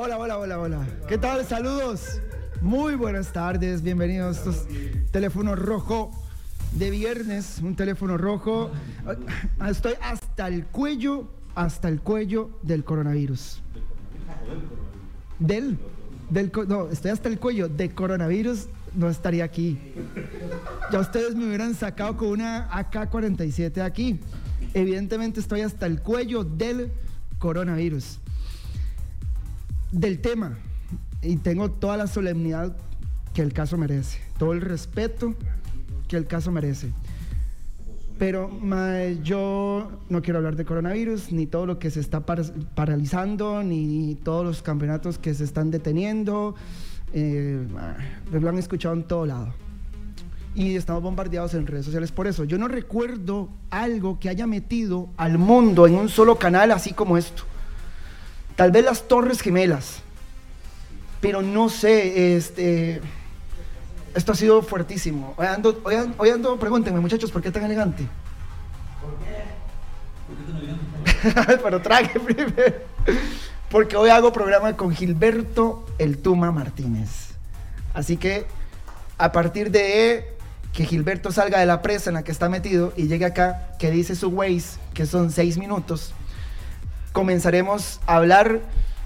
hola, 0.00 0.16
hola, 0.16 0.38
hola, 0.38 0.58
hola. 0.58 0.86
¿Qué 1.06 1.18
tal? 1.18 1.44
Saludos. 1.44 2.22
Muy 2.62 2.94
buenas 2.94 3.34
tardes, 3.34 3.82
bienvenidos 3.82 4.34
a 4.34 4.38
estos 4.38 4.66
teléfonos 5.10 5.58
rojo 5.58 6.10
de 6.72 6.88
viernes, 6.88 7.58
un 7.62 7.76
teléfono 7.76 8.16
rojo. 8.16 8.70
Estoy 9.68 9.92
hasta 10.00 10.48
el 10.48 10.64
cuello, 10.64 11.28
hasta 11.54 11.88
el 11.88 12.00
cuello 12.00 12.48
del 12.62 12.82
coronavirus. 12.82 13.60
Del, 15.38 15.76
del, 16.30 16.50
no, 16.66 16.88
estoy 16.88 17.10
hasta 17.10 17.28
el 17.28 17.38
cuello 17.38 17.68
de 17.68 17.90
coronavirus, 17.90 18.68
no 18.94 19.10
estaría 19.10 19.44
aquí. 19.44 19.78
Ya 20.90 21.00
ustedes 21.00 21.34
me 21.34 21.44
hubieran 21.44 21.74
sacado 21.74 22.16
con 22.16 22.28
una 22.28 22.70
AK-47 22.70 23.82
aquí. 23.82 24.18
Evidentemente 24.72 25.40
estoy 25.40 25.60
hasta 25.60 25.84
el 25.84 26.00
cuello 26.00 26.42
del 26.42 26.90
coronavirus. 27.38 28.18
Del 29.92 30.20
tema. 30.20 30.58
Y 31.22 31.36
tengo 31.36 31.70
toda 31.70 31.96
la 31.96 32.06
solemnidad 32.06 32.76
que 33.34 33.42
el 33.42 33.52
caso 33.52 33.76
merece. 33.76 34.18
Todo 34.38 34.52
el 34.52 34.60
respeto 34.60 35.34
que 36.08 36.16
el 36.16 36.26
caso 36.26 36.50
merece. 36.50 36.92
Pero 38.18 38.50
yo 39.22 39.90
no 40.10 40.20
quiero 40.20 40.38
hablar 40.38 40.56
de 40.56 40.64
coronavirus, 40.66 41.32
ni 41.32 41.46
todo 41.46 41.64
lo 41.64 41.78
que 41.78 41.90
se 41.90 42.00
está 42.00 42.26
par- 42.26 42.52
paralizando, 42.74 43.62
ni 43.62 44.14
todos 44.16 44.44
los 44.44 44.62
campeonatos 44.62 45.18
que 45.18 45.32
se 45.34 45.44
están 45.44 45.70
deteniendo. 45.70 46.54
Eh, 47.14 47.66
lo 48.30 48.48
han 48.48 48.58
escuchado 48.58 48.94
en 48.94 49.04
todo 49.04 49.24
lado. 49.26 49.54
Y 50.54 50.74
estamos 50.76 51.02
bombardeados 51.02 51.54
en 51.54 51.66
redes 51.66 51.86
sociales 51.86 52.12
por 52.12 52.26
eso. 52.26 52.44
Yo 52.44 52.58
no 52.58 52.68
recuerdo 52.68 53.48
algo 53.70 54.18
que 54.18 54.28
haya 54.28 54.46
metido 54.46 55.08
al 55.16 55.38
mundo 55.38 55.86
en 55.86 55.94
un 55.94 56.08
solo 56.08 56.36
canal 56.36 56.72
así 56.72 56.92
como 56.92 57.16
esto. 57.16 57.44
Tal 58.60 58.72
vez 58.72 58.84
las 58.84 59.08
Torres 59.08 59.40
Gemelas. 59.40 60.00
Pero 61.22 61.40
no 61.40 61.70
sé, 61.70 62.36
este... 62.36 63.00
Esto 64.14 64.32
ha 64.32 64.34
sido 64.34 64.60
fuertísimo. 64.60 65.32
Hoy 65.38 65.46
ando, 65.46 65.80
hoy 65.82 65.94
an- 65.94 66.14
hoy 66.18 66.28
ando- 66.28 66.58
pregúntenme 66.58 67.00
muchachos, 67.00 67.30
¿por 67.30 67.40
qué 67.40 67.50
tan 67.50 67.64
elegante? 67.64 68.06
Pero 71.62 71.80
traje 71.80 72.20
primero. 72.20 72.74
Porque 73.70 73.96
hoy 73.96 74.10
hago 74.10 74.30
programa 74.30 74.76
con 74.76 74.94
Gilberto 74.94 75.86
El 75.96 76.18
Tuma 76.18 76.52
Martínez. 76.52 77.30
Así 77.94 78.18
que 78.18 78.44
a 79.16 79.32
partir 79.32 79.70
de 79.70 80.34
que 80.74 80.84
Gilberto 80.84 81.32
salga 81.32 81.60
de 81.60 81.64
la 81.66 81.80
presa 81.80 82.10
en 82.10 82.14
la 82.14 82.24
que 82.24 82.32
está 82.32 82.50
metido 82.50 82.92
y 82.94 83.06
llegue 83.06 83.24
acá, 83.24 83.70
que 83.78 83.90
dice 83.90 84.14
su 84.16 84.28
Waze, 84.28 84.78
que 84.92 85.06
son 85.06 85.30
seis 85.30 85.56
minutos, 85.56 86.12
comenzaremos 87.12 88.00
a 88.06 88.16
hablar 88.16 88.60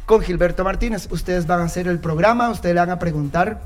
con 0.06 0.20
Gilberto 0.20 0.64
Martínez. 0.64 1.08
Ustedes 1.10 1.46
van 1.46 1.60
a 1.60 1.64
hacer 1.64 1.88
el 1.88 1.98
programa, 1.98 2.50
ustedes 2.50 2.74
le 2.74 2.80
van 2.80 2.90
a 2.90 2.98
preguntar 2.98 3.60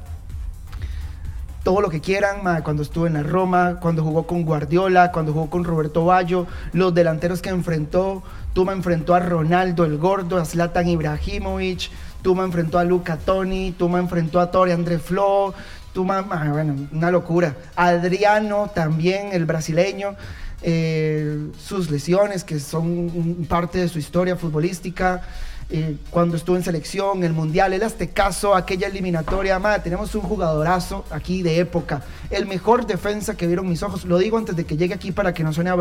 todo 1.65 1.81
lo 1.83 1.91
que 1.91 2.01
quieran, 2.01 2.39
cuando 2.63 2.83
estuvo 2.83 3.07
en 3.07 3.13
la 3.15 3.23
Roma, 3.23 3.79
cuando 3.81 4.03
jugó 4.03 4.27
con 4.27 4.43
Guardiola, 4.43 5.13
cuando 5.13 5.33
jugó 5.35 5.51
con 5.51 5.65
Roberto 5.65 6.05
Bayo, 6.05 6.47
los 6.73 6.95
delanteros 6.95 7.43
que 7.43 7.51
enfrentó, 7.51 8.23
Tuma 8.55 8.73
enfrentó 8.73 9.15
a 9.15 9.21
Ronaldo 9.21 9.85
el 9.85 9.99
Gordo, 9.99 10.39
a 10.39 10.47
Zlatan 10.47 10.89
Ibrahimovic, 10.89 11.91
Tuma 12.23 12.45
enfrentó 12.45 12.79
a 12.79 12.85
Luca 12.85 13.19
Toni, 13.19 13.73
Tuma 13.73 13.99
enfrentó 13.99 14.41
a 14.41 14.51
Tori 14.51 14.73
André 14.73 14.99
Flo, 14.99 15.53
Tuma, 15.93 16.23
ma, 16.23 16.51
bueno, 16.51 16.75
una 16.91 17.11
locura. 17.11 17.55
Adriano 17.77 18.71
también, 18.75 19.31
el 19.33 19.45
brasileño, 19.45 20.15
eh, 20.63 21.49
sus 21.59 21.91
lesiones 21.91 22.45
que 22.45 22.59
son 22.61 23.47
parte 23.49 23.79
de 23.79 23.89
su 23.89 23.99
historia 23.99 24.37
futbolística 24.37 25.23
eh, 25.71 25.97
cuando 26.09 26.39
estuvo 26.39 26.57
en 26.57 26.63
selección, 26.63 27.23
el 27.25 27.35
mundial, 27.35 27.75
él 27.75 27.83
este 27.83 28.09
caso, 28.09 28.55
aquella 28.55 28.87
eliminatoria, 28.87 29.59
madre, 29.59 29.83
tenemos 29.83 30.15
un 30.15 30.23
jugadorazo 30.23 31.05
aquí 31.11 31.43
de 31.43 31.59
época, 31.59 32.03
el 32.31 32.47
mejor 32.47 32.87
defensa 32.87 33.37
que 33.37 33.47
vieron 33.47 33.69
mis 33.69 33.83
ojos, 33.83 34.07
lo 34.07 34.17
digo 34.17 34.39
antes 34.39 34.57
de 34.57 34.65
que 34.65 34.79
llegue 34.79 34.95
aquí 34.95 35.13
para 35.13 35.35
que 35.35 35.45
no 35.45 35.53
suene 35.53 35.69
a. 35.69 35.77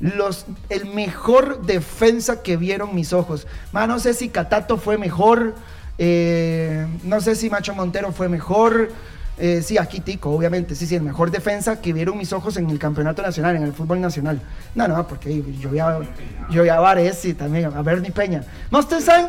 Los, 0.00 0.44
el 0.68 0.86
mejor 0.86 1.62
defensa 1.62 2.42
que 2.42 2.56
vieron 2.58 2.94
mis 2.94 3.14
ojos. 3.14 3.46
Ma, 3.72 3.86
no 3.86 3.98
sé 3.98 4.12
si 4.12 4.28
Catato 4.28 4.76
fue 4.76 4.98
mejor, 4.98 5.54
eh, 5.96 6.86
no 7.04 7.22
sé 7.22 7.34
si 7.34 7.48
Macho 7.48 7.74
Montero 7.74 8.12
fue 8.12 8.28
mejor. 8.28 8.90
Eh, 9.40 9.62
sí, 9.62 9.78
aquí 9.78 10.00
Tico, 10.00 10.30
obviamente, 10.30 10.74
sí, 10.74 10.86
sí, 10.86 10.96
el 10.96 11.02
mejor 11.02 11.30
defensa 11.30 11.80
que 11.80 11.92
vieron 11.92 12.18
mis 12.18 12.32
ojos 12.32 12.56
en 12.56 12.68
el 12.70 12.78
campeonato 12.78 13.22
nacional, 13.22 13.56
en 13.56 13.62
el 13.62 13.72
fútbol 13.72 14.00
nacional. 14.00 14.40
No, 14.74 14.88
no, 14.88 15.06
porque 15.06 15.42
yo 15.60 15.70
vi 15.70 15.78
a, 15.78 16.00
yo 16.50 16.72
a 16.72 16.80
Varese 16.80 17.34
también, 17.34 17.66
a 17.66 17.82
Bernie 17.82 18.10
Peña. 18.10 18.42
No, 18.70 18.80
ustedes 18.80 19.04
saben 19.04 19.28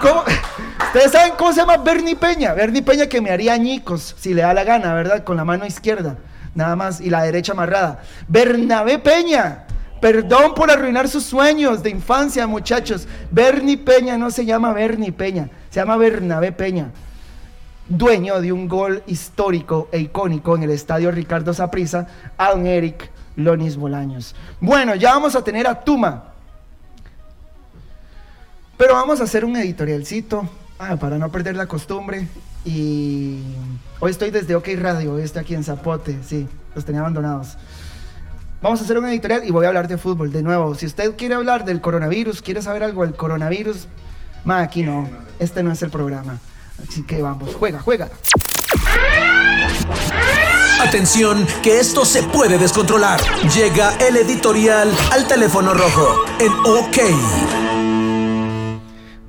cómo, 0.00 0.22
ustedes 0.86 1.10
saben 1.10 1.32
cómo 1.36 1.52
se 1.52 1.60
llama 1.60 1.76
Bernie 1.78 2.14
Peña. 2.14 2.54
Bernie 2.54 2.82
Peña 2.82 3.06
que 3.06 3.20
me 3.20 3.30
haría 3.30 3.54
añicos, 3.54 4.14
si 4.18 4.32
le 4.32 4.42
da 4.42 4.54
la 4.54 4.64
gana, 4.64 4.94
¿verdad? 4.94 5.24
Con 5.24 5.36
la 5.36 5.44
mano 5.44 5.66
izquierda, 5.66 6.16
nada 6.54 6.76
más, 6.76 7.00
y 7.00 7.10
la 7.10 7.22
derecha 7.22 7.52
amarrada. 7.52 8.02
Bernabé 8.28 8.98
Peña. 8.98 9.64
Perdón 10.00 10.54
por 10.54 10.70
arruinar 10.70 11.08
sus 11.08 11.24
sueños 11.24 11.82
de 11.82 11.90
infancia, 11.90 12.46
muchachos. 12.46 13.08
Bernie 13.32 13.76
Peña 13.76 14.16
no 14.16 14.30
se 14.30 14.44
llama 14.44 14.72
Bernie 14.72 15.10
Peña, 15.10 15.50
se 15.70 15.80
llama 15.80 15.96
Bernabé 15.96 16.52
Peña. 16.52 16.92
Dueño 17.88 18.40
de 18.40 18.52
un 18.52 18.68
gol 18.68 19.02
histórico 19.06 19.88
e 19.92 19.98
icónico 19.98 20.54
en 20.56 20.64
el 20.64 20.70
estadio 20.70 21.10
Ricardo 21.10 21.54
Saprissa 21.54 22.06
a 22.36 22.50
don 22.50 22.66
Eric 22.66 23.10
Lonis 23.36 23.76
Bolaños. 23.76 24.34
Bueno, 24.60 24.94
ya 24.94 25.12
vamos 25.12 25.34
a 25.34 25.42
tener 25.42 25.66
a 25.66 25.80
Tuma. 25.82 26.24
Pero 28.76 28.94
vamos 28.94 29.20
a 29.20 29.24
hacer 29.24 29.44
un 29.44 29.56
editorialcito 29.56 30.48
ah, 30.78 30.96
para 30.96 31.18
no 31.18 31.30
perder 31.30 31.56
la 31.56 31.66
costumbre. 31.66 32.28
Y 32.64 33.40
hoy 34.00 34.10
estoy 34.10 34.30
desde 34.30 34.54
OK 34.54 34.68
Radio, 34.78 35.14
hoy 35.14 35.22
estoy 35.22 35.42
aquí 35.42 35.54
en 35.54 35.64
Zapote, 35.64 36.18
sí, 36.22 36.46
los 36.74 36.84
tenía 36.84 37.00
abandonados. 37.00 37.56
Vamos 38.60 38.80
a 38.80 38.84
hacer 38.84 38.98
un 38.98 39.06
editorial 39.06 39.44
y 39.44 39.50
voy 39.50 39.64
a 39.64 39.68
hablar 39.68 39.88
de 39.88 39.96
fútbol 39.98 40.30
de 40.30 40.42
nuevo. 40.42 40.74
Si 40.74 40.84
usted 40.84 41.16
quiere 41.16 41.34
hablar 41.36 41.64
del 41.64 41.80
coronavirus, 41.80 42.42
quiere 42.42 42.60
saber 42.60 42.82
algo 42.82 43.04
del 43.04 43.14
coronavirus, 43.14 43.86
aquí 44.46 44.82
no. 44.82 45.08
Este 45.38 45.62
no 45.62 45.72
es 45.72 45.82
el 45.82 45.90
programa. 45.90 46.38
Así 46.86 47.02
que 47.02 47.22
vamos, 47.22 47.54
juega, 47.54 47.80
juega. 47.80 48.08
Atención, 50.80 51.46
que 51.62 51.80
esto 51.80 52.04
se 52.04 52.22
puede 52.22 52.56
descontrolar. 52.56 53.20
Llega 53.54 53.96
el 53.96 54.16
editorial 54.16 54.90
al 55.12 55.26
teléfono 55.26 55.74
rojo 55.74 56.24
en 56.38 56.52
OK. 56.52 56.98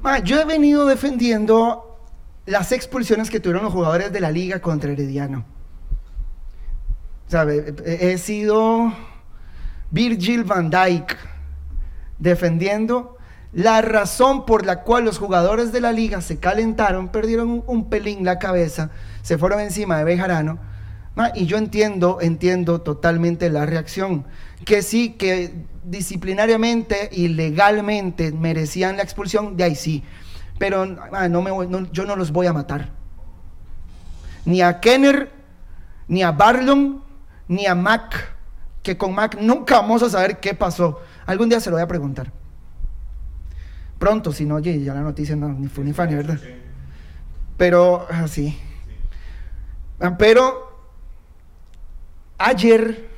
Ma, 0.01 0.19
yo 0.19 0.39
he 0.39 0.45
venido 0.45 0.85
defendiendo 0.85 1.99
las 2.45 2.71
expulsiones 2.71 3.29
que 3.29 3.39
tuvieron 3.39 3.63
los 3.63 3.73
jugadores 3.73 4.11
de 4.11 4.19
la 4.19 4.31
liga 4.31 4.59
contra 4.61 4.91
Herediano. 4.91 5.45
¿Sabe? 7.27 7.75
He 7.85 8.11
he 8.13 8.17
sido 8.17 8.93
Virgil 9.91 10.43
van 10.43 10.69
Dijk 10.69 11.17
defendiendo 12.17 13.17
la 13.51 13.81
razón 13.81 14.45
por 14.45 14.65
la 14.65 14.83
cual 14.83 15.05
los 15.05 15.17
jugadores 15.17 15.71
de 15.71 15.81
la 15.81 15.91
liga 15.91 16.21
se 16.21 16.37
calentaron, 16.37 17.09
perdieron 17.09 17.63
un, 17.65 17.89
pelín 17.89 18.23
la 18.23 18.37
cabeza, 18.37 18.91
se 19.23 19.37
fueron 19.37 19.59
encima 19.59 19.97
de 19.97 20.03
Bejarano. 20.03 20.59
Y 21.35 21.47
yo 21.47 21.57
entiendo, 21.57 22.19
entiendo 22.21 22.79
totalmente 22.81 23.49
la 23.49 23.65
reacción. 23.65 24.25
Que 24.63 24.81
sí, 24.81 25.13
que 25.13 25.65
disciplinariamente 25.83 27.09
y 27.11 27.27
legalmente 27.29 28.31
merecían 28.31 28.95
la 28.95 29.03
expulsión, 29.03 29.57
de 29.57 29.65
ahí 29.65 29.75
sí. 29.75 30.03
Pero 30.59 30.85
no 30.85 31.41
me 31.41 31.51
yo 31.91 32.05
no 32.05 32.15
los 32.15 32.31
voy 32.31 32.47
a 32.47 32.53
matar. 32.53 32.89
Ni 34.45 34.61
a 34.61 34.79
Kenner, 34.79 35.31
ni 36.07 36.23
a 36.23 36.31
Barlon, 36.31 37.03
ni 37.49 37.65
a 37.65 37.75
Mac. 37.75 38.35
Que 38.81 38.97
con 38.97 39.13
Mac 39.13 39.37
nunca 39.41 39.81
vamos 39.81 40.01
a 40.03 40.09
saber 40.09 40.39
qué 40.39 40.53
pasó. 40.53 41.01
Algún 41.25 41.49
día 41.49 41.59
se 41.59 41.69
lo 41.69 41.75
voy 41.75 41.83
a 41.83 41.87
preguntar. 41.87 42.38
Pronto, 43.99 44.31
si 44.31 44.45
no, 44.45 44.55
oye, 44.55 44.81
ya 44.81 44.93
la 44.93 45.01
noticia 45.01 45.35
no, 45.35 45.49
ni 45.49 45.67
fue 45.67 45.83
ni 45.83 45.91
fan, 45.91 46.09
¿verdad? 46.09 46.39
Pero, 47.57 48.07
así. 48.09 48.57
Pero, 50.17 50.69
ayer, 52.37 53.09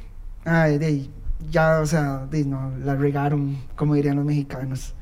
ay, 0.43 0.79
de 0.79 0.85
ahí, 0.87 1.13
ya, 1.51 1.79
o 1.81 1.85
sea, 1.85 2.25
de, 2.25 2.43
no, 2.45 2.73
la 2.79 2.95
regaron, 2.95 3.57
como 3.75 3.93
dirían 3.93 4.15
los 4.15 4.25
mexicanos. 4.25 4.95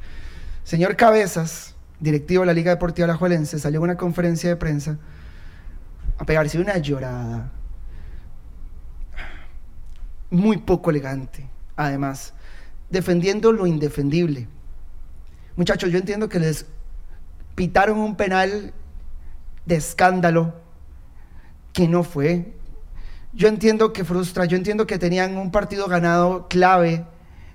Señor 0.65 0.97
Cabezas, 0.97 1.75
directivo 2.01 2.41
de 2.41 2.47
la 2.47 2.53
Liga 2.53 2.71
Deportiva 2.71 3.05
Alajuelense, 3.05 3.57
salió 3.57 3.79
en 3.79 3.85
una 3.85 3.97
conferencia 3.97 4.49
de 4.49 4.57
prensa 4.57 4.97
a 6.17 6.25
pegarse 6.25 6.59
una 6.59 6.77
llorada. 6.77 7.53
Muy 10.29 10.57
poco 10.57 10.89
elegante, 10.89 11.47
además, 11.77 12.33
defendiendo 12.89 13.53
lo 13.53 13.65
indefendible. 13.65 14.49
Muchachos, 15.59 15.91
yo 15.91 15.97
entiendo 15.97 16.29
que 16.29 16.39
les 16.39 16.65
pitaron 17.53 17.99
un 17.99 18.15
penal 18.15 18.71
de 19.65 19.75
escándalo 19.75 20.53
que 21.73 21.85
no 21.85 22.03
fue. 22.03 22.53
Yo 23.33 23.49
entiendo 23.49 23.91
que 23.91 24.05
frustra, 24.05 24.45
yo 24.45 24.55
entiendo 24.55 24.87
que 24.87 24.97
tenían 24.97 25.35
un 25.35 25.51
partido 25.51 25.87
ganado 25.87 26.47
clave 26.47 27.05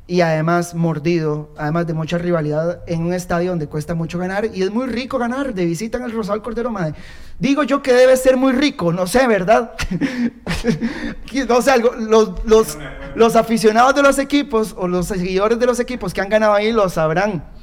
y 0.06 0.20
además 0.20 0.74
mordido, 0.74 1.48
además 1.56 1.86
de 1.86 1.94
mucha 1.94 2.18
rivalidad 2.18 2.82
en 2.86 3.04
un 3.04 3.14
estadio 3.14 3.48
donde 3.48 3.68
cuesta 3.68 3.94
mucho 3.94 4.18
ganar 4.18 4.50
y 4.52 4.62
es 4.62 4.70
muy 4.70 4.84
rico 4.84 5.16
ganar 5.16 5.54
de 5.54 5.64
visita 5.64 5.96
en 5.96 6.04
el 6.04 6.12
Rosal 6.12 6.42
Cordero 6.42 6.70
Madre. 6.70 6.94
Digo 7.38 7.62
yo 7.62 7.80
que 7.80 7.94
debe 7.94 8.18
ser 8.18 8.36
muy 8.36 8.52
rico, 8.52 8.92
no 8.92 9.06
sé, 9.06 9.26
¿verdad? 9.26 9.72
no 11.48 11.62
sé, 11.62 11.78
los, 11.78 12.44
los, 12.44 12.78
los, 13.14 13.34
aficionados 13.34 13.94
de 13.94 14.02
los 14.02 14.18
equipos 14.18 14.74
o 14.76 14.88
los 14.88 15.06
seguidores 15.06 15.58
de 15.58 15.64
los 15.64 15.80
equipos 15.80 16.12
que 16.12 16.20
han 16.20 16.28
ganado 16.28 16.52
ahí 16.52 16.70
lo 16.70 16.90
sabrán. 16.90 17.53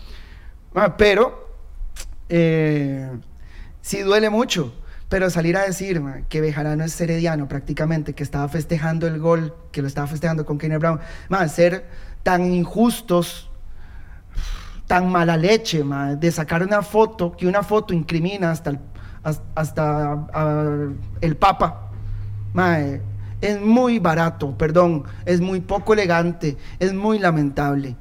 Ah, 0.73 0.95
pero 0.97 1.49
eh, 2.29 3.09
sí 3.81 3.99
duele 4.01 4.29
mucho. 4.29 4.73
Pero 5.09 5.29
salir 5.29 5.57
a 5.57 5.63
decir 5.63 6.01
que 6.29 6.39
Bejarano 6.39 6.85
es 6.85 7.01
herediano 7.01 7.49
prácticamente, 7.49 8.13
que 8.13 8.23
estaba 8.23 8.47
festejando 8.47 9.07
el 9.07 9.19
gol, 9.19 9.53
que 9.73 9.81
lo 9.81 9.87
estaba 9.89 10.07
festejando 10.07 10.45
con 10.45 10.57
Kenny 10.57 10.77
Brown, 10.77 11.01
ser 11.49 11.85
tan 12.23 12.45
injustos, 12.53 13.49
tan 14.87 15.11
mala 15.11 15.35
leche, 15.35 15.83
de 16.17 16.31
sacar 16.31 16.63
una 16.63 16.81
foto, 16.81 17.35
que 17.35 17.45
una 17.45 17.61
foto 17.61 17.93
incrimina 17.93 18.51
hasta 18.51 18.69
el, 18.69 18.79
hasta, 19.53 20.87
el 21.19 21.35
Papa. 21.35 21.91
es 23.41 23.59
muy 23.59 23.99
barato, 23.99 24.57
perdón, 24.57 25.03
es 25.25 25.41
muy 25.41 25.59
poco 25.59 25.91
elegante, 25.91 26.55
es 26.79 26.93
muy 26.93 27.19
lamentable. 27.19 27.97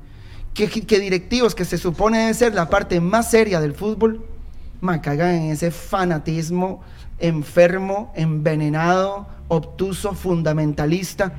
Que, 0.54 0.66
directivos 0.98 1.54
que 1.54 1.64
se 1.64 1.78
supone 1.78 2.26
de 2.26 2.34
ser 2.34 2.54
la 2.54 2.68
parte 2.68 3.00
más 3.00 3.30
seria 3.30 3.60
del 3.60 3.74
fútbol, 3.74 4.26
ma, 4.80 5.00
caigan 5.00 5.34
en 5.34 5.50
ese 5.52 5.70
fanatismo 5.70 6.82
enfermo, 7.18 8.12
envenenado, 8.16 9.26
obtuso, 9.48 10.14
fundamentalista 10.14 11.32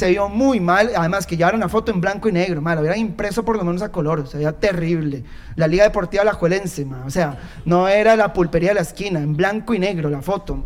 se 0.00 0.08
vio 0.08 0.28
muy 0.28 0.60
mal, 0.60 0.90
además 0.96 1.26
que 1.26 1.36
llevaron 1.36 1.60
una 1.60 1.68
foto 1.68 1.92
en 1.92 2.00
blanco 2.00 2.28
y 2.28 2.32
negro, 2.32 2.62
mal, 2.62 2.76
lo 2.76 2.80
hubieran 2.80 2.98
impreso 2.98 3.44
por 3.44 3.56
lo 3.56 3.64
menos 3.64 3.82
a 3.82 3.90
color, 3.90 4.26
se 4.26 4.38
veía 4.38 4.52
terrible. 4.52 5.24
La 5.56 5.66
Liga 5.66 5.84
Deportiva 5.84 6.24
La 6.24 6.32
Juelense, 6.32 6.86
o 7.04 7.10
sea, 7.10 7.38
no 7.64 7.88
era 7.88 8.16
la 8.16 8.32
pulpería 8.32 8.70
de 8.70 8.76
la 8.76 8.80
esquina, 8.80 9.20
en 9.20 9.36
blanco 9.36 9.74
y 9.74 9.78
negro 9.78 10.08
la 10.08 10.22
foto. 10.22 10.64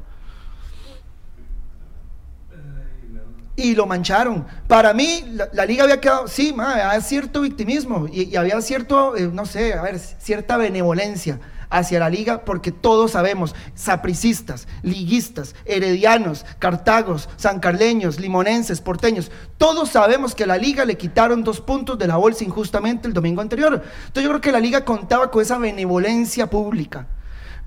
Y 3.57 3.75
lo 3.75 3.87
mancharon. 3.87 4.47
Para 4.67 4.93
mí, 4.93 5.25
la, 5.53 5.65
liga 5.65 5.85
había 5.85 6.01
quedado, 6.01 6.27
sí, 6.27 6.55
había 6.59 7.01
cierto 7.01 7.43
victimismo 7.43 8.09
y, 8.11 8.35
había 8.35 8.61
cierto, 8.61 9.17
eh, 9.17 9.31
no 9.33 9.47
sé, 9.47 9.75
a 9.75 9.83
ver, 9.83 9.99
cierta 9.99 10.57
benevolencia 10.57 11.39
hacia 11.71 11.99
la 11.99 12.09
liga 12.09 12.45
porque 12.45 12.73
todos 12.73 13.13
sabemos, 13.13 13.55
sapricistas, 13.75 14.69
liguistas, 14.83 15.55
heredianos, 15.65 16.47
cartagos, 16.59 17.29
sancarleños, 17.37 18.21
limonenses, 18.21 18.81
porteños, 18.81 19.31
todos 19.59 19.91
sabemos 19.91 20.35
que 20.35 20.45
a 20.45 20.49
la 20.49 20.57
liga 20.57 20.85
le 20.85 20.97
quitaron 20.97 21.43
dos 21.43 21.61
puntos 21.61 21.99
de 21.99 22.07
la 22.07 22.17
bolsa 22.17 22.45
injustamente 22.45 23.09
el 23.09 23.15
domingo 23.15 23.41
anterior. 23.41 23.75
Entonces 23.75 24.23
yo 24.23 24.29
creo 24.31 24.41
que 24.41 24.53
la 24.53 24.61
liga 24.61 24.85
contaba 24.85 25.31
con 25.31 25.43
esa 25.43 25.59
benevolencia 25.59 26.49
pública. 26.49 27.07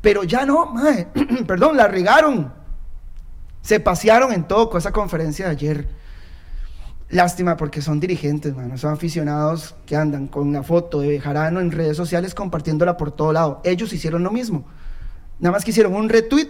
Pero 0.01 0.23
ya 0.23 0.45
no, 0.45 0.73
perdón, 1.47 1.75
la 1.75 1.87
regaron. 1.87 2.53
Se 3.67 3.81
pasearon 3.81 4.31
en 4.31 4.45
todo 4.45 4.69
con 4.69 4.77
esa 4.77 4.93
conferencia 4.93 5.43
de 5.43 5.51
ayer. 5.51 5.87
Lástima 7.09 7.57
porque 7.57 7.81
son 7.81 7.99
dirigentes, 7.99 8.55
mano, 8.55 8.77
son 8.77 8.93
aficionados 8.93 9.75
que 9.85 9.97
andan 9.97 10.27
con 10.27 10.47
una 10.47 10.63
foto 10.63 11.01
de 11.01 11.09
Bejarano 11.09 11.59
en 11.59 11.71
redes 11.71 11.97
sociales 11.97 12.33
compartiéndola 12.33 12.95
por 12.95 13.11
todo 13.11 13.33
lado. 13.33 13.59
Ellos 13.65 13.91
hicieron 13.91 14.23
lo 14.23 14.31
mismo. 14.31 14.65
Nada 15.39 15.51
más 15.51 15.65
que 15.65 15.71
hicieron 15.71 15.95
un 15.95 16.07
retweet, 16.07 16.49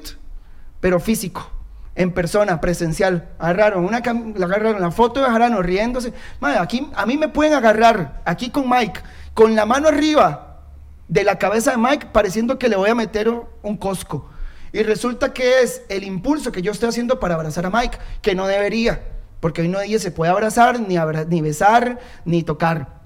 pero 0.80 1.00
físico, 1.00 1.50
en 1.96 2.14
persona, 2.14 2.62
presencial. 2.62 3.30
Agarraron 3.40 3.84
una 3.84 3.98
agarraron 3.98 4.80
la 4.80 4.92
foto 4.92 5.20
de 5.20 5.26
Bejarano 5.26 5.64
riéndose. 5.64 6.14
aquí 6.60 6.88
a 6.94 7.08
mí 7.08 7.18
me 7.18 7.30
pueden 7.30 7.56
agarrar 7.56 8.22
aquí 8.26 8.52
con 8.52 8.70
Mike 8.70 9.02
con 9.34 9.56
la 9.56 9.66
mano 9.66 9.88
arriba 9.88 10.60
de 11.08 11.24
la 11.24 11.40
cabeza 11.40 11.72
de 11.72 11.78
Mike 11.78 12.10
pareciendo 12.12 12.60
que 12.60 12.70
le 12.70 12.76
voy 12.76 12.92
a 12.92 12.96
meter 12.96 13.28
un 13.64 13.76
cosco. 13.76 14.30
Y 14.74 14.84
resulta 14.84 15.34
que 15.34 15.62
es 15.62 15.82
el 15.90 16.04
impulso 16.04 16.52
que 16.52 16.62
yo 16.62 16.72
estoy 16.72 16.90
haciendo 16.90 17.20
para 17.20 17.36
abrazar 17.36 17.66
a 17.66 17.70
Mike, 17.70 17.98
que 18.22 18.36
no 18.36 18.48
debería 18.48 19.02
porque 19.40 19.62
hoy 19.62 19.68
no 19.68 19.80
se 20.00 20.12
puede 20.12 20.32
abrazar, 20.32 20.80
ni, 20.80 20.96
ni 21.30 21.42
besar, 21.42 22.00
ni 22.26 22.44
tocar. 22.44 22.98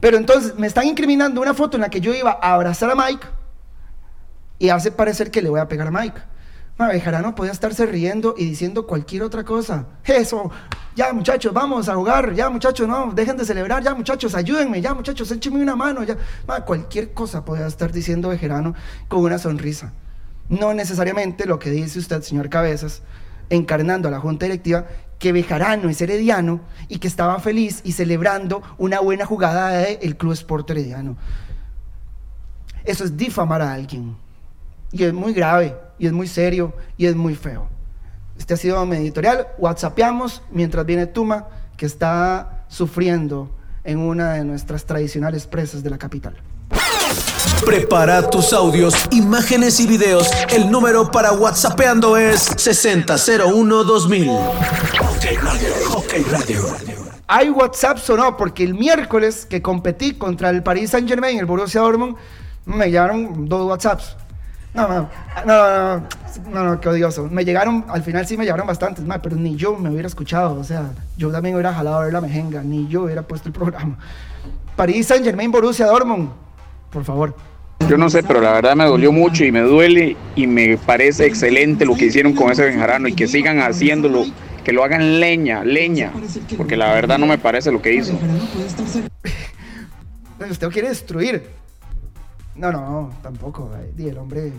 Pero 0.00 0.16
entonces 0.16 0.56
me 0.58 0.66
están 0.66 0.86
incriminando 0.86 1.40
una 1.40 1.54
foto 1.54 1.76
en 1.76 1.82
la 1.82 1.88
que 1.88 2.00
yo 2.00 2.12
iba 2.12 2.38
a 2.40 2.54
abrazar 2.54 2.90
a 2.90 2.94
Mike 2.94 3.26
y 4.58 4.68
hace 4.68 4.92
parecer 4.92 5.30
que 5.30 5.40
le 5.40 5.48
voy 5.48 5.60
a 5.60 5.68
pegar 5.68 5.86
a 5.86 5.90
Mike. 5.90 6.20
no 7.22 7.34
podía 7.34 7.52
estarse 7.52 7.86
riendo 7.86 8.34
y 8.36 8.44
diciendo 8.44 8.86
cualquier 8.86 9.22
otra 9.22 9.44
cosa. 9.44 9.86
Eso, 10.04 10.50
ya 10.94 11.12
muchachos, 11.14 11.54
vamos 11.54 11.88
a 11.88 11.94
jugar, 11.94 12.34
ya 12.34 12.50
muchachos, 12.50 12.86
no, 12.86 13.12
dejen 13.12 13.38
de 13.38 13.46
celebrar, 13.46 13.82
ya 13.82 13.94
muchachos, 13.94 14.34
ayúdenme, 14.34 14.82
ya 14.82 14.92
muchachos, 14.92 15.30
échenme 15.30 15.62
una 15.62 15.76
mano, 15.76 16.04
ya. 16.04 16.18
cualquier 16.66 17.14
cosa 17.14 17.44
podía 17.44 17.66
estar 17.66 17.90
diciendo 17.90 18.28
Bejarano 18.28 18.74
con 19.08 19.20
una 19.20 19.38
sonrisa. 19.38 19.92
No 20.48 20.74
necesariamente 20.74 21.46
lo 21.46 21.58
que 21.58 21.70
dice 21.70 21.98
usted, 21.98 22.22
señor 22.22 22.48
Cabezas, 22.48 23.02
encarnando 23.50 24.08
a 24.08 24.10
la 24.10 24.20
junta 24.20 24.46
directiva 24.46 24.86
que 25.18 25.32
Bejarano 25.32 25.88
es 25.88 26.00
herediano 26.00 26.60
y 26.88 26.98
que 26.98 27.08
estaba 27.08 27.38
feliz 27.40 27.80
y 27.84 27.92
celebrando 27.92 28.62
una 28.78 29.00
buena 29.00 29.24
jugada 29.26 29.70
del 29.70 30.16
Club 30.16 30.32
Sport 30.32 30.70
Herediano. 30.70 31.16
Eso 32.84 33.04
es 33.04 33.16
difamar 33.16 33.62
a 33.62 33.72
alguien. 33.72 34.16
Y 34.92 35.04
es 35.04 35.12
muy 35.12 35.32
grave, 35.32 35.74
y 35.98 36.06
es 36.06 36.12
muy 36.12 36.28
serio, 36.28 36.74
y 36.96 37.06
es 37.06 37.16
muy 37.16 37.34
feo. 37.34 37.68
Este 38.38 38.54
ha 38.54 38.56
sido 38.56 38.84
mi 38.84 38.96
editorial. 38.96 39.48
WhatsAppamos 39.58 40.42
mientras 40.50 40.84
viene 40.84 41.06
Tuma, 41.06 41.46
que 41.76 41.86
está 41.86 42.64
sufriendo 42.68 43.50
en 43.84 43.98
una 43.98 44.34
de 44.34 44.44
nuestras 44.44 44.84
tradicionales 44.84 45.46
presas 45.46 45.82
de 45.82 45.90
la 45.90 45.98
capital. 45.98 46.36
Prepara 47.64 48.28
tus 48.28 48.52
audios, 48.52 48.94
imágenes 49.10 49.80
y 49.80 49.86
videos. 49.86 50.30
El 50.50 50.70
número 50.70 51.10
para 51.10 51.32
WhatsAppeando 51.32 52.16
es 52.16 52.50
60012000. 52.56 54.28
Ok 55.94 56.12
Radio. 56.30 56.64
Hay 57.26 57.48
WhatsApp 57.48 57.98
o 58.10 58.16
no, 58.16 58.36
porque 58.36 58.64
el 58.64 58.74
miércoles 58.74 59.46
que 59.46 59.62
competí 59.62 60.14
contra 60.14 60.50
el 60.50 60.62
Paris 60.62 60.90
Saint 60.90 61.08
Germain, 61.08 61.38
el 61.38 61.46
Borussia 61.46 61.80
Dortmund, 61.80 62.16
me 62.66 62.86
llegaron 62.86 63.48
dos 63.48 63.66
WhatsApps. 63.66 64.16
No, 64.74 64.88
no, 64.88 65.08
no, 65.46 66.00
no, 66.50 66.64
no, 66.64 66.80
qué 66.80 66.88
odioso. 66.88 67.28
Me 67.30 67.44
llegaron, 67.44 67.84
al 67.88 68.02
final 68.02 68.26
sí 68.26 68.36
me 68.36 68.44
llegaron 68.44 68.66
bastantes 68.66 69.04
más, 69.04 69.20
pero 69.22 69.36
ni 69.36 69.56
yo 69.56 69.76
me 69.76 69.88
hubiera 69.88 70.08
escuchado. 70.08 70.58
O 70.58 70.64
sea, 70.64 70.90
yo 71.16 71.30
también 71.30 71.54
hubiera 71.54 71.72
jalado 71.72 71.98
a 71.98 72.04
ver 72.04 72.12
la 72.12 72.20
mejenga, 72.20 72.62
ni 72.62 72.88
yo 72.88 73.04
hubiera 73.04 73.22
puesto 73.22 73.48
el 73.48 73.54
programa. 73.54 73.96
Paris 74.76 75.06
Saint 75.06 75.24
Germain, 75.24 75.50
Borussia 75.52 75.86
Dortmund, 75.86 76.30
por 76.94 77.04
favor. 77.04 77.36
Yo 77.88 77.98
no 77.98 78.08
sé, 78.08 78.22
pero 78.22 78.40
la 78.40 78.52
verdad 78.52 78.76
me 78.76 78.84
dolió 78.84 79.12
mucho 79.12 79.44
y 79.44 79.52
me 79.52 79.60
duele 79.60 80.16
y 80.36 80.46
me 80.46 80.78
parece 80.78 81.26
excelente 81.26 81.84
lo 81.84 81.96
que 81.96 82.06
hicieron 82.06 82.32
con 82.32 82.50
ese 82.50 82.64
Benjarano 82.64 83.08
y 83.08 83.14
que 83.14 83.26
sigan 83.26 83.58
haciéndolo, 83.58 84.24
que 84.62 84.72
lo 84.72 84.84
hagan 84.84 85.20
leña, 85.20 85.64
leña, 85.64 86.12
porque 86.56 86.76
la 86.76 86.94
verdad 86.94 87.18
no 87.18 87.26
me 87.26 87.36
parece 87.36 87.70
lo 87.70 87.82
que 87.82 87.92
hizo. 87.92 88.18
Usted 90.48 90.68
quiere 90.68 90.88
destruir. 90.88 91.46
No, 92.54 92.70
no, 92.70 93.12
tampoco. 93.22 93.70
El 93.98 94.16
hombre 94.16 94.52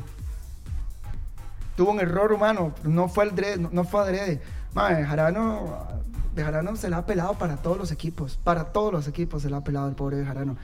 tuvo 1.77 1.92
un 1.92 2.00
error 2.00 2.34
humano, 2.34 2.74
no 2.84 3.08
fue, 3.08 3.25
el 3.25 3.70
no 3.72 3.86
fue 3.86 4.01
adrede. 4.01 4.42
Bejarano, 4.74 5.88
Bejarano 6.36 6.75
se 6.75 6.89
la 6.89 6.98
ha 6.98 7.06
pelado 7.06 7.36
para 7.36 7.56
todos 7.56 7.77
los 7.77 7.92
equipos, 7.92 8.38
para 8.44 8.65
todos 8.65 8.92
los 8.92 9.08
equipos 9.08 9.42
se 9.42 9.50
la 9.50 9.58
ha 9.58 9.63
pelado 9.63 9.88
el 9.88 9.96
pobre 9.96 10.18
Bejarano. 10.18 10.58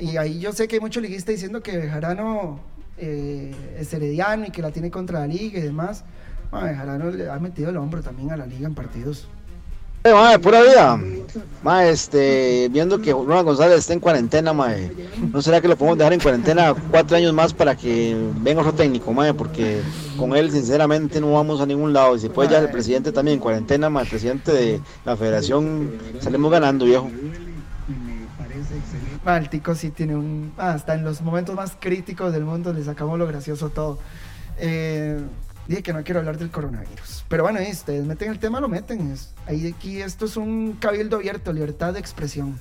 Y 0.00 0.16
ahí 0.16 0.40
yo 0.40 0.52
sé 0.52 0.68
que 0.68 0.76
hay 0.76 0.80
muchos 0.80 1.02
liguistas 1.02 1.34
diciendo 1.34 1.62
que 1.62 1.76
Bejarano 1.76 2.60
eh, 2.98 3.54
es 3.78 3.92
herediano 3.92 4.46
y 4.46 4.50
que 4.50 4.62
la 4.62 4.70
tiene 4.70 4.90
contra 4.90 5.20
la 5.20 5.26
liga 5.26 5.58
y 5.58 5.62
demás. 5.62 6.04
Bueno, 6.50 6.66
Bejarano 6.66 7.10
le 7.10 7.28
ha 7.30 7.38
metido 7.38 7.70
el 7.70 7.76
hombro 7.76 8.02
también 8.02 8.30
a 8.30 8.36
la 8.36 8.46
liga 8.46 8.66
en 8.66 8.74
partidos. 8.74 9.28
Eh, 10.06 10.38
pura 10.38 10.62
vida. 10.62 11.00
Ma, 11.64 11.84
este, 11.86 12.68
viendo 12.70 13.00
que 13.00 13.10
Ronald 13.12 13.44
González 13.44 13.78
está 13.78 13.92
en 13.92 13.98
cuarentena, 13.98 14.52
ma, 14.52 14.68
¿no 15.32 15.42
será 15.42 15.60
que 15.60 15.66
lo 15.66 15.76
podemos 15.76 15.98
dejar 15.98 16.12
en 16.12 16.20
cuarentena 16.20 16.74
cuatro 16.92 17.16
años 17.16 17.32
más 17.32 17.52
para 17.52 17.74
que 17.74 18.16
venga 18.36 18.60
otro 18.60 18.72
técnico, 18.72 19.12
ma, 19.12 19.32
porque 19.32 19.80
con 20.16 20.36
él 20.36 20.52
sinceramente 20.52 21.20
no 21.20 21.32
vamos 21.32 21.60
a 21.60 21.66
ningún 21.66 21.92
lado. 21.92 22.14
Y 22.14 22.20
si 22.20 22.28
puede 22.28 22.50
ya 22.50 22.58
el 22.58 22.70
presidente 22.70 23.10
también 23.10 23.38
en 23.38 23.40
cuarentena, 23.40 23.90
ma, 23.90 24.02
el 24.02 24.08
presidente 24.08 24.52
de 24.52 24.80
la 25.04 25.16
federación, 25.16 25.90
salimos 26.20 26.52
ganando, 26.52 26.84
viejo. 26.84 27.10
Báltico 29.26 29.74
sí 29.74 29.90
tiene 29.90 30.14
un... 30.14 30.52
hasta 30.56 30.94
en 30.94 31.02
los 31.02 31.20
momentos 31.20 31.56
más 31.56 31.76
críticos 31.78 32.32
del 32.32 32.44
mundo 32.44 32.72
le 32.72 32.84
sacamos 32.84 33.18
lo 33.18 33.26
gracioso 33.26 33.70
todo. 33.70 33.98
Eh, 34.56 35.20
dije 35.66 35.82
que 35.82 35.92
no 35.92 36.04
quiero 36.04 36.20
hablar 36.20 36.38
del 36.38 36.52
coronavirus. 36.52 37.24
Pero 37.28 37.42
bueno, 37.42 37.58
ustedes 37.68 38.06
meten 38.06 38.30
el 38.30 38.38
tema, 38.38 38.60
lo 38.60 38.68
meten. 38.68 39.10
Es, 39.10 39.34
ahí 39.48 39.74
aquí 39.76 40.00
esto 40.00 40.26
es 40.26 40.36
un 40.36 40.74
cabildo 40.74 41.16
abierto, 41.16 41.52
libertad 41.52 41.92
de 41.92 41.98
expresión. 41.98 42.56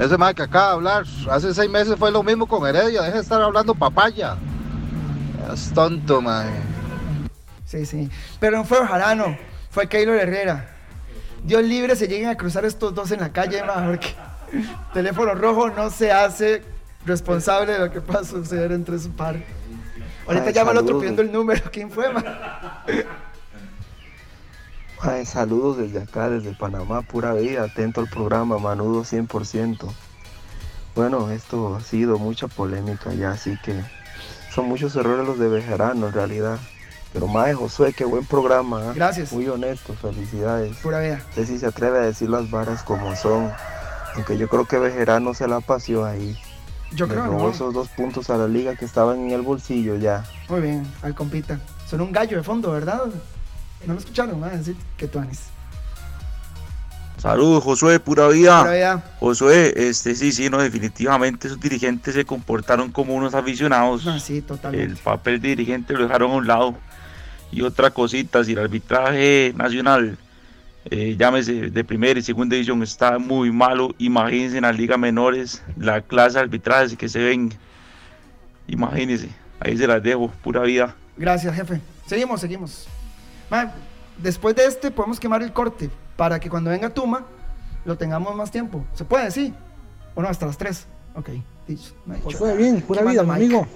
Ese 0.00 0.18
Mike 0.18 0.34
que 0.34 0.42
acaba 0.42 0.66
de 0.66 0.72
hablar, 0.72 1.04
hace 1.30 1.54
seis 1.54 1.70
meses 1.70 1.94
fue 1.96 2.10
lo 2.10 2.24
mismo 2.24 2.48
con 2.48 2.66
Heredia, 2.66 3.02
deja 3.02 3.14
de 3.14 3.22
estar 3.22 3.40
hablando 3.40 3.72
papaya. 3.72 4.36
Es 5.52 5.70
tonto, 5.72 6.20
man. 6.20 6.48
Sí, 7.66 7.86
sí. 7.86 8.10
Pero 8.40 8.56
no 8.56 8.64
fue 8.64 8.84
Jarano, 8.84 9.38
fue 9.70 9.88
Keylor 9.88 10.16
Herrera. 10.16 10.70
Dios 11.44 11.62
libre 11.62 11.94
se 11.94 12.08
lleguen 12.08 12.30
a 12.30 12.36
cruzar 12.36 12.64
estos 12.64 12.92
dos 12.92 13.12
en 13.12 13.20
la 13.20 13.32
calle, 13.32 13.62
ma, 13.66 13.86
porque 13.86 14.08
teléfono 14.92 15.34
rojo 15.34 15.70
no 15.70 15.90
se 15.90 16.12
hace 16.12 16.62
responsable 17.06 17.72
de 17.72 17.78
lo 17.78 17.90
que 17.90 18.00
pueda 18.00 18.24
suceder 18.24 18.72
entre 18.72 18.98
su 18.98 19.10
par. 19.10 19.36
Ahorita 20.26 20.50
llama 20.50 20.70
al 20.70 20.78
otro 20.78 20.98
pidiendo 20.98 21.22
el 21.22 21.32
número. 21.32 21.62
¿Quién 21.70 21.90
fue, 21.90 22.12
ma? 22.12 22.84
Ay, 25.00 25.26
saludos 25.26 25.76
desde 25.76 26.00
acá, 26.02 26.30
desde 26.30 26.54
Panamá, 26.54 27.02
pura 27.02 27.34
vida, 27.34 27.64
atento 27.64 28.00
al 28.00 28.08
programa, 28.08 28.58
manudo 28.58 29.02
100%. 29.02 29.86
Bueno, 30.94 31.30
esto 31.30 31.76
ha 31.76 31.80
sido 31.82 32.18
mucha 32.18 32.48
polémica 32.48 33.12
ya, 33.12 33.32
así 33.32 33.58
que 33.62 33.74
son 34.54 34.66
muchos 34.66 34.96
errores 34.96 35.26
los 35.26 35.38
de 35.38 35.48
Bejarano 35.48 36.06
en 36.06 36.12
realidad. 36.14 36.58
Pero 37.12 37.26
mae, 37.26 37.52
Josué, 37.52 37.92
qué 37.92 38.04
buen 38.04 38.24
programa. 38.24 38.90
¿ah? 38.90 38.92
Gracias. 38.94 39.32
Muy 39.32 39.46
honesto, 39.46 39.92
felicidades. 39.94 40.76
Pura 40.78 41.00
vida. 41.00 41.20
Sí 41.34 41.58
se 41.58 41.66
atreve 41.66 41.98
a 41.98 42.02
decir 42.02 42.30
las 42.30 42.50
varas 42.50 42.82
como 42.82 43.14
son. 43.14 43.52
Aunque 44.14 44.38
yo 44.38 44.48
creo 44.48 44.64
que 44.64 44.78
Bejarano 44.78 45.34
se 45.34 45.48
la 45.48 45.60
paseó 45.60 46.04
ahí. 46.04 46.36
Yo 46.92 47.06
Le 47.06 47.14
creo, 47.14 47.26
robó 47.26 47.44
¿no? 47.44 47.50
esos 47.50 47.74
dos 47.74 47.88
puntos 47.88 48.30
a 48.30 48.36
la 48.36 48.46
liga 48.46 48.76
que 48.76 48.84
estaban 48.84 49.18
en 49.18 49.30
el 49.32 49.42
bolsillo 49.42 49.96
ya. 49.96 50.24
Muy 50.48 50.60
bien, 50.60 50.86
al 51.02 51.14
compita. 51.14 51.58
Son 51.88 52.00
un 52.00 52.12
gallo 52.12 52.36
de 52.36 52.42
fondo, 52.42 52.70
¿verdad? 52.70 53.02
No 53.86 53.92
lo 53.92 53.98
escucharon, 53.98 54.38
ma, 54.38 54.48
decir 54.48 54.76
que 54.96 55.08
tú 55.08 55.18
Anis. 55.18 55.48
Saludos, 57.18 57.64
Josué, 57.64 58.00
pura 58.00 58.28
vida. 58.28 58.60
Pura 58.60 58.72
vida. 58.74 59.04
Josué, 59.18 59.72
este 59.76 60.14
sí, 60.14 60.30
sí, 60.30 60.50
no, 60.50 60.58
definitivamente 60.58 61.48
esos 61.48 61.58
dirigentes 61.58 62.14
se 62.14 62.24
comportaron 62.24 62.92
como 62.92 63.14
unos 63.14 63.34
aficionados. 63.34 64.04
No, 64.04 64.20
sí, 64.20 64.42
totalmente. 64.42 64.92
El 64.92 64.96
papel 64.98 65.40
de 65.40 65.48
dirigente 65.48 65.94
lo 65.94 66.02
dejaron 66.02 66.32
a 66.32 66.34
un 66.34 66.46
lado. 66.46 66.74
Y 67.50 67.62
otra 67.62 67.90
cosita, 67.90 68.44
si 68.44 68.52
el 68.52 68.58
arbitraje 68.58 69.54
nacional, 69.56 70.18
eh, 70.90 71.16
llámese 71.18 71.70
de 71.70 71.84
primera 71.84 72.18
y 72.18 72.22
segunda 72.22 72.54
división, 72.54 72.82
está 72.82 73.18
muy 73.18 73.50
malo, 73.50 73.94
imagínense 73.98 74.56
en 74.56 74.62
las 74.62 74.76
ligas 74.76 74.98
menores 74.98 75.62
la 75.78 76.02
clase 76.02 76.34
de 76.34 76.40
arbitrajes 76.40 76.96
que 76.96 77.08
se 77.08 77.20
ven. 77.20 77.52
Imagínense, 78.66 79.28
ahí 79.60 79.76
se 79.76 79.86
las 79.86 80.02
dejo, 80.02 80.30
pura 80.42 80.62
vida. 80.62 80.94
Gracias, 81.16 81.54
jefe. 81.54 81.80
Seguimos, 82.06 82.40
seguimos. 82.40 82.86
Ma, 83.50 83.72
después 84.18 84.54
de 84.56 84.66
este 84.66 84.90
podemos 84.90 85.18
quemar 85.18 85.42
el 85.42 85.52
corte 85.52 85.90
para 86.16 86.38
que 86.38 86.50
cuando 86.50 86.70
venga 86.70 86.90
Tuma 86.90 87.24
lo 87.84 87.96
tengamos 87.96 88.34
más 88.34 88.50
tiempo. 88.50 88.84
¿Se 88.94 89.04
puede? 89.04 89.30
Sí. 89.30 89.54
¿O 90.14 90.22
no? 90.22 90.28
Hasta 90.28 90.46
las 90.46 90.58
3. 90.58 90.86
Ok. 91.16 91.30
Dicho. 91.66 91.94
Josué, 92.22 92.48
nada. 92.48 92.58
bien, 92.58 92.82
pura 92.82 93.02
¿Qué 93.02 93.10
vida, 93.10 93.22
mi 93.22 93.30
amigo. 93.30 93.66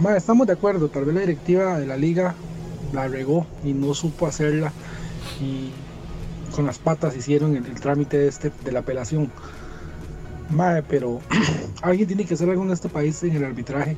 Ma, 0.00 0.16
estamos 0.16 0.46
de 0.46 0.54
acuerdo, 0.54 0.88
tal 0.88 1.04
vez 1.04 1.14
la 1.14 1.20
directiva 1.20 1.78
de 1.78 1.86
la 1.86 1.96
liga 1.96 2.34
la 2.92 3.08
regó 3.08 3.46
y 3.64 3.72
no 3.72 3.94
supo 3.94 4.26
hacerla 4.26 4.72
y 5.40 5.70
con 6.54 6.66
las 6.66 6.78
patas 6.78 7.16
hicieron 7.16 7.56
el, 7.56 7.66
el 7.66 7.80
trámite 7.80 8.18
de, 8.18 8.28
este, 8.28 8.50
de 8.64 8.72
la 8.72 8.80
apelación. 8.80 9.30
Ma, 10.50 10.82
pero 10.88 11.20
alguien 11.82 12.06
tiene 12.06 12.24
que 12.24 12.34
hacer 12.34 12.48
algo 12.48 12.62
en 12.64 12.70
este 12.70 12.88
país 12.88 13.22
en 13.22 13.36
el 13.36 13.44
arbitraje. 13.44 13.96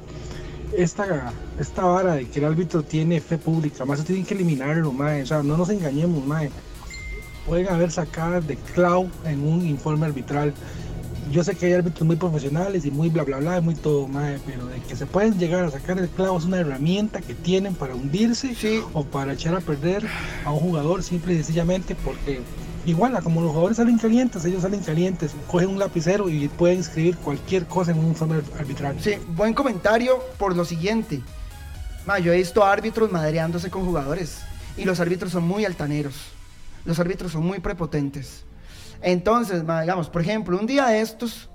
Esta, 0.76 1.32
esta 1.58 1.84
vara 1.84 2.14
de 2.14 2.26
que 2.28 2.40
el 2.40 2.44
árbitro 2.44 2.82
tiene 2.82 3.20
fe 3.20 3.38
pública, 3.38 3.84
más 3.84 4.04
tienen 4.04 4.24
que 4.24 4.34
eliminarlo, 4.34 4.92
mae. 4.92 5.22
O 5.22 5.26
sea, 5.26 5.42
no 5.42 5.56
nos 5.56 5.70
engañemos, 5.70 6.24
mae. 6.26 6.50
Pueden 7.46 7.68
haber 7.68 7.90
sacadas 7.90 8.46
de 8.46 8.56
clau 8.56 9.08
en 9.24 9.46
un 9.46 9.64
informe 9.66 10.06
arbitral. 10.06 10.52
Yo 11.30 11.44
sé 11.44 11.54
que 11.54 11.66
hay 11.66 11.72
árbitros 11.74 12.06
muy 12.06 12.16
profesionales 12.16 12.86
y 12.86 12.90
muy 12.90 13.10
bla 13.10 13.22
bla 13.22 13.36
bla, 13.38 13.58
y 13.58 13.60
muy 13.60 13.74
todo, 13.74 14.08
mae, 14.08 14.38
pero 14.46 14.66
de 14.66 14.80
que 14.80 14.96
se 14.96 15.04
pueden 15.04 15.38
llegar 15.38 15.64
a 15.64 15.70
sacar 15.70 15.98
el 15.98 16.08
clavo 16.08 16.38
es 16.38 16.44
una 16.44 16.58
herramienta 16.58 17.20
que 17.20 17.34
tienen 17.34 17.74
para 17.74 17.94
hundirse 17.94 18.54
Sí. 18.54 18.80
o 18.94 19.04
para 19.04 19.34
echar 19.34 19.54
a 19.54 19.60
perder 19.60 20.06
a 20.44 20.52
un 20.52 20.60
jugador 20.60 21.02
simple 21.02 21.34
y 21.34 21.36
sencillamente 21.36 21.94
porque 21.96 22.40
igual 22.86 23.22
como 23.22 23.42
los 23.42 23.50
jugadores 23.50 23.76
salen 23.76 23.98
calientes, 23.98 24.42
ellos 24.46 24.62
salen 24.62 24.80
calientes, 24.80 25.32
cogen 25.50 25.68
un 25.68 25.78
lapicero 25.78 26.30
y 26.30 26.48
pueden 26.48 26.80
escribir 26.80 27.16
cualquier 27.18 27.66
cosa 27.66 27.90
en 27.90 27.98
un 27.98 28.06
informe 28.06 28.36
arbitral. 28.58 28.96
Sí, 28.98 29.16
buen 29.36 29.52
comentario 29.52 30.18
por 30.38 30.56
lo 30.56 30.64
siguiente. 30.64 31.20
Ma, 32.06 32.18
yo 32.18 32.32
he 32.32 32.38
visto 32.38 32.64
árbitros 32.64 33.12
madreándose 33.12 33.68
con 33.70 33.84
jugadores 33.84 34.38
y 34.78 34.84
los 34.84 34.98
árbitros 34.98 35.32
son 35.32 35.46
muy 35.46 35.66
altaneros. 35.66 36.14
Los 36.86 36.98
árbitros 36.98 37.32
son 37.32 37.44
muy 37.44 37.58
prepotentes. 37.58 38.44
Entonces, 39.00 39.62
digamos, 39.62 40.08
por 40.08 40.22
ejemplo, 40.22 40.58
un 40.58 40.66
día 40.66 40.86
de 40.86 41.00
estos 41.00 41.48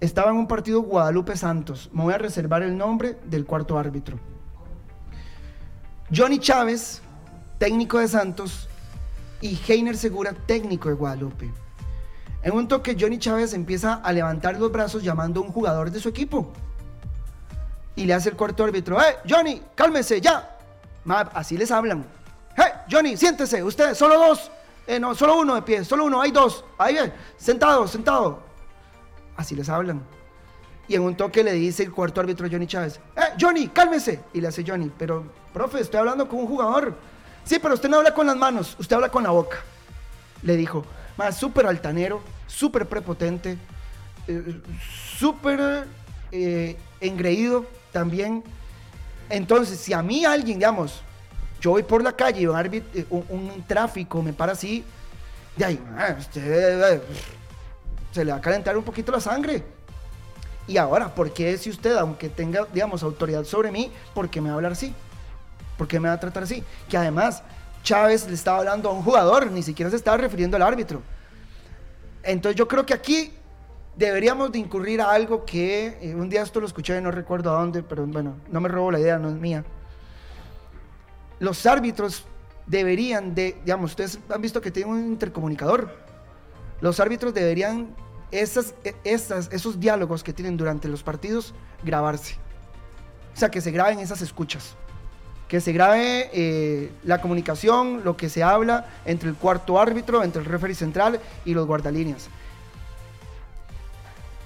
estaba 0.00 0.30
en 0.30 0.36
un 0.36 0.46
partido 0.46 0.82
Guadalupe 0.82 1.36
Santos. 1.36 1.90
Me 1.92 2.02
voy 2.02 2.14
a 2.14 2.18
reservar 2.18 2.62
el 2.62 2.76
nombre 2.76 3.18
del 3.24 3.44
cuarto 3.46 3.78
árbitro. 3.78 4.18
Johnny 6.14 6.38
Chávez, 6.38 7.02
técnico 7.58 7.98
de 7.98 8.08
Santos, 8.08 8.68
y 9.40 9.58
Heiner 9.68 9.96
Segura, 9.96 10.32
técnico 10.32 10.88
de 10.88 10.94
Guadalupe. 10.94 11.52
En 12.42 12.52
un 12.54 12.68
toque, 12.68 12.96
Johnny 12.98 13.18
Chávez 13.18 13.52
empieza 13.52 13.94
a 13.94 14.12
levantar 14.12 14.58
los 14.58 14.70
brazos 14.70 15.02
llamando 15.02 15.40
a 15.40 15.44
un 15.44 15.52
jugador 15.52 15.90
de 15.90 16.00
su 16.00 16.08
equipo. 16.08 16.52
Y 17.96 18.04
le 18.06 18.14
hace 18.14 18.30
el 18.30 18.36
cuarto 18.36 18.64
árbitro, 18.64 19.00
¡Eh, 19.00 19.16
Johnny, 19.28 19.60
cálmese, 19.74 20.20
ya! 20.20 20.56
Así 21.34 21.56
les 21.56 21.70
hablan. 21.70 22.04
¡Eh, 22.56 22.72
Johnny, 22.90 23.16
siéntese! 23.16 23.62
Usted, 23.62 23.94
solo 23.94 24.18
dos. 24.18 24.50
Eh, 24.88 24.98
no, 24.98 25.14
solo 25.14 25.38
uno 25.38 25.54
de 25.54 25.60
pie, 25.60 25.84
solo 25.84 26.06
uno, 26.06 26.18
hay 26.18 26.30
dos. 26.30 26.64
Ahí, 26.78 26.96
eh, 26.96 27.12
sentado, 27.36 27.86
sentado. 27.86 28.40
Así 29.36 29.54
les 29.54 29.68
hablan. 29.68 30.02
Y 30.88 30.94
en 30.94 31.02
un 31.02 31.14
toque 31.14 31.44
le 31.44 31.52
dice 31.52 31.82
el 31.82 31.92
cuarto 31.92 32.22
árbitro 32.22 32.48
Johnny 32.50 32.66
Chávez, 32.66 32.98
¡Eh, 33.14 33.34
Johnny, 33.38 33.68
cálmese! 33.68 34.20
Y 34.32 34.40
le 34.40 34.48
hace 34.48 34.64
Johnny, 34.66 34.90
pero, 34.98 35.24
profe, 35.52 35.80
estoy 35.80 36.00
hablando 36.00 36.26
con 36.26 36.38
un 36.38 36.46
jugador. 36.46 36.94
Sí, 37.44 37.58
pero 37.60 37.74
usted 37.74 37.90
no 37.90 37.98
habla 37.98 38.14
con 38.14 38.26
las 38.26 38.36
manos, 38.36 38.76
usted 38.78 38.96
habla 38.96 39.10
con 39.10 39.24
la 39.24 39.30
boca. 39.30 39.58
Le 40.42 40.56
dijo, 40.56 40.86
más 41.18 41.36
súper 41.36 41.66
altanero, 41.66 42.22
súper 42.46 42.86
prepotente, 42.86 43.58
eh, 44.26 44.62
súper 45.18 45.86
eh, 46.32 46.78
engreído 46.98 47.66
también. 47.92 48.42
Entonces, 49.28 49.78
si 49.78 49.92
a 49.92 50.02
mí 50.02 50.24
alguien, 50.24 50.58
digamos, 50.58 51.02
yo 51.60 51.70
voy 51.70 51.82
por 51.82 52.02
la 52.02 52.12
calle 52.12 52.42
y 52.42 52.46
un, 52.46 52.56
árbit- 52.56 52.84
eh, 52.94 53.06
un, 53.10 53.24
un 53.30 53.64
tráfico 53.66 54.22
me 54.22 54.32
para 54.32 54.52
así, 54.52 54.84
de 55.56 55.64
ahí, 55.64 55.84
ah, 55.96 56.14
usted 56.18 56.92
eh, 56.94 57.02
se 58.12 58.24
le 58.24 58.32
va 58.32 58.38
a 58.38 58.40
calentar 58.40 58.76
un 58.76 58.84
poquito 58.84 59.12
la 59.12 59.20
sangre. 59.20 59.64
Y 60.66 60.76
ahora, 60.76 61.14
¿por 61.14 61.32
qué 61.32 61.56
si 61.56 61.70
usted, 61.70 61.96
aunque 61.96 62.28
tenga, 62.28 62.66
digamos, 62.72 63.02
autoridad 63.02 63.44
sobre 63.44 63.70
mí, 63.70 63.90
por 64.14 64.28
qué 64.28 64.40
me 64.40 64.48
va 64.48 64.52
a 64.52 64.56
hablar 64.56 64.72
así? 64.72 64.94
¿Por 65.76 65.88
qué 65.88 65.98
me 65.98 66.08
va 66.08 66.14
a 66.14 66.20
tratar 66.20 66.42
así? 66.42 66.62
Que 66.88 66.96
además, 66.96 67.42
Chávez 67.82 68.26
le 68.28 68.34
estaba 68.34 68.58
hablando 68.58 68.90
a 68.90 68.92
un 68.92 69.02
jugador, 69.02 69.50
ni 69.50 69.62
siquiera 69.62 69.90
se 69.90 69.96
estaba 69.96 70.18
refiriendo 70.18 70.56
al 70.56 70.62
árbitro. 70.62 71.00
Entonces 72.22 72.56
yo 72.58 72.68
creo 72.68 72.84
que 72.84 72.92
aquí 72.92 73.32
deberíamos 73.96 74.52
de 74.52 74.58
incurrir 74.58 75.00
a 75.00 75.10
algo 75.10 75.44
que 75.44 75.98
eh, 76.02 76.14
un 76.14 76.28
día 76.28 76.42
esto 76.42 76.60
lo 76.60 76.66
escuché, 76.66 77.00
no 77.00 77.10
recuerdo 77.10 77.50
a 77.56 77.60
dónde, 77.60 77.82
pero 77.82 78.06
bueno, 78.06 78.36
no 78.50 78.60
me 78.60 78.68
robo 78.68 78.90
la 78.90 79.00
idea, 79.00 79.18
no 79.18 79.28
es 79.28 79.34
mía. 79.34 79.64
Los 81.38 81.66
árbitros 81.66 82.24
deberían 82.66 83.34
de, 83.34 83.56
digamos, 83.64 83.92
ustedes 83.92 84.18
han 84.28 84.40
visto 84.40 84.60
que 84.60 84.70
tienen 84.70 84.92
un 84.92 85.06
intercomunicador. 85.06 85.90
Los 86.80 87.00
árbitros 87.00 87.34
deberían 87.34 87.94
e- 88.30 88.46
esos 89.04 89.80
diálogos 89.80 90.22
que 90.22 90.32
tienen 90.32 90.56
durante 90.56 90.88
los 90.88 91.02
partidos 91.02 91.54
grabarse. 91.82 92.36
O 93.34 93.38
sea, 93.38 93.50
que 93.50 93.60
se 93.60 93.70
graben 93.70 94.00
esas 94.00 94.20
escuchas. 94.20 94.74
Que 95.48 95.60
se 95.60 95.72
grabe 95.72 96.28
eh, 96.32 96.92
la 97.04 97.20
comunicación, 97.20 98.02
lo 98.04 98.16
que 98.16 98.28
se 98.28 98.42
habla 98.42 98.86
entre 99.06 99.30
el 99.30 99.34
cuarto 99.34 99.80
árbitro, 99.80 100.22
entre 100.22 100.42
el 100.42 100.46
referee 100.46 100.74
central 100.74 101.20
y 101.44 101.54
los 101.54 101.66
guardalíneas. 101.66 102.28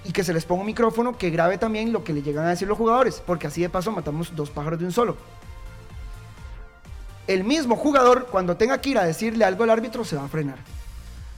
Y 0.05 0.13
que 0.13 0.23
se 0.23 0.33
les 0.33 0.45
ponga 0.45 0.61
un 0.61 0.67
micrófono 0.67 1.17
que 1.17 1.31
grabe 1.31 1.59
también 1.59 1.93
lo 1.93 2.05
que 2.05 2.13
le 2.13 2.23
llegan 2.23 2.45
a 2.45 2.51
decir 2.51 2.69
los 2.69 2.79
jugadores, 2.79 3.23
porque 3.25 3.47
así 3.47 3.63
de 3.63 3.69
paso 3.69 3.91
matamos 3.91 4.35
dos 4.37 4.51
pájaros 4.51 4.79
de 4.79 4.85
un 4.85 4.93
solo. 4.93 5.17
El 7.27 7.45
mismo 7.45 7.77
jugador, 7.77 8.27
cuando 8.31 8.57
tenga 8.57 8.81
que 8.81 8.91
ir 8.91 8.99
a 8.99 9.05
decirle 9.05 9.45
algo 9.45 9.63
al 9.65 9.71
árbitro, 9.71 10.05
se 10.05 10.17
va 10.17 10.25
a 10.25 10.29
frenar. 10.29 10.59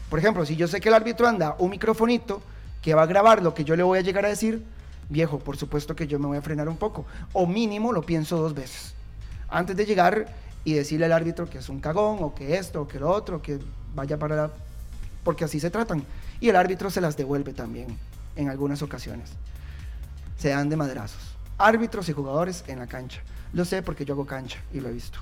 Por 0.08 0.18
ejemplo, 0.18 0.46
si 0.46 0.56
yo 0.56 0.66
sé 0.66 0.80
que 0.80 0.88
el 0.88 0.94
árbitro 0.94 1.26
anda 1.26 1.56
un 1.58 1.70
microfonito 1.70 2.40
que 2.80 2.94
va 2.94 3.02
a 3.02 3.06
grabar 3.06 3.42
lo 3.42 3.54
que 3.54 3.64
yo 3.64 3.76
le 3.76 3.82
voy 3.82 3.98
a 3.98 4.02
llegar 4.02 4.24
a 4.24 4.28
decir, 4.28 4.64
viejo, 5.08 5.38
por 5.38 5.56
supuesto 5.56 5.94
que 5.94 6.06
yo 6.06 6.18
me 6.18 6.26
voy 6.26 6.38
a 6.38 6.42
frenar 6.42 6.68
un 6.68 6.76
poco. 6.76 7.04
O 7.32 7.46
mínimo 7.46 7.92
lo 7.92 8.02
pienso 8.02 8.38
dos 8.38 8.54
veces. 8.54 8.94
Antes 9.48 9.76
de 9.76 9.84
llegar 9.86 10.26
y 10.64 10.72
decirle 10.72 11.06
al 11.06 11.12
árbitro 11.12 11.48
que 11.48 11.58
es 11.58 11.68
un 11.68 11.80
cagón, 11.80 12.18
o 12.20 12.34
que 12.34 12.56
esto, 12.56 12.82
o 12.82 12.88
que 12.88 12.98
lo 12.98 13.10
otro, 13.10 13.42
que 13.42 13.58
vaya 13.94 14.18
para. 14.18 14.50
Porque 15.22 15.44
así 15.44 15.60
se 15.60 15.70
tratan. 15.70 16.04
Y 16.40 16.48
el 16.48 16.56
árbitro 16.56 16.90
se 16.90 17.00
las 17.00 17.16
devuelve 17.16 17.52
también, 17.52 17.98
en 18.36 18.48
algunas 18.48 18.82
ocasiones. 18.82 19.30
Se 20.38 20.48
dan 20.48 20.68
de 20.68 20.76
madrazos. 20.76 21.36
Árbitros 21.58 22.08
y 22.08 22.12
jugadores 22.12 22.64
en 22.66 22.78
la 22.78 22.86
cancha. 22.86 23.20
Lo 23.52 23.64
sé 23.64 23.82
porque 23.82 24.04
yo 24.04 24.14
hago 24.14 24.26
cancha 24.26 24.58
y 24.72 24.80
lo 24.80 24.88
he 24.88 24.92
visto. 24.92 25.18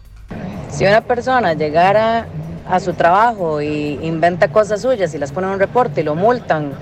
Si 0.70 0.86
una 0.86 1.02
persona 1.02 1.54
llegara 1.54 2.26
a 2.68 2.80
su 2.80 2.94
trabajo 2.94 3.60
y 3.60 3.98
inventa 4.02 4.48
cosas 4.48 4.82
suyas 4.82 5.14
y 5.14 5.18
las 5.18 5.32
pone 5.32 5.46
en 5.46 5.54
un 5.54 5.58
reporte 5.58 6.00
y 6.00 6.04
lo 6.04 6.14
multan 6.14 6.72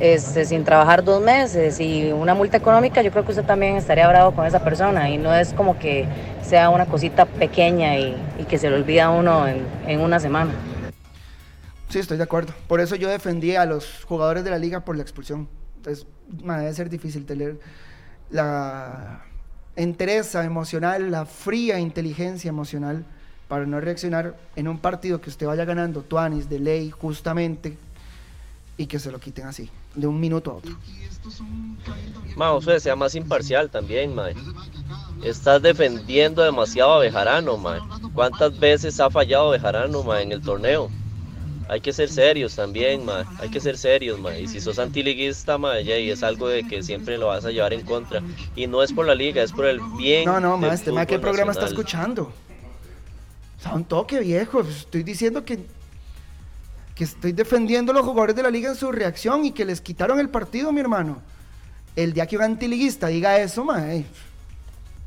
este, 0.00 0.46
sin 0.46 0.64
trabajar 0.64 1.04
dos 1.04 1.22
meses 1.22 1.78
y 1.78 2.10
una 2.10 2.34
multa 2.34 2.56
económica, 2.56 3.02
yo 3.02 3.10
creo 3.10 3.24
que 3.24 3.32
usted 3.32 3.44
también 3.44 3.76
estaría 3.76 4.08
bravo 4.08 4.32
con 4.34 4.46
esa 4.46 4.64
persona 4.64 5.10
y 5.10 5.18
no 5.18 5.34
es 5.34 5.52
como 5.52 5.78
que 5.78 6.06
sea 6.42 6.70
una 6.70 6.86
cosita 6.86 7.26
pequeña 7.26 7.98
y, 7.98 8.16
que 8.48 8.56
se 8.56 8.70
le 8.70 8.76
olvida 8.76 9.10
uno 9.10 9.46
en, 9.46 10.00
una 10.00 10.18
semana. 10.18 10.52
Sí, 11.90 11.98
estoy 11.98 12.16
de 12.16 12.22
acuerdo. 12.22 12.54
Por 12.66 12.80
eso 12.80 12.96
yo 12.96 13.08
defendí 13.08 13.56
a 13.56 13.66
los 13.66 14.04
jugadores 14.04 14.42
de 14.42 14.50
la 14.50 14.58
liga 14.58 14.84
por 14.84 14.96
la 14.96 15.02
expulsión. 15.02 15.48
Entonces, 15.76 16.06
debe 16.28 16.72
ser 16.72 16.88
difícil 16.88 17.26
tener 17.26 17.58
la 18.30 19.22
entereza 19.76 20.44
emocional, 20.44 21.10
la 21.10 21.26
fría 21.26 21.78
inteligencia 21.78 22.48
emocional 22.48 23.04
para 23.48 23.66
no 23.66 23.80
reaccionar 23.80 24.36
en 24.56 24.68
un 24.68 24.78
partido 24.78 25.20
que 25.20 25.30
usted 25.30 25.46
vaya 25.46 25.64
ganando 25.64 26.02
tuanis 26.02 26.48
de 26.48 26.60
ley 26.60 26.90
justamente 26.90 27.76
y 28.76 28.86
que 28.86 28.98
se 28.98 29.10
lo 29.10 29.18
quiten 29.18 29.46
así, 29.46 29.68
de 29.94 30.06
un 30.06 30.18
minuto 30.20 30.52
a 30.52 30.54
otro. 30.54 30.76
Ma, 32.36 32.50
Josué, 32.50 32.80
sea 32.80 32.96
más 32.96 33.14
imparcial 33.14 33.68
también, 33.70 34.14
ma. 34.14 34.28
Estás 35.22 35.60
defendiendo 35.60 36.42
demasiado 36.42 36.94
a 36.94 36.98
Bejarano, 37.00 37.58
ma. 37.58 37.78
¿Cuántas 38.14 38.58
veces 38.58 38.98
ha 39.00 39.10
fallado 39.10 39.50
Bejarano, 39.50 40.02
ma, 40.02 40.22
en 40.22 40.32
el 40.32 40.40
torneo? 40.40 40.90
Hay 41.70 41.80
que 41.80 41.92
ser 41.92 42.08
serios 42.08 42.56
también, 42.56 43.04
ma. 43.04 43.24
Hay 43.38 43.48
que 43.48 43.60
ser 43.60 43.78
serios, 43.78 44.18
ma. 44.18 44.36
Y 44.36 44.48
si 44.48 44.60
sos 44.60 44.80
antiliguista, 44.80 45.56
ma, 45.56 45.80
ya, 45.80 45.96
y 45.96 46.10
es 46.10 46.24
algo 46.24 46.48
de 46.48 46.66
que 46.66 46.82
siempre 46.82 47.16
lo 47.16 47.28
vas 47.28 47.44
a 47.44 47.52
llevar 47.52 47.72
en 47.72 47.82
contra. 47.82 48.20
Y 48.56 48.66
no 48.66 48.82
es 48.82 48.92
por 48.92 49.06
la 49.06 49.14
liga, 49.14 49.40
es 49.40 49.52
por 49.52 49.66
el 49.66 49.80
bien. 49.96 50.24
No, 50.24 50.40
no, 50.40 50.58
ma, 50.58 50.74
este 50.74 50.90
ma, 50.90 51.06
¿qué 51.06 51.20
programa 51.20 51.52
está 51.52 51.66
escuchando? 51.66 52.32
O 53.56 53.62
sea, 53.62 53.74
un 53.74 53.84
toque 53.84 54.18
viejo. 54.18 54.62
Estoy 54.62 55.04
diciendo 55.04 55.44
que, 55.44 55.60
que 56.96 57.04
estoy 57.04 57.30
defendiendo 57.30 57.92
a 57.92 57.94
los 57.94 58.04
jugadores 58.04 58.34
de 58.34 58.42
la 58.42 58.50
liga 58.50 58.70
en 58.70 58.74
su 58.74 58.90
reacción 58.90 59.44
y 59.44 59.52
que 59.52 59.64
les 59.64 59.80
quitaron 59.80 60.18
el 60.18 60.28
partido, 60.28 60.72
mi 60.72 60.80
hermano. 60.80 61.22
El 61.94 62.12
día 62.14 62.26
que 62.26 62.36
un 62.36 62.42
antiliguista 62.42 63.06
diga 63.06 63.38
eso, 63.38 63.64
ma, 63.64 63.84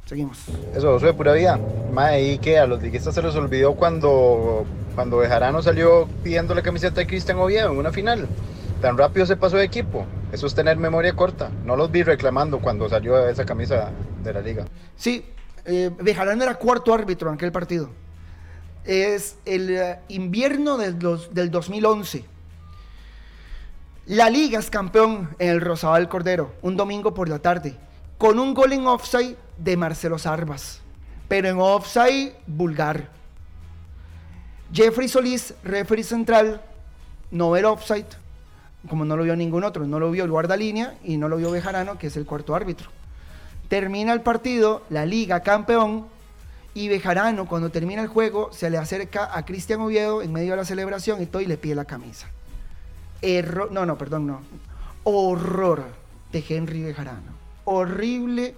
seguimos. 0.06 0.40
Eso, 0.76 0.98
eso 0.98 1.06
de 1.06 1.14
pura 1.14 1.34
vida. 1.34 1.60
Mae, 1.92 2.34
y 2.34 2.38
que 2.40 2.58
a 2.60 2.66
los 2.68 2.82
liguistas 2.82 3.14
se 3.16 3.22
les 3.22 3.36
olvidó 3.36 3.74
cuando, 3.76 4.66
cuando 4.96 5.18
Bejarano 5.18 5.62
salió 5.62 6.08
pidiendo 6.24 6.54
la 6.56 6.62
camiseta 6.62 6.96
de 7.02 7.08
Cristian 7.08 7.38
Oviedo 7.40 7.72
en 7.72 7.78
una 7.78 7.92
final. 7.92 8.28
Tan 8.82 8.98
rápido 8.98 9.26
se 9.26 9.38
pasó 9.38 9.58
de 9.58 9.64
equipo. 9.64 10.06
Eso 10.32 10.48
es 10.48 10.56
tener 10.56 10.78
memoria 10.78 11.14
corta. 11.16 11.50
No 11.66 11.76
los 11.76 11.92
vi 11.92 12.04
reclamando 12.04 12.60
cuando 12.60 12.90
salió 12.90 13.28
esa 13.30 13.46
camisa 13.46 13.92
de 14.24 14.34
la 14.34 14.42
liga. 14.42 14.66
Sí, 14.98 15.26
eh, 15.66 15.90
Bejarano 16.00 16.44
era 16.44 16.56
cuarto 16.56 16.94
árbitro 16.94 17.30
en 17.30 17.36
aquel 17.36 17.52
partido. 17.52 17.90
Es 18.84 19.38
el 19.46 19.70
eh, 19.70 20.00
invierno 20.10 20.78
del, 20.78 21.00
dos- 21.00 21.34
del 21.34 21.50
2011. 21.52 22.26
La 24.08 24.30
Liga 24.30 24.60
es 24.60 24.70
campeón 24.70 25.30
en 25.40 25.50
el 25.50 25.62
Rosabal 25.62 26.10
Cordero, 26.10 26.52
un 26.62 26.76
domingo 26.76 27.14
por 27.14 27.30
la 27.30 27.40
tarde, 27.40 27.76
con 28.18 28.38
un 28.38 28.54
gol 28.54 28.74
en 28.74 28.86
offside 28.86 29.38
de 29.64 29.78
Marcelo 29.78 30.18
Sarvas, 30.18 30.82
pero 31.28 31.48
en 31.48 31.58
offside 31.60 32.34
vulgar. 32.48 33.10
Jeffrey 34.74 35.08
Solís, 35.08 35.54
referee 35.64 36.04
central, 36.04 36.62
no 37.32 37.56
el 37.56 37.66
offside, 37.66 38.08
como 38.90 39.06
no 39.06 39.16
lo 39.16 39.24
vio 39.24 39.36
ningún 39.36 39.64
otro, 39.64 39.86
no 39.86 40.00
lo 40.00 40.12
vio 40.12 40.26
el 40.26 40.32
guardalínea 40.32 40.96
y 41.04 41.18
no 41.18 41.30
lo 41.30 41.38
vio 41.38 41.52
Bejarano, 41.52 41.98
que 41.98 42.08
es 42.08 42.18
el 42.18 42.26
cuarto 42.26 42.56
árbitro. 42.56 42.90
Termina 43.70 44.14
el 44.14 44.22
partido, 44.22 44.84
la 44.90 45.06
liga 45.06 45.42
campeón, 45.42 46.08
y 46.76 46.90
Bejarano, 46.90 47.46
cuando 47.46 47.70
termina 47.70 48.02
el 48.02 48.08
juego, 48.08 48.52
se 48.52 48.70
le 48.70 48.78
acerca 48.78 49.30
a 49.32 49.46
Cristian 49.46 49.80
Oviedo 49.82 50.24
en 50.24 50.34
medio 50.34 50.52
de 50.52 50.58
la 50.58 50.66
celebración 50.66 51.22
y 51.22 51.28
todo 51.28 51.42
y 51.42 51.46
le 51.46 51.58
pide 51.58 51.76
la 51.76 51.86
camisa. 51.86 52.28
Error, 53.22 53.72
no, 53.72 53.86
no, 53.86 53.98
perdón, 53.98 54.26
no. 54.26 54.42
Horror 55.04 55.84
de 56.32 56.44
Henry 56.50 56.82
Bejarano. 56.82 57.32
Horrible 57.66 58.56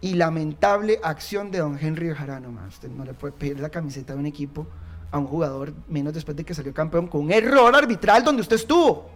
y 0.00 0.14
lamentable 0.14 1.00
acción 1.02 1.50
de 1.50 1.58
don 1.58 1.78
Henry 1.80 2.08
Bejarano. 2.08 2.48
Usted 2.68 2.88
no 2.88 3.04
le 3.04 3.14
puede 3.14 3.32
pedir 3.32 3.60
la 3.60 3.70
camiseta 3.70 4.14
de 4.14 4.20
un 4.20 4.26
equipo 4.26 4.66
a 5.10 5.18
un 5.18 5.26
jugador 5.26 5.72
menos 5.88 6.12
después 6.12 6.36
de 6.36 6.44
que 6.44 6.54
salió 6.54 6.72
campeón 6.72 7.08
con 7.08 7.22
un 7.22 7.32
error 7.32 7.74
arbitral 7.74 8.22
donde 8.24 8.42
usted 8.42 8.56
estuvo. 8.56 9.08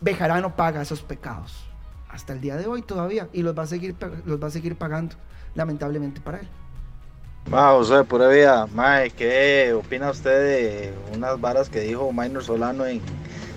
Bejarano 0.00 0.54
paga 0.54 0.82
esos 0.82 1.02
pecados 1.02 1.64
hasta 2.10 2.32
el 2.32 2.40
día 2.40 2.56
de 2.56 2.66
hoy 2.66 2.82
todavía 2.82 3.28
y 3.32 3.42
los 3.42 3.56
va 3.56 3.62
a 3.62 3.66
seguir 3.66 3.96
los 4.24 4.42
va 4.42 4.48
a 4.48 4.50
seguir 4.50 4.76
pagando 4.76 5.16
lamentablemente 5.54 6.20
para 6.20 6.40
él. 6.40 6.48
Ma, 7.50 7.70
José, 7.72 8.04
pura 8.04 8.28
vida. 8.28 8.66
Mae, 8.74 9.10
¿qué 9.10 9.74
opina 9.74 10.10
usted 10.10 10.30
de 10.30 10.94
unas 11.14 11.40
varas 11.40 11.68
que 11.68 11.80
dijo 11.80 12.10
Minor 12.12 12.42
Solano 12.42 12.86
en 12.86 13.02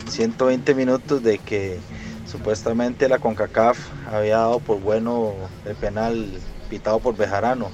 120 0.07 0.75
minutos 0.75 1.23
de 1.23 1.37
que 1.37 1.79
supuestamente 2.27 3.07
la 3.09 3.19
CONCACAF 3.19 3.77
había 4.11 4.37
dado 4.37 4.59
por 4.59 4.79
bueno 4.79 5.33
el 5.65 5.75
penal 5.75 6.31
pitado 6.69 6.99
por 6.99 7.15
Bejarano? 7.15 7.69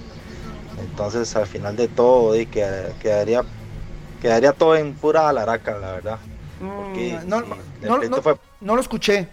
Entonces, 0.80 1.36
al 1.36 1.48
final 1.48 1.76
de 1.76 1.88
todo, 1.88 2.34
que- 2.34 2.94
quedaría, 3.00 3.44
quedaría 4.22 4.54
todo 4.54 4.76
en 4.76 4.94
pura 4.94 5.30
alaraca, 5.30 5.78
la 5.78 5.92
verdad. 5.94 6.18
Porque 6.60 7.20
Mm, 7.24 7.28
no, 7.30 7.40
sí, 7.40 7.46
el 7.82 7.90
no- 7.90 7.98
pleito 7.98 8.16
no- 8.18 8.22
fue- 8.22 8.38
no 8.62 8.76
lo 8.76 8.82
escuché. 8.82 9.28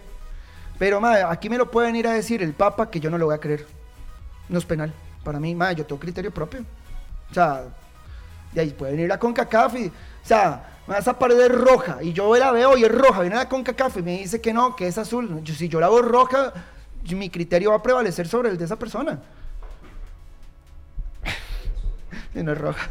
Pero 0.77 0.99
madre, 0.99 1.23
aquí 1.27 1.49
me 1.49 1.57
lo 1.57 1.69
pueden 1.69 1.95
ir 1.95 2.07
a 2.07 2.13
decir 2.13 2.41
el 2.41 2.53
Papa 2.53 2.89
que 2.89 2.99
yo 2.99 3.09
no 3.09 3.17
lo 3.17 3.25
voy 3.27 3.35
a 3.35 3.39
creer. 3.39 3.65
No 4.49 4.57
es 4.57 4.65
penal. 4.65 4.91
Para 5.23 5.39
mí, 5.39 5.53
madre, 5.53 5.75
yo 5.75 5.85
tengo 5.85 5.99
criterio 5.99 6.31
propio. 6.31 6.61
O 7.29 7.33
sea, 7.33 7.63
de 8.51 8.61
ahí 8.61 8.71
pueden 8.71 8.99
ir 8.99 9.11
a 9.11 9.19
CONCACAF 9.19 9.75
y, 9.75 9.87
o 9.87 9.91
sea, 10.27 10.79
esa 10.97 11.17
pared 11.17 11.39
es 11.39 11.51
roja 11.51 11.99
y 12.01 12.13
yo 12.13 12.35
la 12.35 12.51
veo 12.51 12.77
y 12.77 12.83
es 12.83 12.91
roja. 12.91 13.21
Viene 13.21 13.37
a 13.37 13.47
CONCACAF 13.47 13.97
y 13.97 14.01
me 14.01 14.17
dice 14.17 14.41
que 14.41 14.53
no, 14.53 14.75
que 14.75 14.87
es 14.87 14.97
azul. 14.97 15.41
Yo, 15.43 15.53
si 15.53 15.69
yo 15.69 15.79
la 15.79 15.87
hago 15.87 16.01
roja, 16.01 16.53
mi 17.09 17.29
criterio 17.29 17.71
va 17.71 17.77
a 17.77 17.83
prevalecer 17.83 18.27
sobre 18.27 18.49
el 18.49 18.57
de 18.57 18.65
esa 18.65 18.77
persona. 18.77 19.19
y 22.35 22.43
no 22.43 22.51
es 22.51 22.57
roja. 22.57 22.89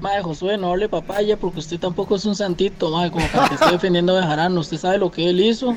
Madre 0.00 0.22
Josué, 0.22 0.58
no 0.58 0.72
hable 0.72 0.88
papaya 0.88 1.36
porque 1.36 1.60
usted 1.60 1.78
tampoco 1.78 2.16
es 2.16 2.24
un 2.24 2.34
santito, 2.34 2.90
madre, 2.90 3.12
como 3.12 3.26
para 3.28 3.48
que 3.48 3.54
esté 3.54 3.70
defendiendo 3.70 4.16
a 4.16 4.20
Bejarano. 4.20 4.60
Usted 4.60 4.76
sabe 4.76 4.98
lo 4.98 5.12
que 5.12 5.30
él 5.30 5.40
hizo 5.40 5.76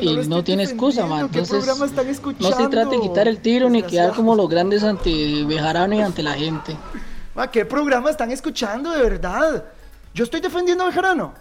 y 0.00 0.16
no, 0.26 0.42
tiene 0.42 0.64
excusa. 0.64 1.06
¿Qué 1.30 1.38
Entonces, 1.38 1.66
no 2.40 2.52
se 2.52 2.68
trate 2.68 2.96
de 2.96 3.00
quitar 3.00 3.28
el 3.28 3.38
tiro 3.38 3.70
ni 3.70 3.82
quedar 3.82 4.14
como 4.14 4.34
los 4.34 4.48
grandes 4.48 4.82
ante 4.82 5.44
Bejarano 5.44 5.94
y 5.94 6.00
ante 6.00 6.22
la 6.22 6.34
gente. 6.34 6.76
Ma, 7.34 7.50
¿Qué 7.50 7.64
programa 7.64 8.10
están 8.10 8.30
escuchando 8.30 8.90
de 8.90 9.02
verdad? 9.02 9.64
Yo 10.14 10.24
estoy 10.24 10.40
defendiendo 10.40 10.84
a 10.84 10.88
Bejarano. 10.88 11.32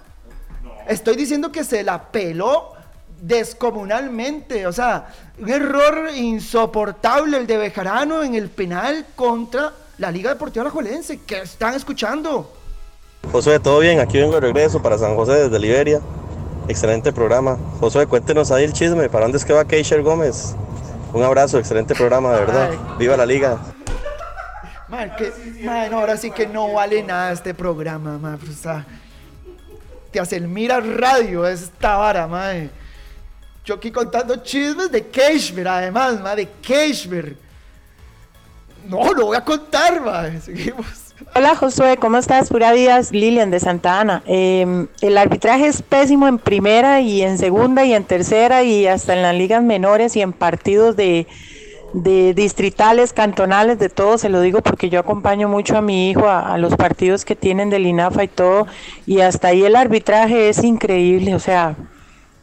Estoy 0.88 1.16
diciendo 1.16 1.52
que 1.52 1.64
se 1.64 1.84
la 1.84 2.12
peló 2.12 2.74
descomunalmente. 3.22 4.66
O 4.66 4.72
sea, 4.72 5.08
un 5.40 5.50
error 5.50 6.10
insoportable 6.16 7.38
el 7.38 7.48
de 7.48 7.58
Bejarano 7.58 8.24
en 8.24 8.36
el 8.36 8.50
penal 8.50 9.06
contra 9.16 9.74
la 9.98 10.12
Liga 10.12 10.32
Deportiva 10.32 10.64
Alajuelense. 10.64 11.20
¿Qué 11.26 11.42
están 11.42 11.74
escuchando? 11.76 12.52
Josué, 13.32 13.60
¿todo 13.60 13.80
bien? 13.80 14.00
Aquí 14.00 14.18
vengo 14.18 14.34
de 14.34 14.40
regreso 14.40 14.82
para 14.82 14.98
San 14.98 15.16
José 15.16 15.34
desde 15.34 15.60
Liberia. 15.60 16.02
Excelente 16.68 17.12
programa. 17.12 17.58
Josué, 17.80 18.08
cuéntenos 18.08 18.52
ahí 18.52 18.64
el 18.64 18.74
chisme. 18.74 19.10
¿Para 19.10 19.26
dónde 19.26 19.38
es 19.38 19.46
que 19.46 19.54
va 19.54 19.66
Keisher 19.66 20.02
Gómez? 20.02 20.56
Un 21.14 21.24
abrazo, 21.24 21.60
excelente 21.60 21.94
programa, 21.94 22.34
de 22.34 22.40
verdad. 22.40 22.70
Viva 22.98 23.18
la 23.18 23.26
liga. 23.26 23.60
Man, 24.92 25.10
que, 25.16 25.32
man, 25.64 25.94
ahora 25.94 26.18
sí 26.18 26.30
que 26.32 26.46
no 26.46 26.74
vale 26.74 27.02
nada 27.02 27.32
este 27.32 27.54
programa, 27.54 28.18
man. 28.18 28.38
pues, 28.38 28.60
o 28.60 28.62
sea, 28.62 28.86
te 30.12 30.20
hace 30.20 30.36
el 30.36 30.50
mira 30.50 30.82
radio 30.82 31.48
esta 31.48 31.96
vara, 31.96 32.28
man. 32.28 32.70
Yo 33.64 33.76
aquí 33.76 33.90
contando 33.90 34.36
chismes 34.36 34.92
de 34.92 35.08
Keishmer, 35.08 35.66
además, 35.66 36.20
man, 36.20 36.36
de. 36.36 37.38
No, 38.86 39.14
lo 39.14 39.28
voy 39.28 39.38
a 39.38 39.46
contar, 39.46 40.02
man. 40.02 40.42
Seguimos. 40.42 40.86
Hola 41.36 41.56
Josué, 41.56 41.96
¿cómo 41.96 42.18
estás? 42.18 42.50
Pura 42.50 42.74
vida, 42.74 43.00
Lilian 43.12 43.50
de 43.50 43.62
Santa 43.62 44.02
Ana. 44.02 44.24
Eh, 44.26 44.88
el 45.00 45.18
arbitraje 45.18 45.68
es 45.68 45.82
pésimo 45.84 46.28
en 46.28 46.38
primera 46.38 47.00
y 47.00 47.22
en 47.22 47.38
segunda 47.38 47.86
y 47.86 47.94
en 47.94 48.04
tercera 48.04 48.64
y 48.64 48.88
hasta 48.88 49.14
en 49.14 49.22
las 49.22 49.36
ligas 49.36 49.64
menores 49.64 50.18
y 50.18 50.22
en 50.22 50.34
partidos 50.34 50.98
de, 50.98 51.28
de 51.94 52.34
distritales, 52.34 53.14
cantonales, 53.14 53.80
de 53.80 53.90
todo, 53.90 54.18
se 54.18 54.30
lo 54.30 54.42
digo 54.42 54.62
porque 54.62 54.90
yo 54.90 55.00
acompaño 55.00 55.48
mucho 55.48 55.78
a 55.78 55.82
mi 55.82 56.10
hijo 56.10 56.30
a, 56.30 56.58
los 56.58 56.76
partidos 56.76 57.26
que 57.26 57.36
tienen 57.36 57.70
del 57.70 57.86
INAFA 57.86 58.24
y 58.24 58.28
todo 58.28 58.68
y 59.06 59.22
hasta 59.22 59.50
ahí 59.50 59.64
el 59.64 59.76
arbitraje 59.76 60.50
es 60.50 60.64
increíble, 60.64 61.36
o 61.36 61.40
sea, 61.40 61.76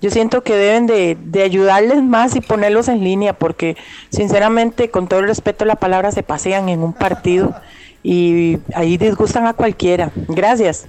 yo 0.00 0.10
siento 0.10 0.42
que 0.42 0.54
deben 0.54 0.86
de, 0.86 1.16
de 1.20 1.42
ayudarles 1.42 2.02
más 2.02 2.36
y 2.36 2.40
ponerlos 2.40 2.88
en 2.88 3.02
línea 3.02 3.32
porque 3.32 3.76
sinceramente, 4.10 4.90
con 4.90 5.08
todo 5.08 5.20
el 5.20 5.26
respeto 5.26 5.64
a 5.64 5.66
la 5.66 5.76
palabra, 5.76 6.12
se 6.12 6.22
pasean 6.22 6.68
en 6.68 6.82
un 6.82 6.92
partido 6.92 7.54
y 8.02 8.58
ahí 8.74 8.96
disgustan 8.96 9.46
a 9.46 9.54
cualquiera. 9.54 10.12
Gracias. 10.28 10.86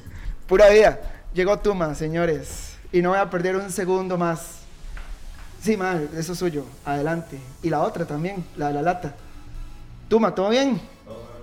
Pura 0.48 0.70
vida. 0.70 1.00
Llegó 1.34 1.58
Tuma, 1.60 1.96
señores. 1.96 2.78
Y 2.92 3.02
no 3.02 3.10
voy 3.10 3.20
a 3.20 3.30
perder 3.30 3.56
un 3.56 3.72
segundo 3.72 4.18
más. 4.18 4.59
Sí, 5.62 5.76
man, 5.76 6.10
eso 6.16 6.34
es 6.34 6.40
suyo. 6.40 6.66
Adelante. 6.86 7.40
Y 7.62 7.70
la 7.70 7.82
otra 7.82 8.06
también, 8.06 8.46
la 8.56 8.70
de 8.70 8.74
la 8.76 8.82
lata. 8.82 9.16
Tuma, 10.08 10.34
¿todo 10.34 10.50
bien? 10.50 10.80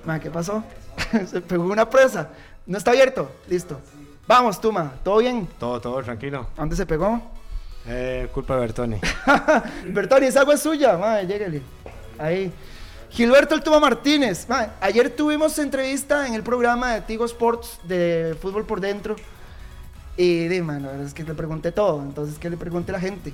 Man, 0.05 0.21
¿qué 0.21 0.31
pasó? 0.31 0.63
Se 1.27 1.41
pegó 1.41 1.65
una 1.65 1.89
presa. 1.89 2.29
¿No 2.67 2.79
está 2.79 2.91
abierto? 2.93 3.31
Listo. 3.49 3.79
Vamos, 4.27 4.61
Tuma, 4.61 4.93
¿todo 5.05 5.19
bien? 5.19 5.49
Todo, 5.59 5.81
todo, 5.81 6.03
tranquilo. 6.03 6.49
¿A 6.57 6.61
¿Dónde 6.61 6.75
se 6.75 6.85
pegó? 6.85 7.21
Eh, 7.87 8.29
culpa 8.35 8.55
de 8.55 8.61
Bertoni. 8.61 9.01
Bertoni, 9.89 10.27
esa 10.27 10.41
agua 10.41 10.55
es 10.55 10.61
suya. 10.61 10.97
Madre, 10.97 11.27
lléguele. 11.27 11.63
Ahí. 12.19 12.53
Gilberto 13.11 13.55
El 13.55 13.63
Tuma 13.63 13.79
Martínez. 13.79 14.49
Ma, 14.49 14.75
ayer 14.81 15.11
tuvimos 15.11 15.57
entrevista 15.59 16.27
en 16.27 16.35
el 16.35 16.43
programa 16.43 16.95
de 16.95 17.03
Tigo 17.03 17.25
Sports 17.25 17.79
de 17.85 18.37
Fútbol 18.41 18.65
por 18.65 18.81
Dentro. 18.81 19.15
Y 20.17 20.49
de, 20.49 20.63
man, 20.63 20.83
la 20.83 20.89
verdad 20.89 21.07
es 21.07 21.15
que 21.15 21.23
le 21.23 21.35
pregunté 21.35 21.71
todo. 21.71 22.03
Entonces, 22.03 22.39
que 22.39 22.51
le 22.51 22.57
pregunte 22.57 22.91
a 22.91 22.95
la 22.95 23.01
gente. 23.01 23.33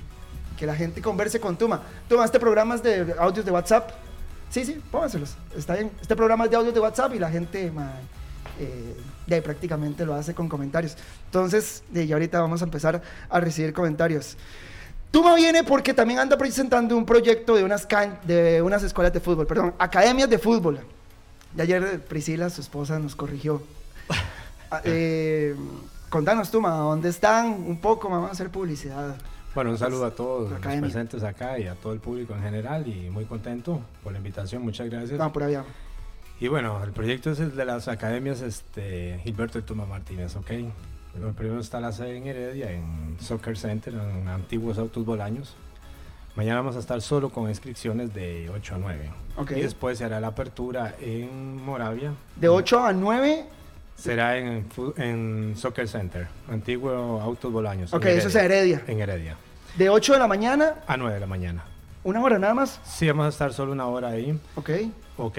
Que 0.57 0.65
la 0.65 0.75
gente 0.75 1.01
converse 1.01 1.39
con 1.39 1.57
Tuma. 1.57 1.81
Tuma, 2.07 2.25
este 2.25 2.39
programa 2.39 2.75
es 2.75 2.83
de 2.83 3.15
audios 3.19 3.45
de 3.45 3.51
WhatsApp. 3.51 3.89
Sí, 4.49 4.63
sí, 4.65 4.81
pónganselos. 4.91 5.35
Está 5.57 5.73
bien. 5.73 5.91
Este 6.01 6.15
programa 6.15 6.45
es 6.45 6.51
de 6.51 6.57
audios 6.57 6.73
de 6.73 6.79
WhatsApp 6.79 7.13
y 7.15 7.19
la 7.19 7.29
gente, 7.29 7.71
ma, 7.71 7.91
eh, 8.59 8.95
de 9.25 9.35
ahí 9.35 9.41
prácticamente 9.41 10.05
lo 10.05 10.13
hace 10.13 10.33
con 10.35 10.47
comentarios. 10.47 10.95
Entonces, 11.25 11.83
de 11.89 12.05
ya 12.05 12.15
ahorita 12.15 12.39
vamos 12.39 12.61
a 12.61 12.65
empezar 12.65 13.01
a 13.29 13.39
recibir 13.39 13.73
comentarios. 13.73 14.37
Tuma 15.09 15.35
viene 15.35 15.63
porque 15.63 15.93
también 15.93 16.19
anda 16.19 16.37
presentando 16.37 16.95
un 16.97 17.05
proyecto 17.05 17.55
de 17.55 17.63
unas, 17.63 17.85
can- 17.85 18.19
de 18.23 18.61
unas 18.61 18.83
escuelas 18.83 19.13
de 19.13 19.19
fútbol, 19.19 19.45
perdón, 19.47 19.73
academias 19.79 20.29
de 20.29 20.37
fútbol. 20.39 20.79
Y 21.57 21.61
ayer 21.61 21.99
Priscila, 22.05 22.49
su 22.49 22.61
esposa, 22.61 22.99
nos 22.99 23.15
corrigió. 23.15 23.61
Ah, 24.75 24.81
eh, 24.85 25.55
contanos, 26.09 26.49
Tuma, 26.49 26.71
¿dónde 26.71 27.07
están? 27.09 27.45
Un 27.51 27.79
poco, 27.79 28.09
vamos 28.09 28.29
a 28.29 28.31
hacer 28.31 28.49
publicidad. 28.49 29.15
Bueno, 29.55 29.69
un 29.69 29.77
saludo 29.77 30.05
a 30.05 30.11
todos 30.11 30.49
los 30.49 30.59
presentes 30.59 31.23
acá 31.23 31.59
y 31.59 31.67
a 31.67 31.75
todo 31.75 31.93
el 31.93 31.99
público 31.99 32.33
en 32.33 32.41
general 32.41 32.87
y 32.87 33.11
muy 33.11 33.25
contento 33.25 33.81
por 34.03 34.11
la 34.11 34.17
invitación, 34.17 34.63
muchas 34.63 34.89
gracias. 34.89 35.19
No, 35.19 35.31
por 35.31 35.43
allá. 35.43 35.63
Y 36.39 36.47
bueno, 36.47 36.83
el 36.83 36.91
proyecto 36.91 37.31
es 37.31 37.39
el 37.39 37.55
de 37.55 37.63
las 37.63 37.87
academias 37.87 38.41
este, 38.41 39.19
Gilberto 39.23 39.59
y 39.59 39.61
Tuma 39.61 39.85
Martínez, 39.85 40.35
¿ok? 40.35 40.51
Pero 41.13 41.31
primero 41.33 41.59
está 41.59 41.79
la 41.79 41.91
sede 41.91 42.17
en 42.17 42.25
Heredia, 42.25 42.71
en 42.71 43.15
Soccer 43.19 43.55
Center, 43.55 43.93
en 43.93 44.27
antiguos 44.27 44.79
autos 44.79 45.05
bolaños. 45.05 45.55
Mañana 46.35 46.61
vamos 46.61 46.75
a 46.75 46.79
estar 46.79 46.99
solo 47.03 47.29
con 47.29 47.47
inscripciones 47.47 48.11
de 48.11 48.49
8 48.49 48.75
a 48.75 48.77
9. 48.79 49.11
Ok. 49.37 49.51
Y 49.51 49.61
después 49.61 49.99
se 49.99 50.05
hará 50.05 50.19
la 50.19 50.27
apertura 50.27 50.95
en 50.99 51.63
Moravia. 51.63 52.13
De 52.35 52.49
8 52.49 52.85
a 52.85 52.91
9, 52.91 53.45
Será 53.95 54.37
en, 54.37 54.65
en 54.97 55.53
Soccer 55.55 55.87
Center, 55.87 56.27
antiguo 56.49 57.21
autos 57.21 57.51
bolaños. 57.51 57.91
en 57.93 57.97
Ok, 57.97 58.05
eso 58.05 58.27
es 58.27 58.35
Heredia. 58.35 58.81
En 58.87 58.99
Heredia. 58.99 59.37
de 59.77 59.89
8 59.89 60.13
de 60.13 60.19
la 60.19 60.27
mañana, 60.27 60.75
A 60.87 60.97
9 60.97 61.13
de 61.15 61.19
la 61.19 61.27
mañana. 61.27 61.63
una 62.03 62.21
hora 62.21 62.37
nada 62.39 62.53
más. 62.53 62.79
Sí, 62.83 63.07
vamos 63.07 63.25
a 63.27 63.29
estar 63.29 63.53
solo 63.53 63.71
una 63.71 63.85
hora 63.87 64.09
ahí. 64.09 64.37
Ok. 64.55 64.69
Ok, 65.15 65.37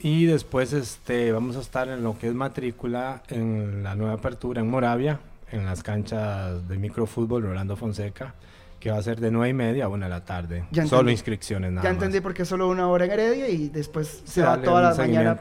y 0.00 0.26
después 0.26 0.72
este, 0.74 1.32
vamos 1.32 1.56
a 1.56 1.60
estar 1.60 1.88
en 1.88 2.02
lo 2.04 2.18
que 2.18 2.28
es 2.28 2.34
matrícula 2.34 3.22
en 3.30 3.82
la 3.82 3.94
nueva 3.94 4.14
apertura 4.14 4.60
en 4.60 4.68
Moravia, 4.68 5.18
en 5.50 5.64
las 5.64 5.82
canchas 5.82 6.68
de 6.68 6.76
microfútbol 6.76 7.42
Rolando 7.42 7.74
Fonseca, 7.74 8.34
que 8.78 8.90
va 8.90 8.98
a 8.98 9.02
ser 9.02 9.18
de 9.20 9.30
9 9.30 9.48
y 9.48 9.52
media 9.54 9.84
a 9.86 9.88
1 9.88 10.04
de 10.04 10.10
la 10.10 10.24
tarde. 10.26 10.64
Ya 10.70 10.82
Solo 10.84 11.00
entendí. 11.00 11.12
inscripciones 11.12 11.72
nada 11.72 11.82
Ya 11.84 11.88
más. 11.94 11.96
entendí 12.02 12.20
por 12.20 12.34
qué 12.34 12.44
solo 12.44 12.68
una 12.68 12.86
hora 12.88 13.06
en 13.06 13.12
Heredia 13.12 13.48
y 13.48 13.70
después 13.70 14.22
se 14.26 14.42
va 14.42 14.60
toda 14.60 14.82
la 14.90 14.94
mañana 14.94 15.40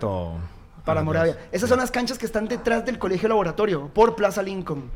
para 0.86 1.04
Moravia. 1.04 1.38
Esas 1.52 1.70
son 1.70 1.80
las 1.80 1.92
canchas 1.92 2.18
que 2.18 2.26
están 2.26 2.48
detrás 2.48 2.86
del 2.86 3.00
colegio 3.00 3.30
laboratorio, 3.30 3.90
por 3.94 4.16
Plaza 4.16 4.42
Lincoln. 4.42 4.92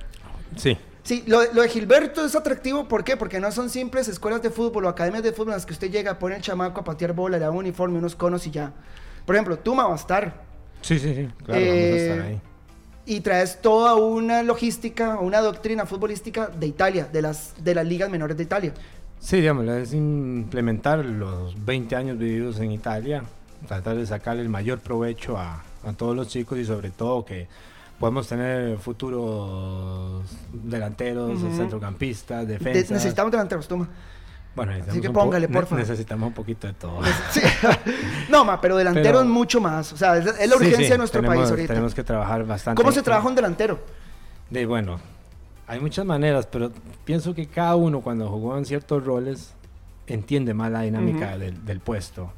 Sí, 0.55 0.77
Sí, 1.07 1.23
lo, 1.25 1.41
lo 1.53 1.61
de 1.61 1.69
Gilberto 1.69 2.25
es 2.25 2.35
atractivo, 2.35 2.89
¿por 2.89 3.05
qué? 3.05 3.15
Porque 3.15 3.39
no 3.39 3.49
son 3.53 3.69
simples 3.69 4.09
escuelas 4.09 4.41
de 4.41 4.49
fútbol 4.49 4.83
o 4.83 4.89
academias 4.89 5.23
de 5.23 5.31
fútbol 5.31 5.49
en 5.49 5.53
las 5.53 5.65
que 5.65 5.71
usted 5.71 5.89
llega, 5.89 6.19
pone 6.19 6.35
el 6.35 6.41
chamaco 6.41 6.81
a 6.81 6.83
patear 6.83 7.13
bola, 7.13 7.37
le 7.37 7.45
da 7.45 7.49
un 7.49 7.59
uniforme, 7.59 7.97
unos 7.97 8.13
conos 8.13 8.45
y 8.45 8.51
ya. 8.51 8.73
Por 9.25 9.33
ejemplo, 9.33 9.57
Tuma 9.57 9.85
va 9.87 9.93
a 9.93 9.95
estar. 9.95 10.43
sí, 10.81 10.99
sí, 10.99 11.15
sí, 11.15 11.29
claro, 11.45 11.61
Eh, 11.61 11.69
vamos 11.69 11.93
a 11.93 12.13
estar 12.13 12.27
ahí. 12.27 12.41
Y 13.05 13.21
traes 13.21 13.61
toda 13.61 13.95
una 13.95 14.43
logística, 14.43 15.17
una 15.21 15.39
doctrina 15.39 15.85
futbolística 15.85 16.47
de 16.47 16.67
Italia, 16.67 17.07
de 17.09 17.21
las, 17.21 17.53
de 17.63 17.73
las 17.73 17.85
ligas 17.87 18.09
menores 18.09 18.35
de 18.35 18.43
Italia. 18.43 18.73
Sí, 19.21 19.37
digamos, 19.37 19.65
es 19.69 19.93
implementar 19.93 21.05
los 21.05 21.55
20 21.63 21.95
años 21.95 22.17
vividos 22.17 22.59
en 22.59 22.73
Italia, 22.73 23.23
tratar 23.65 23.95
de 23.95 24.05
sacarle 24.05 24.41
el 24.41 24.49
mayor 24.49 24.79
provecho 24.79 25.37
a, 25.37 25.63
a 25.85 25.93
todos 25.93 26.15
los 26.15 26.27
chicos 26.27 26.57
y 26.57 26.65
sobre 26.65 26.89
todo 26.91 27.23
que 27.25 27.47
podemos 27.99 28.27
tener 28.27 28.77
futuros 28.77 30.23
delanteros, 30.51 31.39
centrocampistas, 31.55 32.47
De- 32.47 32.53
defensas. 32.57 32.91
necesitamos 32.91 33.31
delanteros, 33.31 33.67
Tuma. 33.67 33.87
Bueno, 34.55 34.71
necesitamos 34.71 35.01
que 35.01 35.09
póngale. 35.11 35.47
Necesitamos 35.77 36.27
un 36.27 36.33
poquito 36.33 36.65
de 36.67 36.73
todo. 36.73 36.99
Sí. 37.31 37.41
no, 38.29 38.43
ma, 38.43 38.59
pero 38.59 38.75
delanteros 38.75 39.21
Pero- 39.21 39.25
mucho 39.33 39.61
más. 39.61 39.93
O 39.93 39.97
sea, 39.97 40.17
es, 40.17 40.25
es 40.25 40.49
la 40.49 40.55
urgencia 40.55 40.85
sí, 40.85 40.91
de 40.91 40.97
nuestro 40.97 41.21
tenemos- 41.21 41.37
país 41.37 41.49
ahorita. 41.51 41.67
Tenemos 41.73 41.93
que 41.93 42.03
trabajar 42.03 42.43
bastante. 42.45 42.81
¿Cómo 42.81 42.91
se 42.91 43.03
trabaja 43.03 43.27
un 43.27 43.35
delantero? 43.35 43.79
De, 44.49 44.65
bueno, 44.65 44.99
hay 45.67 45.79
muchas 45.79 46.05
maneras, 46.05 46.47
pero 46.51 46.71
pienso 47.05 47.35
que 47.35 47.45
cada 47.47 47.75
uno 47.75 48.01
cuando 48.01 48.27
jugó 48.29 48.57
en 48.57 48.65
ciertos 48.65 49.03
roles 49.05 49.53
entiende 50.07 50.53
más 50.55 50.71
la 50.71 50.81
dinámica 50.81 51.37
del 51.37 51.79
puesto. 51.79 52.31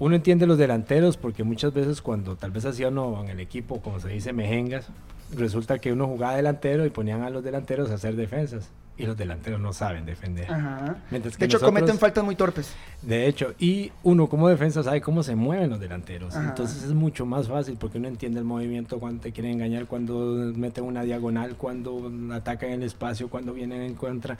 Uno 0.00 0.16
entiende 0.16 0.46
los 0.46 0.58
delanteros 0.58 1.16
porque 1.16 1.44
muchas 1.44 1.72
veces 1.72 2.00
cuando 2.02 2.34
tal 2.34 2.50
vez 2.50 2.64
hacía 2.64 2.88
uno 2.88 3.22
en 3.22 3.28
el 3.30 3.38
equipo, 3.38 3.80
como 3.80 4.00
se 4.00 4.08
dice, 4.08 4.32
mejengas, 4.32 4.88
resulta 5.36 5.78
que 5.78 5.92
uno 5.92 6.06
jugaba 6.08 6.34
delantero 6.34 6.84
y 6.86 6.90
ponían 6.90 7.22
a 7.22 7.30
los 7.30 7.44
delanteros 7.44 7.90
a 7.90 7.94
hacer 7.94 8.16
defensas. 8.16 8.70
Y 8.96 9.06
los 9.06 9.16
delanteros 9.16 9.58
no 9.60 9.72
saben 9.72 10.04
defender. 10.04 10.50
Ajá. 10.50 10.96
Mientras 11.10 11.38
De 11.38 11.46
hecho, 11.46 11.56
nosotros- 11.56 11.68
cometen 11.80 11.98
faltas 11.98 12.22
muy 12.24 12.34
torpes. 12.34 12.74
de 13.00 13.28
hecho, 13.28 13.54
y 13.58 13.92
uno 14.02 14.26
como 14.28 14.46
defensa 14.48 14.82
sabe 14.82 15.00
cómo 15.00 15.22
se 15.22 15.36
mueven 15.36 15.70
los 15.70 15.80
delanteros. 15.80 16.34
Ajá. 16.36 16.48
Entonces 16.48 16.82
es 16.82 16.92
mucho 16.92 17.24
más 17.24 17.48
fácil 17.48 17.76
porque 17.78 17.96
uno 17.98 18.08
entiende 18.08 18.40
el 18.40 18.44
movimiento, 18.44 18.98
cuando 19.00 19.22
te 19.22 19.32
quieren 19.32 19.52
engañar, 19.52 19.86
cuando 19.86 20.14
meten 20.54 20.84
una 20.84 21.02
diagonal, 21.02 21.56
cuando 21.56 22.10
atacan 22.32 22.70
el 22.70 22.82
espacio, 22.82 23.28
cuando 23.30 23.52
vienen 23.54 23.82
en 23.82 23.94
contra. 23.94 24.36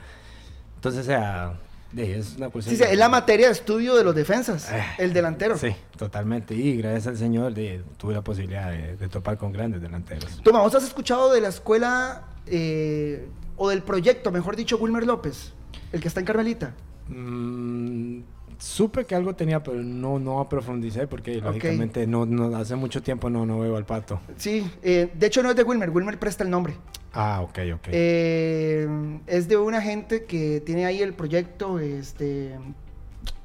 Entonces, 0.77 1.03
o 1.03 1.05
sea, 1.05 1.55
es 1.97 2.37
una 2.37 2.49
cuestión. 2.51 2.77
Sí, 2.77 2.83
sí, 2.83 2.87
de- 2.87 2.93
es 2.93 2.99
la 2.99 3.09
materia 3.09 3.47
de 3.47 3.53
estudio 3.53 3.95
de 3.97 4.05
los 4.05 4.15
defensas, 4.15 4.69
el 4.99 5.13
delantero. 5.13 5.57
Sí, 5.59 5.75
totalmente. 5.97 6.55
Y 6.55 6.77
gracias 6.77 7.07
al 7.09 7.17
Señor 7.19 7.53
de- 7.55 7.83
tuve 7.97 8.15
la 8.15 8.23
posibilidad 8.23 8.71
de, 8.71 8.97
de 8.97 9.09
topar 9.09 9.37
con 9.39 9.53
grandes 9.53 9.81
delanteros. 9.83 10.41
Toma, 10.43 10.61
¿vos 10.61 10.75
has 10.75 10.85
escuchado 10.85 11.33
de 11.33 11.41
la 11.41 11.49
escuela 11.49 12.29
eh, 12.47 13.29
o 13.57 13.69
del 13.71 13.83
proyecto, 13.83 14.31
mejor 14.31 14.57
dicho, 14.57 14.77
Wilmer 14.79 15.05
López? 15.07 15.53
El 15.93 16.01
que 16.01 16.09
está 16.09 16.21
en 16.21 16.27
Carmelita. 16.27 16.75
Mm, 17.09 18.21
supe 18.61 19.07
que 19.07 19.15
algo 19.15 19.35
tenía, 19.35 19.63
pero 19.63 19.83
no, 19.83 20.19
no 20.19 20.47
profundicé 20.49 21.07
porque 21.07 21.41
lógicamente 21.41 22.07
no, 22.07 22.27
no, 22.27 22.55
hace 22.57 22.77
mucho 22.77 23.03
tiempo 23.03 23.31
no, 23.31 23.47
no 23.47 23.59
veo 23.61 23.77
al 23.77 23.87
pato. 23.87 24.21
Sí, 24.37 24.71
eh, 24.83 25.11
de 25.15 25.27
hecho 25.27 25.43
no 25.43 25.51
es 25.51 25.57
de 25.57 25.63
Wilmer, 25.63 25.91
Wilmer 25.91 26.19
presta 26.19 26.45
el 26.45 26.51
nombre. 26.51 26.75
Ah, 27.13 27.41
ok, 27.43 27.59
ok. 27.75 27.89
Eh, 27.91 29.19
es 29.27 29.49
de 29.49 29.57
una 29.57 29.81
gente 29.81 30.25
que 30.25 30.61
tiene 30.61 30.85
ahí 30.85 31.01
el 31.03 31.15
proyecto, 31.15 31.79
este, 31.81 32.57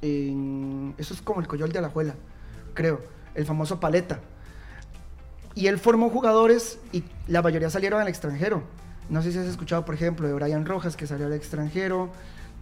en- 0.02 0.94
eso 0.98 1.14
es 1.14 1.22
como 1.22 1.40
el 1.42 1.48
Coyol 1.48 1.72
de 1.72 1.80
Alajuela, 1.80 2.16
creo, 2.74 3.02
el 3.34 3.46
famoso 3.46 3.80
Paleta. 3.80 4.20
Y 5.56 5.68
él 5.68 5.80
formó 5.80 6.10
jugadores 6.10 6.80
y 6.92 7.06
la 7.28 7.42
mayoría 7.42 7.70
salieron 7.70 8.02
al 8.02 8.10
extranjero. 8.10 8.64
No 9.10 9.22
sé 9.22 9.32
si 9.32 9.38
has 9.38 9.46
escuchado, 9.46 9.86
por 9.86 9.96
ejemplo, 9.96 10.28
de 10.28 10.34
Brian 10.34 10.66
Rojas, 10.66 10.98
que 10.98 11.08
salió 11.08 11.28
al 11.28 11.34
extranjero, 11.34 12.10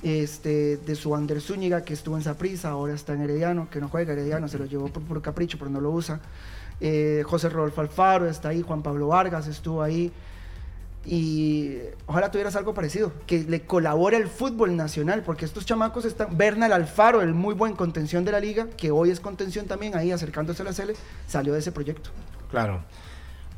este, 0.03 0.77
de 0.77 0.95
su 0.95 1.15
Ander 1.15 1.41
Zúñiga, 1.41 1.83
que 1.83 1.93
estuvo 1.93 2.17
en 2.17 2.23
Saprissa, 2.23 2.69
ahora 2.69 2.93
está 2.93 3.13
en 3.13 3.21
Herediano, 3.21 3.69
que 3.69 3.79
no 3.79 3.87
juega 3.87 4.13
Herediano, 4.13 4.47
se 4.47 4.59
lo 4.59 4.65
llevó 4.65 4.89
por 4.89 5.01
puro 5.03 5.21
capricho, 5.21 5.57
pero 5.57 5.71
no 5.71 5.79
lo 5.79 5.91
usa. 5.91 6.19
Eh, 6.81 7.23
José 7.25 7.49
Rodolfo 7.49 7.81
Alfaro 7.81 8.27
está 8.27 8.49
ahí, 8.49 8.61
Juan 8.61 8.83
Pablo 8.83 9.07
Vargas 9.07 9.47
estuvo 9.47 9.81
ahí. 9.81 10.11
Y 11.05 11.79
ojalá 12.05 12.31
tuvieras 12.31 12.55
algo 12.55 12.73
parecido, 12.73 13.11
que 13.27 13.43
le 13.43 13.61
colabore 13.61 14.17
al 14.17 14.27
fútbol 14.27 14.75
nacional, 14.75 15.21
porque 15.23 15.45
estos 15.45 15.65
chamacos 15.65 16.05
están. 16.05 16.37
Bernal 16.37 16.71
Alfaro, 16.71 17.21
el 17.21 17.33
muy 17.33 17.53
buen 17.53 17.75
contención 17.75 18.23
de 18.23 18.31
la 18.31 18.39
liga, 18.39 18.67
que 18.77 18.91
hoy 18.91 19.09
es 19.09 19.19
contención 19.19 19.65
también, 19.65 19.95
ahí 19.97 20.11
acercándose 20.11 20.61
a 20.61 20.65
la 20.65 20.73
Cele, 20.73 20.95
salió 21.27 21.53
de 21.53 21.59
ese 21.59 21.71
proyecto. 21.71 22.09
Claro. 22.51 22.83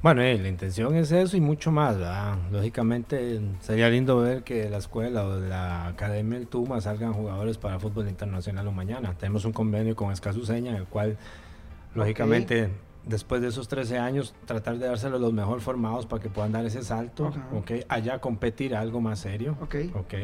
Bueno, 0.05 0.21
eh, 0.21 0.37
la 0.37 0.49
intención 0.49 0.95
es 0.97 1.11
eso 1.11 1.35
y 1.35 1.41
mucho 1.41 1.71
más, 1.71 1.97
¿verdad? 1.97 2.37
Lógicamente 2.51 3.41
sería 3.59 3.89
lindo 3.89 4.19
ver 4.19 4.43
que 4.43 4.65
de 4.65 4.69
la 4.69 4.77
escuela 4.77 5.25
o 5.25 5.39
de 5.39 5.49
la 5.49 5.87
Academia 5.87 6.37
del 6.37 6.47
Tuma 6.47 6.79
salgan 6.79 7.11
jugadores 7.11 7.57
para 7.57 7.79
fútbol 7.79 8.07
internacional 8.07 8.67
o 8.67 8.71
mañana. 8.71 9.15
Tenemos 9.17 9.45
un 9.45 9.51
convenio 9.51 9.95
con 9.95 10.11
Escasuseña 10.11 10.69
en 10.69 10.77
el 10.77 10.85
cual, 10.85 11.17
lógicamente, 11.95 12.69
después 13.03 13.41
de 13.41 13.47
esos 13.47 13.67
13 13.67 13.97
años, 13.97 14.35
tratar 14.45 14.77
de 14.77 14.85
dárselo 14.85 15.15
a 15.15 15.19
los 15.19 15.33
mejor 15.33 15.59
formados 15.59 16.05
para 16.05 16.21
que 16.21 16.29
puedan 16.29 16.51
dar 16.51 16.63
ese 16.67 16.83
salto, 16.83 17.29
Ajá. 17.29 17.47
¿ok? 17.55 17.71
Allá 17.89 18.19
competir 18.19 18.75
a 18.75 18.81
algo 18.81 19.01
más 19.01 19.17
serio. 19.17 19.57
¿ok? 19.59 20.15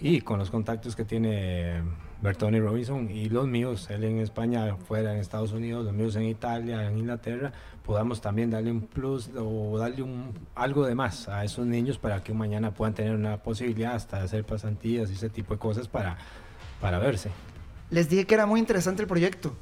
Y 0.00 0.22
con 0.22 0.38
los 0.38 0.50
contactos 0.50 0.96
que 0.96 1.04
tiene 1.04 1.82
Bertoni 2.22 2.60
Robinson 2.60 3.10
y 3.10 3.28
los 3.28 3.46
míos, 3.46 3.88
él 3.90 4.04
en 4.04 4.18
España, 4.18 4.76
fuera 4.76 5.12
en 5.12 5.20
Estados 5.20 5.52
Unidos, 5.52 5.84
los 5.84 5.94
míos 5.94 6.16
en 6.16 6.24
Italia, 6.24 6.86
en 6.86 6.98
Inglaterra, 6.98 7.52
podamos 7.84 8.20
también 8.20 8.50
darle 8.50 8.70
un 8.70 8.82
plus 8.82 9.30
o 9.36 9.78
darle 9.78 10.02
un, 10.02 10.34
algo 10.54 10.86
de 10.86 10.94
más 10.94 11.28
a 11.28 11.44
esos 11.44 11.66
niños 11.66 11.98
para 11.98 12.22
que 12.22 12.34
mañana 12.34 12.72
puedan 12.72 12.94
tener 12.94 13.14
una 13.14 13.38
posibilidad 13.38 13.94
hasta 13.94 14.18
de 14.18 14.24
hacer 14.24 14.44
pasantías 14.44 15.10
y 15.10 15.14
ese 15.14 15.30
tipo 15.30 15.54
de 15.54 15.60
cosas 15.60 15.88
para, 15.88 16.18
para 16.80 16.98
verse. 16.98 17.30
Les 17.90 18.08
dije 18.08 18.26
que 18.26 18.34
era 18.34 18.46
muy 18.46 18.60
interesante 18.60 19.02
el 19.02 19.08
proyecto. 19.08 19.54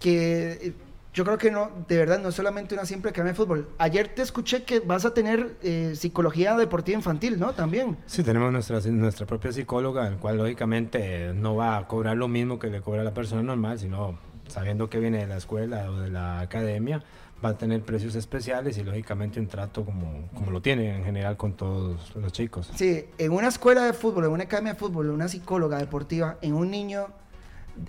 Que 0.00 0.52
eh, 0.52 0.72
yo 1.14 1.24
creo 1.24 1.38
que 1.38 1.52
no, 1.52 1.70
de 1.86 1.96
verdad, 1.96 2.18
no 2.18 2.30
es 2.30 2.34
solamente 2.34 2.74
una 2.74 2.84
simple 2.84 3.10
academia 3.10 3.32
de 3.32 3.36
fútbol. 3.36 3.68
Ayer 3.78 4.08
te 4.08 4.22
escuché 4.22 4.64
que 4.64 4.80
vas 4.80 5.04
a 5.04 5.14
tener 5.14 5.56
eh, 5.62 5.92
psicología 5.94 6.56
deportiva 6.56 6.98
infantil, 6.98 7.38
¿no? 7.38 7.52
También. 7.52 7.96
Sí, 8.06 8.24
tenemos 8.24 8.52
nuestra, 8.52 8.80
nuestra 8.80 9.24
propia 9.24 9.52
psicóloga, 9.52 10.08
el 10.08 10.16
cual 10.16 10.38
lógicamente 10.38 11.32
no 11.32 11.54
va 11.54 11.76
a 11.76 11.86
cobrar 11.86 12.16
lo 12.16 12.26
mismo 12.26 12.58
que 12.58 12.66
le 12.66 12.80
cobra 12.80 13.04
la 13.04 13.14
persona 13.14 13.44
normal, 13.44 13.78
sino 13.78 14.18
sabiendo 14.48 14.90
que 14.90 14.98
viene 14.98 15.18
de 15.18 15.28
la 15.28 15.36
escuela 15.36 15.88
o 15.88 16.00
de 16.00 16.10
la 16.10 16.40
academia, 16.40 17.04
va 17.44 17.50
a 17.50 17.58
tener 17.58 17.82
precios 17.82 18.16
especiales 18.16 18.76
y 18.78 18.82
lógicamente 18.82 19.38
un 19.38 19.46
trato 19.46 19.84
como, 19.84 20.28
como 20.34 20.50
lo 20.50 20.60
tiene 20.62 20.96
en 20.96 21.04
general 21.04 21.36
con 21.36 21.52
todos 21.52 22.16
los 22.16 22.32
chicos. 22.32 22.72
Sí, 22.74 23.06
en 23.18 23.30
una 23.30 23.48
escuela 23.48 23.84
de 23.84 23.92
fútbol, 23.92 24.24
en 24.24 24.30
una 24.32 24.44
academia 24.44 24.72
de 24.72 24.78
fútbol, 24.80 25.10
una 25.10 25.28
psicóloga 25.28 25.78
deportiva, 25.78 26.38
en 26.42 26.54
un 26.54 26.72
niño, 26.72 27.06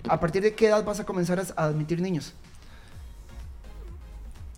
¿a 0.08 0.20
partir 0.20 0.44
de 0.44 0.54
qué 0.54 0.68
edad 0.68 0.84
vas 0.84 1.00
a 1.00 1.04
comenzar 1.04 1.40
a 1.40 1.64
admitir 1.64 2.00
niños? 2.00 2.32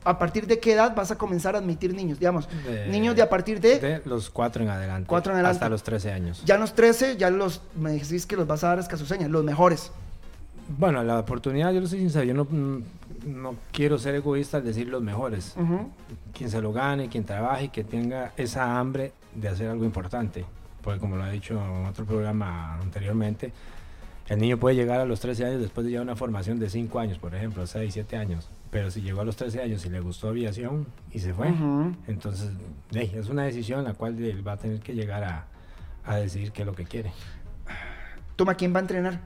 ¿A 0.08 0.18
partir 0.18 0.46
de 0.46 0.58
qué 0.58 0.72
edad 0.72 0.96
vas 0.96 1.10
a 1.10 1.18
comenzar 1.18 1.54
a 1.54 1.58
admitir 1.58 1.92
niños? 1.94 2.18
Digamos, 2.18 2.48
niños 2.88 3.14
de 3.14 3.20
a 3.20 3.28
partir 3.28 3.60
de... 3.60 3.78
De 3.78 4.02
los 4.06 4.30
cuatro 4.30 4.62
en 4.62 4.70
adelante. 4.70 5.06
Cuatro 5.06 5.32
en 5.32 5.36
adelante. 5.36 5.56
Hasta 5.56 5.68
los 5.68 5.82
13 5.82 6.12
años. 6.12 6.42
Ya 6.46 6.54
en 6.54 6.62
los 6.62 6.74
13, 6.74 7.18
ya 7.18 7.28
los, 7.28 7.60
me 7.76 7.92
decís 7.92 8.24
que 8.24 8.34
los 8.34 8.46
vas 8.46 8.64
a 8.64 8.68
dar 8.68 8.78
a 8.78 8.80
escasuseñas, 8.80 9.28
los 9.28 9.44
mejores. 9.44 9.92
Bueno, 10.78 11.04
la 11.04 11.18
oportunidad, 11.18 11.72
yo 11.72 11.80
lo 11.82 11.86
soy 11.86 11.98
sincero, 11.98 12.24
yo 12.24 12.32
no, 12.32 12.46
no 13.26 13.54
quiero 13.70 13.98
ser 13.98 14.14
egoísta 14.14 14.56
al 14.56 14.64
decir 14.64 14.88
los 14.88 15.02
mejores. 15.02 15.54
Quien 16.32 16.48
se 16.48 16.62
lo 16.62 16.72
gane, 16.72 17.10
quien 17.10 17.24
trabaje, 17.24 17.68
que 17.68 17.84
tenga 17.84 18.32
esa 18.38 18.78
hambre 18.78 19.12
de 19.34 19.48
hacer 19.48 19.68
algo 19.68 19.84
importante. 19.84 20.46
Porque 20.82 21.00
como 21.00 21.16
lo 21.16 21.24
ha 21.24 21.30
dicho 21.30 21.52
en 21.52 21.84
otro 21.84 22.06
programa 22.06 22.78
anteriormente, 22.80 23.52
el 24.28 24.38
niño 24.38 24.56
puede 24.56 24.76
llegar 24.76 25.00
a 25.00 25.04
los 25.04 25.20
13 25.20 25.44
años 25.44 25.60
después 25.60 25.86
de 25.86 25.92
ya 25.92 26.00
una 26.00 26.16
formación 26.16 26.58
de 26.58 26.70
5 26.70 26.98
años, 26.98 27.18
por 27.18 27.34
ejemplo, 27.34 27.66
6, 27.66 27.92
7 27.92 28.16
años. 28.16 28.48
Pero 28.70 28.90
si 28.90 29.00
llegó 29.00 29.22
a 29.22 29.24
los 29.24 29.36
13 29.36 29.62
años 29.62 29.84
y 29.86 29.88
le 29.88 30.00
gustó 30.00 30.28
aviación 30.28 30.86
y 31.10 31.20
se 31.20 31.32
fue, 31.32 31.52
entonces 32.06 32.50
es 32.92 33.28
una 33.28 33.44
decisión 33.44 33.84
la 33.84 33.94
cual 33.94 34.22
él 34.22 34.46
va 34.46 34.52
a 34.52 34.56
tener 34.58 34.80
que 34.80 34.94
llegar 34.94 35.24
a, 35.24 35.46
a 36.04 36.16
decidir 36.16 36.52
qué 36.52 36.62
es 36.62 36.66
lo 36.66 36.74
que 36.74 36.84
quiere. 36.84 37.12
Toma, 38.36 38.54
¿quién 38.54 38.74
va 38.74 38.78
a 38.78 38.82
entrenar? 38.82 39.20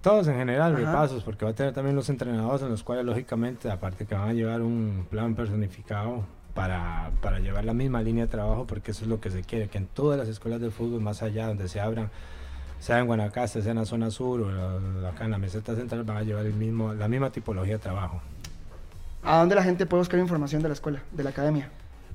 Todos 0.00 0.26
en 0.26 0.34
general, 0.34 0.74
repasos, 0.74 1.22
porque 1.22 1.44
va 1.44 1.52
a 1.52 1.54
tener 1.54 1.72
también 1.72 1.94
los 1.94 2.08
entrenadores 2.08 2.62
en 2.62 2.70
los 2.70 2.82
cuales, 2.82 3.04
lógicamente, 3.04 3.70
aparte 3.70 4.04
que 4.04 4.14
van 4.14 4.30
a 4.30 4.32
llevar 4.32 4.62
un 4.62 5.06
plan 5.08 5.34
personificado 5.34 6.24
para, 6.54 7.10
para, 7.20 7.38
llevar 7.38 7.64
la 7.64 7.72
misma 7.72 8.02
línea 8.02 8.24
de 8.24 8.30
trabajo, 8.30 8.66
porque 8.66 8.90
eso 8.90 9.04
es 9.04 9.08
lo 9.08 9.20
que 9.20 9.30
se 9.30 9.42
quiere, 9.42 9.68
que 9.68 9.78
en 9.78 9.86
todas 9.86 10.18
las 10.18 10.28
escuelas 10.28 10.60
de 10.60 10.70
fútbol, 10.70 11.00
más 11.00 11.22
allá 11.22 11.46
donde 11.46 11.68
se 11.68 11.78
abran, 11.80 12.10
sea 12.82 12.98
en 12.98 13.06
Guanacaste, 13.06 13.62
sea 13.62 13.70
en 13.70 13.78
la 13.78 13.84
zona 13.84 14.10
sur 14.10 14.40
o 14.40 15.06
acá 15.06 15.24
en 15.24 15.30
la 15.30 15.38
meseta 15.38 15.76
central, 15.76 16.02
van 16.02 16.16
a 16.16 16.22
llevar 16.22 16.44
el 16.44 16.54
mismo, 16.54 16.92
la 16.92 17.06
misma 17.06 17.30
tipología 17.30 17.74
de 17.74 17.78
trabajo. 17.78 18.20
¿A 19.22 19.38
dónde 19.38 19.54
la 19.54 19.62
gente 19.62 19.86
puede 19.86 20.00
buscar 20.00 20.18
información 20.18 20.62
de 20.62 20.68
la 20.68 20.74
escuela, 20.74 21.00
de 21.12 21.22
la 21.22 21.30
academia? 21.30 21.70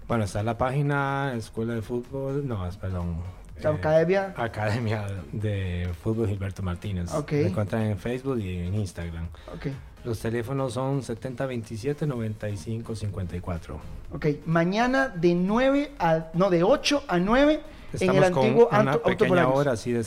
Bueno, 0.09 0.25
está 0.25 0.43
la 0.43 0.57
página 0.57 1.33
Escuela 1.37 1.73
de 1.73 1.81
Fútbol, 1.81 2.45
no, 2.45 2.69
perdón. 2.81 3.15
La 3.61 3.69
academia. 3.69 4.33
Academia 4.35 5.07
de 5.31 5.89
Fútbol 6.03 6.27
Gilberto 6.27 6.61
Martínez. 6.61 7.13
Ok. 7.13 7.31
Me 7.31 7.47
encuentran 7.47 7.83
en 7.83 7.97
Facebook 7.97 8.37
y 8.39 8.59
en 8.59 8.75
Instagram. 8.75 9.27
Ok. 9.55 9.67
Los 10.03 10.19
teléfonos 10.19 10.73
son 10.73 11.01
7027-9554. 11.01 13.77
Ok, 14.13 14.25
mañana 14.45 15.09
de 15.09 15.35
9 15.35 15.91
a. 15.99 16.27
No, 16.33 16.49
de 16.49 16.63
8 16.63 17.03
a 17.07 17.17
9 17.17 17.61
Estamos 17.93 18.15
en 18.15 18.23
el 18.23 18.25
antiguo 18.25 18.69
con 18.69 18.79
una 18.81 18.97
pequeña 18.97 19.47
hora 19.47 19.71
así 19.71 19.91
de, 19.91 20.03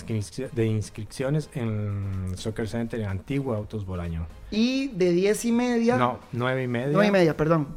de 0.53 0.67
inscripciones 0.67 1.49
en 1.55 2.33
Soccer 2.37 2.69
Center 2.69 3.01
en 3.01 3.09
Antiguo 3.09 3.55
Autos 3.55 3.87
Bolaño. 3.87 4.27
Y 4.51 4.89
de 4.89 5.13
10 5.13 5.45
y 5.47 5.53
media. 5.53 5.97
No, 5.97 6.19
nueve 6.33 6.65
y 6.65 6.67
media. 6.67 6.91
9 6.93 7.09
y 7.09 7.11
media, 7.11 7.37
perdón. 7.37 7.69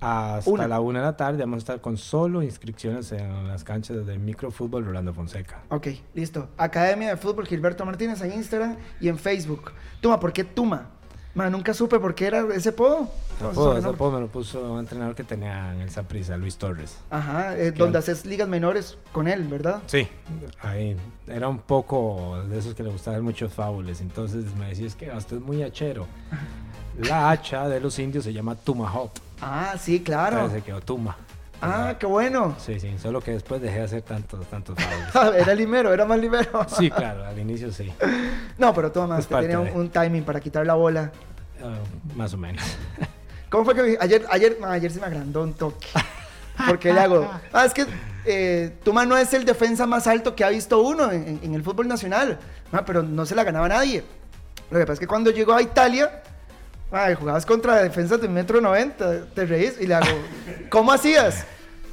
Hasta 0.00 0.50
Una. 0.50 0.66
la 0.66 0.80
una 0.80 0.98
de 0.98 1.04
la 1.04 1.16
tarde 1.16 1.38
vamos 1.38 1.56
a 1.56 1.58
estar 1.58 1.80
con 1.80 1.96
solo 1.96 2.42
inscripciones 2.42 3.12
en 3.12 3.46
las 3.46 3.62
canchas 3.62 4.04
de 4.04 4.18
microfútbol 4.18 4.84
Rolando 4.84 5.14
Fonseca. 5.14 5.62
Ok, 5.68 5.88
listo. 6.14 6.48
Academia 6.56 7.10
de 7.10 7.16
Fútbol 7.16 7.46
Gilberto 7.46 7.86
Martínez 7.86 8.20
en 8.22 8.32
Instagram 8.32 8.76
y 9.00 9.08
en 9.08 9.16
Facebook. 9.16 9.70
Tuma, 10.00 10.18
¿por 10.18 10.32
qué 10.32 10.42
Tuma? 10.42 10.90
Ma, 11.34 11.48
nunca 11.48 11.72
supe 11.72 11.98
por 11.98 12.14
qué 12.14 12.26
era 12.26 12.44
ese 12.54 12.70
apodo. 12.70 13.08
Ese 13.36 13.46
apodo, 13.46 13.78
ese 13.78 13.88
apodo 13.88 14.10
me 14.12 14.20
lo 14.20 14.28
puso 14.28 14.72
un 14.72 14.80
entrenador 14.80 15.14
que 15.14 15.24
tenía 15.24 15.72
en 15.74 15.80
el 15.80 15.90
Saprissa, 15.90 16.36
Luis 16.36 16.56
Torres. 16.56 16.98
Ajá, 17.10 17.56
eh, 17.56 17.72
donde 17.72 17.98
haces 17.98 18.26
ligas 18.26 18.48
menores 18.48 18.98
con 19.12 19.28
él, 19.28 19.48
¿verdad? 19.48 19.82
Sí, 19.86 20.06
ahí 20.60 20.96
era 21.26 21.48
un 21.48 21.58
poco 21.58 22.42
de 22.48 22.58
esos 22.58 22.74
que 22.74 22.82
le 22.82 22.90
gustaban 22.90 23.24
muchos 23.24 23.52
fábules. 23.52 24.00
Entonces 24.02 24.44
me 24.56 24.68
decía, 24.68 24.86
es 24.86 24.94
que 24.94 25.10
usted 25.10 25.38
es 25.38 25.42
muy 25.42 25.62
hachero. 25.62 26.06
La 26.98 27.30
hacha 27.30 27.68
de 27.68 27.80
los 27.80 27.98
indios 27.98 28.24
se 28.24 28.32
llama 28.34 28.54
Tomahawk. 28.54 29.12
Ah, 29.40 29.74
sí, 29.80 30.00
claro. 30.02 30.36
Entonces 30.36 30.60
se 30.60 30.64
quedó 30.64 30.80
Tuma. 30.82 31.16
Ah, 31.62 31.94
qué 31.98 32.06
bueno. 32.06 32.56
Sí, 32.58 32.80
sí, 32.80 32.98
solo 32.98 33.20
que 33.20 33.30
después 33.30 33.62
dejé 33.62 33.78
de 33.78 33.84
hacer 33.84 34.02
tantos, 34.02 34.44
tantos 34.46 34.76
fábules. 35.12 35.40
era 35.40 35.54
limero, 35.54 35.92
era 35.92 36.04
más 36.04 36.18
limero. 36.18 36.66
Sí, 36.76 36.90
claro, 36.90 37.24
al 37.24 37.38
inicio 37.38 37.70
sí. 37.72 37.92
No, 38.58 38.74
pero 38.74 38.90
toma, 38.90 39.14
Es 39.14 39.20
usted 39.20 39.36
parte 39.36 39.48
tenía 39.48 39.72
un, 39.72 39.88
timing 39.88 40.24
para 40.24 40.40
quitar 40.40 40.66
la 40.66 40.74
bola. 40.74 41.12
Ah, 41.62 41.78
más 42.16 42.34
o 42.34 42.36
menos. 42.36 42.64
¿Cómo 43.48 43.64
fue 43.64 43.74
que 43.74 43.96
ayer, 44.00 44.24
ayer, 44.30 44.58
ayer 44.64 44.90
se 44.90 44.98
me 44.98 45.06
agrandó 45.06 45.42
un 45.42 45.54
toque? 45.54 45.86
Porque 46.66 46.92
le 46.92 47.00
hago, 47.00 47.30
ah, 47.52 47.64
es 47.64 47.72
que 47.72 47.86
eh, 48.24 48.78
Tuma 48.84 49.06
no 49.06 49.16
es 49.16 49.32
el 49.32 49.44
defensa 49.44 49.86
más 49.86 50.06
alto 50.06 50.34
que 50.34 50.44
ha 50.44 50.48
visto 50.48 50.82
uno 50.82 51.10
en, 51.12 51.40
en 51.42 51.54
el 51.54 51.62
fútbol 51.62 51.86
nacional, 51.86 52.38
Ah, 52.72 52.84
pero 52.86 53.02
no 53.02 53.26
se 53.26 53.34
la 53.34 53.44
ganaba 53.44 53.68
nadie. 53.68 54.02
Lo 54.70 54.78
que 54.78 54.84
pasa 54.84 54.94
es 54.94 55.00
que 55.00 55.06
cuando 55.06 55.30
llegó 55.30 55.52
a 55.52 55.60
Italia, 55.60 56.22
ay, 56.92 57.14
jugabas 57.14 57.44
contra 57.46 57.76
defensas 57.82 58.20
de 58.20 58.28
metro 58.28 58.60
noventa, 58.60 59.24
te 59.34 59.46
reís 59.46 59.74
y 59.80 59.86
le 59.86 59.94
hago, 59.94 60.06
¿cómo 60.70 60.92
hacías? 60.92 61.44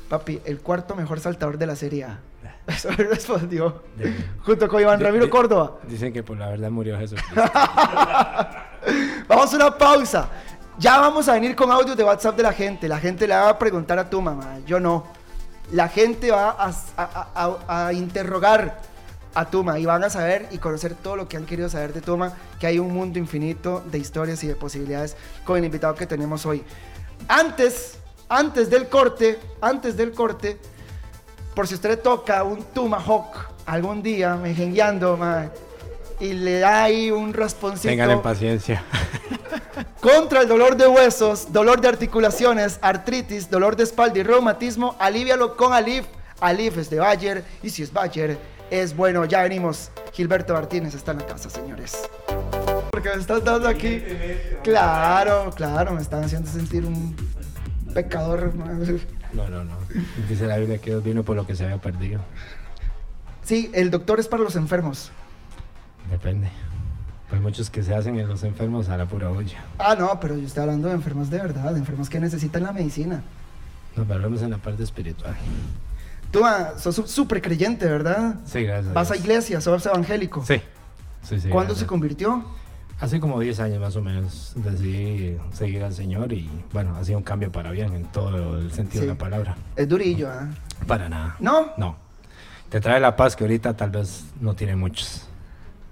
Papi, 0.10 0.42
el 0.46 0.60
cuarto 0.60 0.96
mejor 0.96 1.20
saltador 1.20 1.58
de 1.58 1.66
la 1.68 1.76
Serie 1.76 2.04
A. 2.04 2.20
Eso 2.68 2.90
me 2.90 3.04
respondió. 3.04 3.84
Junto 4.44 4.68
con 4.68 4.82
Iván 4.82 5.00
Ramiro 5.00 5.30
Córdoba. 5.30 5.78
Dicen 5.88 6.12
que 6.14 6.22
por 6.24 6.38
la 6.38 6.50
verdad 6.50 6.70
murió 6.70 6.98
Jesús. 7.00 7.20
Vamos 9.28 9.54
a 9.54 9.56
una 9.56 9.78
pausa. 9.78 10.30
Ya 10.78 10.98
vamos 11.00 11.28
a 11.28 11.34
venir 11.34 11.56
con 11.56 11.70
audios 11.72 11.98
de 11.98 12.04
WhatsApp 12.04 12.38
de 12.38 12.44
la 12.44 12.54
gente. 12.54 12.88
La 12.88 13.00
gente 13.00 13.28
le 13.28 13.36
va 13.36 13.50
a 13.50 13.60
preguntar 13.60 14.00
a 14.00 14.10
tu 14.10 14.22
mamá. 14.22 14.60
Yo 14.66 14.80
no. 14.80 15.08
La 15.74 15.90
gente 15.90 16.32
va 16.32 16.52
a, 16.52 16.72
a- 16.98 17.58
a- 17.68 17.88
a 17.88 17.94
interrogar 17.94 18.80
a 19.34 19.50
Tuma 19.50 19.80
y 19.80 19.86
van 19.86 20.04
a 20.04 20.10
saber 20.10 20.48
y 20.52 20.58
conocer 20.58 20.96
todo 20.96 21.16
lo 21.16 21.28
que 21.28 21.38
han 21.38 21.46
querido 21.46 21.70
saber 21.70 21.94
de 21.94 22.02
Tuma, 22.02 22.34
que 22.60 22.68
hay 22.68 22.80
un 22.80 22.94
mundo 22.94 23.20
infinito 23.20 23.84
de 23.92 23.98
historias 23.98 24.44
y 24.44 24.48
de 24.48 24.56
posibilidades 24.56 25.16
con 25.46 25.58
el 25.58 25.66
invitado 25.66 25.96
que 25.96 26.06
tenemos 26.06 26.46
hoy. 26.46 26.64
Antes, 27.28 27.98
antes 28.28 28.70
del 28.70 28.88
corte, 28.88 29.40
antes 29.62 29.96
del 29.96 30.12
corte, 30.12 30.58
por 31.56 31.68
si 31.68 31.76
usted 31.76 31.90
le 31.90 31.98
toca 31.98 32.44
un 32.44 32.64
Tomahawk 32.64 33.50
algún 33.66 34.02
día, 34.02 34.36
mejengueando, 34.36 35.18
ma, 35.18 35.50
y 36.20 36.34
le 36.34 36.60
da 36.60 36.84
ahí 36.84 37.12
un 37.12 37.34
rasponcito 37.34 37.90
Tengan 37.90 38.22
paciencia. 38.22 38.84
contra 40.02 40.42
el 40.42 40.48
dolor 40.48 40.76
de 40.76 40.88
huesos, 40.88 41.52
dolor 41.52 41.82
de 41.82 41.88
articulaciones, 41.88 42.80
artritis, 42.82 43.50
dolor 43.50 43.76
de 43.76 43.84
espalda 43.84 44.20
y 44.20 44.24
reumatismo, 44.24 44.96
alívialo 45.00 45.56
con 45.56 45.74
Alif. 45.74 46.06
Alif 46.40 46.78
es 46.78 46.90
de 46.90 47.00
Bayer 47.00 47.44
y 47.62 47.70
si 47.70 47.84
es 47.84 47.92
Bayer 47.92 48.38
es 48.72 48.96
bueno. 48.96 49.26
Ya 49.26 49.44
venimos. 49.44 49.92
Gilberto 50.14 50.54
Martínez 50.54 50.94
está 50.94 51.12
en 51.12 51.20
la 51.20 51.26
casa, 51.26 51.50
señores. 51.50 52.10
Porque 52.92 53.10
me 53.10 53.22
estás 53.22 53.44
dando 53.44 53.68
aquí. 53.68 54.04
Claro, 54.64 55.52
claro, 55.56 55.94
me 55.94 56.02
están 56.02 56.24
haciendo 56.24 56.50
sentir 56.50 56.86
un 56.86 57.16
pecador. 57.94 58.54
No, 59.34 59.48
no, 59.50 59.64
no. 59.64 59.76
Dice 60.28 60.48
la 60.48 60.58
Biblia 60.58 60.80
que 60.80 60.90
Dios 60.92 61.04
vino 61.04 61.24
por 61.24 61.36
lo 61.36 61.46
que 61.46 61.56
se 61.56 61.66
había 61.66 61.78
perdido. 61.78 62.22
Sí, 63.44 63.72
el 63.74 63.90
doctor 63.90 64.20
es 64.20 64.28
para 64.28 64.44
los 64.44 64.56
enfermos. 64.56 65.12
Depende. 66.10 66.50
Hay 67.32 67.40
muchos 67.40 67.70
que 67.70 67.84
se 67.84 67.94
hacen 67.94 68.18
en 68.20 68.28
los 68.28 68.44
enfermos 68.44 68.90
a 68.90 68.98
la 68.98 69.06
pura 69.06 69.30
olla. 69.30 69.64
Ah, 69.78 69.96
no, 69.98 70.20
pero 70.20 70.36
yo 70.36 70.48
estoy 70.48 70.64
hablando 70.64 70.88
de 70.88 70.96
enfermos 70.96 71.30
de 71.30 71.38
verdad, 71.38 71.74
de 71.74 71.80
enfermos 71.80 72.10
que 72.10 72.20
necesitan 72.20 72.64
la 72.64 72.74
medicina. 72.74 73.22
Nos 73.96 74.10
hablamos 74.10 74.42
en 74.42 74.52
la 74.52 74.58
parte 74.58 74.84
espiritual. 74.84 75.36
Tú 76.32 76.46
ah, 76.46 76.74
sos 76.78 76.96
súper 77.10 77.42
creyente, 77.42 77.86
¿verdad? 77.88 78.36
Sí, 78.46 78.64
gracias. 78.64 78.94
Vas 78.94 79.12
a 79.12 79.16
iglesia, 79.18 79.62
sos 79.62 79.86
evangélico. 79.86 80.46
Sí. 80.46 80.62
Sí, 81.24 81.40
sí. 81.40 81.50
¿Cuándo 81.50 81.70
gracias. 81.74 81.80
se 81.80 81.86
convirtió? 81.88 82.44
Hace 83.00 83.20
como 83.20 83.40
10 83.40 83.60
años 83.62 83.80
más 83.80 83.96
o 83.96 84.02
menos 84.02 84.52
decidí 84.56 85.38
seguir 85.54 85.84
al 85.84 85.94
Señor 85.94 86.34
y 86.34 86.50
bueno, 86.74 86.96
ha 86.98 87.04
sido 87.06 87.18
un 87.18 87.24
cambio 87.24 87.50
para 87.52 87.72
bien 87.72 87.94
en 87.94 88.04
todo 88.06 88.58
el 88.60 88.72
sentido 88.74 89.02
Sí. 89.04 89.08
de 89.08 89.14
la 89.14 89.18
palabra. 89.18 89.56
Es 89.76 89.88
durillo, 89.88 90.30
¿ah? 90.30 90.50
Para 90.86 91.08
nada. 91.08 91.36
¿No? 91.40 91.72
No. 91.78 91.96
Te 92.70 92.82
trae 92.82 93.00
la 93.00 93.16
paz 93.16 93.36
que 93.38 93.46
ahorita 93.46 93.76
tal 93.76 93.90
vez 93.92 94.26
no 94.42 94.54
tiene 94.54 94.76
muchos. 94.76 95.29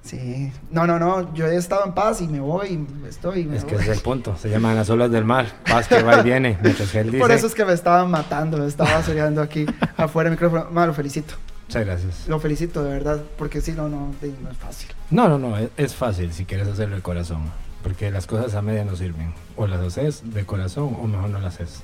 Sí. 0.08 0.52
No, 0.72 0.88
no, 0.88 0.98
no. 1.00 1.34
Yo 1.34 1.48
he 1.48 1.56
estado 1.56 1.86
en 1.86 1.94
paz 1.94 2.22
y 2.22 2.28
me 2.28 2.40
voy, 2.40 2.68
y 3.04 3.08
estoy. 3.08 3.44
me 3.46 3.58
Es 3.58 3.66
que 3.66 3.74
voy. 3.76 3.82
ese 3.84 3.92
es 3.92 3.98
el 3.98 4.04
punto. 4.04 4.36
Se 4.38 4.50
llaman 4.50 4.76
las 4.76 4.90
olas 4.90 5.12
del 5.12 5.26
mar. 5.26 5.46
Paz 5.70 5.88
que 5.88 6.02
va 6.02 6.20
y 6.20 6.24
viene. 6.24 6.58
Mientras 6.64 6.90
que 6.92 7.00
él 7.02 7.08
dice. 7.08 7.20
Por 7.20 7.32
eso 7.32 7.48
es 7.48 7.54
que 7.56 7.66
me 7.66 7.74
estaban 7.74 8.10
matando, 8.10 8.58
me 8.58 8.68
estaba 8.68 9.02
soleando 9.04 9.42
aquí 9.42 9.66
afuera 9.98 10.30
del 10.30 10.38
micrófono. 10.40 10.68
Ma, 10.72 10.86
lo 10.88 10.94
felicito. 10.94 11.34
Muchas 11.68 11.86
gracias. 11.86 12.28
Lo 12.28 12.40
felicito 12.40 12.82
de 12.84 12.92
verdad, 12.92 13.22
porque 13.38 13.60
si 13.60 13.74
no, 13.74 13.90
no, 13.90 14.14
de- 14.22 14.34
no 14.42 14.50
es 14.52 14.58
fácil. 14.58 14.90
No, 15.12 15.28
no, 15.28 15.38
no. 15.38 15.58
Es, 15.58 15.70
es 15.78 15.94
fácil 15.96 16.32
si 16.32 16.46
quieres 16.46 16.68
hacerlo 16.68 16.96
de 16.96 17.02
corazón. 17.02 17.42
Porque 17.84 18.10
las 18.10 18.26
cosas 18.26 18.56
a 18.56 18.62
media 18.62 18.86
no 18.86 18.96
sirven. 18.96 19.34
O 19.56 19.68
las 19.68 19.82
haces 19.82 20.22
de 20.34 20.46
corazón 20.46 20.96
o 21.02 21.08
mejor 21.08 21.30
no 21.30 21.40
las 21.40 21.56
haces. 21.56 21.82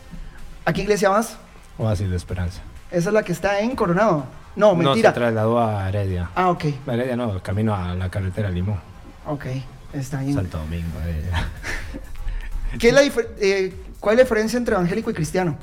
¿A 0.66 0.72
qué 0.74 0.82
iglesia 0.84 1.10
vas? 1.10 1.38
O 1.78 1.88
así 1.90 2.06
de 2.06 2.16
esperanza. 2.16 2.62
Esa 2.92 3.10
es 3.10 3.14
la 3.14 3.24
que 3.24 3.32
está 3.34 3.60
en 3.60 3.76
Coronado. 3.76 4.26
No, 4.56 4.70
No, 4.72 4.76
mentira. 4.76 5.10
se 5.12 5.16
trasladó 5.16 5.60
a 5.60 5.90
Heredia. 5.90 6.30
ah, 6.36 6.50
ok, 6.52 6.66
A 6.88 6.94
Heredia 6.94 7.16
no, 7.16 7.42
camino 7.42 7.76
a 7.76 7.96
la 7.96 8.10
carretera 8.10 8.50
Limón. 8.50 8.80
ok. 9.26 9.46
Está 9.94 10.22
bien. 10.22 10.34
Santo 10.34 10.58
Domingo. 10.58 10.98
eh. 11.06 11.22
¿Qué 12.80 12.88
es 12.90 12.94
la 12.94 13.02
eh, 13.04 13.74
¿Cuál 14.00 14.14
es 14.14 14.18
la 14.18 14.24
diferencia 14.24 14.58
entre 14.58 14.74
evangélico 14.76 15.12
y 15.12 15.14
cristiano? 15.14 15.56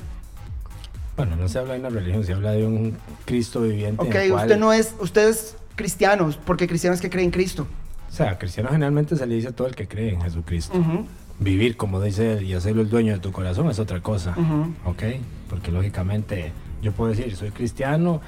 Bueno, 1.17 1.35
no 1.35 1.47
se 1.49 1.59
habla 1.59 1.73
de 1.73 1.79
una 1.81 1.89
religión, 1.89 2.23
se 2.23 2.33
habla 2.33 2.51
de 2.51 2.65
un 2.65 2.97
Cristo 3.25 3.61
viviente. 3.61 4.01
Ok, 4.01 4.09
cual- 4.29 4.43
usted 4.45 4.57
no 4.57 4.71
es, 4.73 4.95
usted 4.99 5.27
es 5.29 5.57
cristiano, 5.75 6.33
porque 6.45 6.67
cristiano 6.67 6.93
es 6.95 7.01
que 7.01 7.09
cree 7.09 7.25
en 7.25 7.31
Cristo. 7.31 7.67
O 8.09 8.13
sea, 8.13 8.37
cristiano 8.37 8.69
generalmente 8.69 9.15
se 9.15 9.25
le 9.27 9.35
dice 9.35 9.49
a 9.49 9.51
todo 9.51 9.67
el 9.67 9.75
que 9.75 9.87
cree 9.87 10.13
en 10.13 10.21
Jesucristo. 10.21 10.77
Ujú. 10.77 11.05
Vivir, 11.39 11.75
como 11.75 12.01
dice 12.01 12.33
él, 12.37 12.43
y 12.43 12.53
hacerlo 12.53 12.81
el 12.81 12.89
dueño 12.89 13.13
de 13.13 13.19
tu 13.19 13.31
corazón 13.31 13.69
es 13.69 13.79
otra 13.79 13.99
cosa. 14.01 14.33
Ujú. 14.37 14.73
¿Ok? 14.85 15.03
Porque 15.49 15.71
lógicamente 15.71 16.51
yo 16.81 16.91
puedo 16.93 17.11
decir, 17.11 17.35
soy 17.35 17.51
cristiano, 17.51 18.21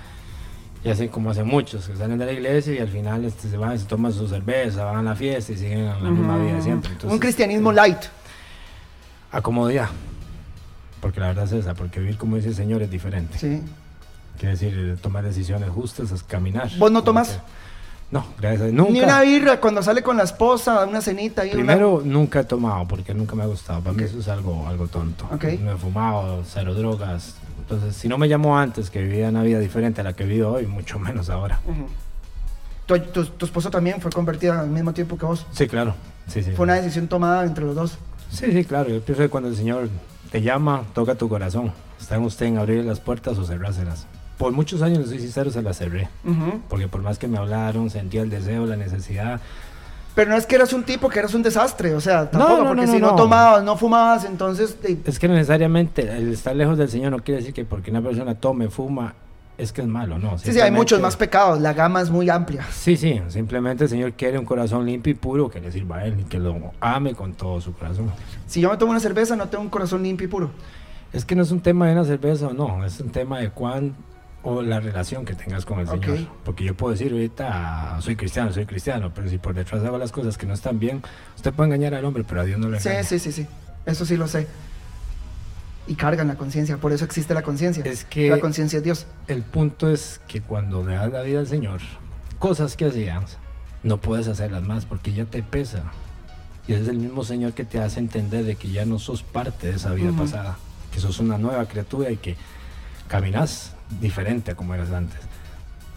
y 0.84 0.90
así 0.90 1.08
como 1.08 1.30
hacen 1.30 1.48
muchos, 1.48 1.88
que 1.88 1.96
salen 1.96 2.18
de 2.18 2.26
la 2.26 2.34
iglesia 2.34 2.74
y 2.74 2.80
al 2.80 2.90
final 2.90 3.24
este, 3.24 3.50
se 3.50 3.58
van, 3.58 3.80
se 3.80 3.86
toman 3.86 4.12
su 4.12 4.28
cerveza, 4.28 4.84
van 4.84 4.98
a 4.98 5.04
la 5.04 5.16
fiesta 5.16 5.54
y 5.54 5.58
siguen 5.58 5.86
la 5.86 6.10
misma 6.10 6.38
vida 6.38 6.56
de 6.56 6.62
siempre. 6.62 6.92
Entonces, 6.92 7.12
Un 7.14 7.20
cristianismo 7.20 7.72
light. 7.72 8.00
A 9.32 9.42
comodidad. 9.42 9.90
Porque 11.00 11.20
la 11.20 11.28
verdad 11.28 11.46
es 11.46 11.54
esa, 11.54 11.74
porque 11.74 12.00
vivir 12.00 12.18
como 12.18 12.36
dice 12.36 12.50
el 12.50 12.56
Señor 12.56 12.82
es 12.82 12.92
diferente. 12.92 13.38
Sí. 13.38 13.62
Quiere 14.38 14.52
decir, 14.54 14.74
eh, 14.78 14.98
tomar 15.02 15.24
decisiones 15.24 15.70
justas 15.70 16.12
es 16.12 16.24
caminar. 16.24 16.70
¿Vos 16.78 16.92
no 16.92 17.04
tomas? 17.04 17.40
No, 18.12 18.26
gracias 18.38 18.62
a 18.62 18.66
Dios. 18.66 18.76
Nunca. 18.76 18.92
Ni 18.92 19.02
una 19.02 19.22
birra 19.22 19.60
cuando 19.60 19.82
sale 19.82 20.04
con 20.04 20.18
la 20.18 20.24
esposa, 20.24 20.86
una 20.86 21.02
cenita 21.02 21.46
y 21.46 21.52
Primero, 21.52 22.02
nunca 22.06 22.42
he 22.42 22.44
tomado 22.44 22.88
porque 22.88 23.14
nunca 23.14 23.36
me 23.36 23.44
ha 23.44 23.48
gustado. 23.48 23.82
Para 23.82 23.96
mí 23.96 24.04
eso 24.04 24.20
es 24.20 24.28
algo, 24.28 24.68
algo 24.68 24.88
tonto. 24.88 25.28
Ok. 25.32 25.46
No 25.62 25.72
he 25.72 25.78
fumado, 25.78 26.44
cero 26.46 26.76
drogas. 26.76 27.36
Entonces, 27.64 27.96
si 27.96 28.10
no 28.10 28.18
me 28.18 28.28
llamó 28.28 28.58
antes 28.58 28.90
que 28.90 29.02
vivía 29.02 29.30
una 29.30 29.42
vida 29.42 29.58
diferente 29.60 30.02
a 30.02 30.04
la 30.04 30.14
que 30.14 30.26
vivo 30.26 30.52
hoy, 30.52 30.68
mucho 30.68 31.00
menos 31.00 31.30
ahora. 31.30 31.62
Ujú. 31.66 31.88
Tu, 32.86 33.00
tu, 33.12 33.26
tu 33.26 33.46
esposo 33.46 33.72
también 33.72 34.02
fue 34.02 34.12
convertida 34.12 34.60
al 34.60 34.70
mismo 34.70 34.94
tiempo 34.94 35.18
que 35.18 35.26
vos. 35.26 35.46
Sí, 35.54 35.68
claro. 35.68 35.96
Sí, 36.28 36.44
sí. 36.44 36.52
Fue 36.52 36.66
una 36.66 36.76
decisión 36.76 37.08
tomada 37.08 37.46
entre 37.46 37.64
los 37.64 37.76
dos. 37.76 37.98
Sí, 38.30 38.52
sí, 38.52 38.66
claro. 38.66 38.90
Yo 38.90 39.02
pienso 39.02 39.24
que 39.24 39.30
cuando 39.30 39.48
el 39.50 39.56
Señor 39.56 39.88
te 40.30 40.42
llama, 40.42 40.84
toca 40.94 41.16
tu 41.16 41.30
corazón. 41.30 41.72
Está 42.00 42.16
en 42.18 42.24
usted 42.24 42.48
en 42.48 42.58
abrir 42.58 42.84
las 42.84 43.00
puertas 43.00 43.38
o 43.38 43.46
cerrárselas. 43.46 44.08
Por 44.38 44.52
muchos 44.52 44.82
años, 44.82 45.00
les 45.00 45.10
soy 45.10 45.20
sincero, 45.20 45.50
se 45.52 45.62
las 45.62 45.78
cerré. 45.78 46.10
Ujú. 46.26 46.60
Porque 46.68 46.90
por 46.90 47.02
más 47.02 47.18
que 47.18 47.30
me 47.30 47.38
hablaron, 47.38 47.90
sentía 47.90 48.24
el 48.24 48.30
deseo, 48.30 48.66
la 48.66 48.76
necesidad. 48.76 49.40
Pero 50.16 50.30
no 50.30 50.38
es 50.38 50.46
que 50.46 50.56
eras 50.56 50.74
un 50.74 50.84
tipo 50.84 51.10
que 51.10 51.20
eras 51.20 51.34
un 51.34 51.42
desastre, 51.42 51.96
o 51.96 52.02
sea, 52.02 52.30
tampoco, 52.30 52.62
no, 52.62 52.68
porque 52.68 52.86
no, 52.86 52.92
si 52.92 53.00
no, 53.00 53.08
no, 53.08 53.12
no. 53.12 53.16
tomabas, 53.16 53.64
no 53.64 53.78
fumabas, 53.78 54.26
entonces 54.26 54.78
eh, 54.84 54.98
Es 55.06 55.18
que 55.18 55.28
no 55.28 55.34
necesariamente 55.34 56.04
el 56.04 56.34
estar 56.34 56.56
lejos 56.56 56.78
del 56.78 56.90
Señor 56.90 57.12
no 57.12 57.20
quiere 57.20 57.40
decir 57.40 57.54
que 57.54 57.66
porque 57.66 57.90
una 57.90 58.02
persona 58.02 58.36
tome, 58.36 58.70
fuma, 58.70 59.16
es 59.58 59.72
que 59.72 59.82
es 59.82 59.88
malo, 59.88 60.20
no. 60.20 60.38
sí, 60.38 60.54
sí, 60.54 60.60
hay 60.60 60.70
muchos 60.70 61.00
más 61.02 61.16
pecados, 61.16 61.60
la 61.62 61.74
gama 61.74 62.02
es 62.02 62.12
muy 62.12 62.30
amplia. 62.30 62.66
Sí, 62.72 62.96
sí, 62.96 63.22
simplemente 63.30 63.86
el 63.86 63.90
Señor 63.90 64.14
quiere 64.14 64.38
un 64.38 64.46
corazón 64.46 64.86
limpio 64.86 65.12
y 65.12 65.16
puro 65.16 65.50
que 65.50 65.60
le 65.60 65.72
sirva 65.72 65.98
a 65.98 66.06
Él 66.06 66.20
y 66.20 66.24
que 66.26 66.38
lo 66.38 66.74
ame 66.80 67.16
con 67.16 67.34
todo 67.34 67.60
su 67.60 67.74
corazón. 67.74 68.12
Si 68.46 68.62
yo 68.62 68.70
me 68.70 68.78
tomo 68.78 68.92
una 68.92 69.00
cerveza, 69.00 69.36
no 69.36 69.48
tengo 69.48 69.64
un 69.64 69.70
corazón 69.70 70.04
limpio 70.04 70.26
y 70.26 70.30
puro. 70.30 70.52
Es 71.12 71.26
que 71.26 71.36
no 71.36 71.44
es 71.44 71.52
un 71.52 71.62
tema 71.62 71.88
de 71.88 71.94
una 71.94 72.06
cerveza 72.06 72.48
o 72.48 72.54
no, 72.54 72.86
es 72.86 73.00
un 73.00 73.10
tema 73.10 73.40
de 73.40 73.50
cuán 73.50 73.96
o 74.44 74.62
la 74.62 74.80
relación 74.80 75.24
que 75.26 75.34
tengas 75.36 75.66
con 75.66 75.80
el 75.80 75.88
Ok. 75.88 76.04
Señor. 76.04 76.28
Porque 76.44 76.64
yo 76.66 76.76
puedo 76.76 76.92
decir 76.92 77.12
ahorita 77.12 77.98
soy 78.02 78.16
cristiano, 78.16 78.52
soy 78.52 78.66
cristiano, 78.66 79.12
pero 79.16 79.30
si 79.30 79.38
por 79.38 79.54
detrás 79.56 79.84
hago 79.84 79.98
las 79.98 80.12
cosas 80.12 80.38
que 80.38 80.46
no 80.46 80.54
están 80.54 80.80
bien, 80.80 81.02
usted 81.36 81.54
puede 81.54 81.68
engañar 81.70 81.94
al 81.96 82.04
hombre, 82.06 82.24
pero 82.28 82.42
a 82.42 82.44
Dios 82.44 82.60
no 82.60 82.68
le 82.70 82.80
Sí, 82.80 82.90
engaña. 82.90 83.04
sí, 83.08 83.20
sí, 83.20 83.32
sí. 83.32 83.48
Eso 83.86 84.06
sí 84.06 84.18
lo 84.18 84.28
sé. 84.28 84.48
Y 85.88 85.96
cargan 85.96 86.28
la 86.30 86.36
conciencia, 86.36 86.78
por 86.78 86.94
eso 86.94 87.04
existe 87.04 87.34
la 87.34 87.42
conciencia. 87.42 87.84
Es 87.86 88.06
que 88.06 88.30
La 88.30 88.40
conciencia 88.40 88.78
es 88.78 88.84
Dios. 88.84 89.06
El 89.28 89.44
punto 89.44 89.90
es 89.90 90.22
que 90.28 90.42
cuando 90.42 90.86
le 90.86 90.96
das 90.96 91.12
la 91.12 91.22
vida 91.24 91.40
al 91.40 91.48
Señor, 91.48 91.82
cosas 92.40 92.78
que 92.78 92.86
hacías, 92.86 93.38
no 93.84 93.98
puedes 93.98 94.28
hacerlas 94.30 94.64
más 94.64 94.86
porque 94.86 95.12
ya 95.14 95.26
te 95.26 95.44
pesa. 95.44 95.84
Y 96.68 96.74
es 96.74 96.88
el 96.88 96.98
mismo 96.98 97.26
Señor 97.26 97.52
que 97.54 97.66
te 97.66 97.80
hace 97.82 98.00
entender 98.00 98.46
de 98.46 98.56
que 98.56 98.70
ya 98.72 98.86
no 98.86 98.98
sos 99.00 99.24
parte 99.24 99.68
de 99.68 99.74
esa 99.76 99.92
vida 99.94 100.12
Ujú. 100.12 100.20
pasada, 100.24 100.58
que 100.94 101.02
sos 101.02 101.20
una 101.20 101.38
nueva 101.38 101.66
criatura 101.66 102.10
y 102.12 102.16
que 102.18 102.38
caminas 103.10 103.74
diferente 104.02 104.52
a 104.52 104.56
como 104.56 104.74
eras 104.74 104.92
antes. 104.92 105.20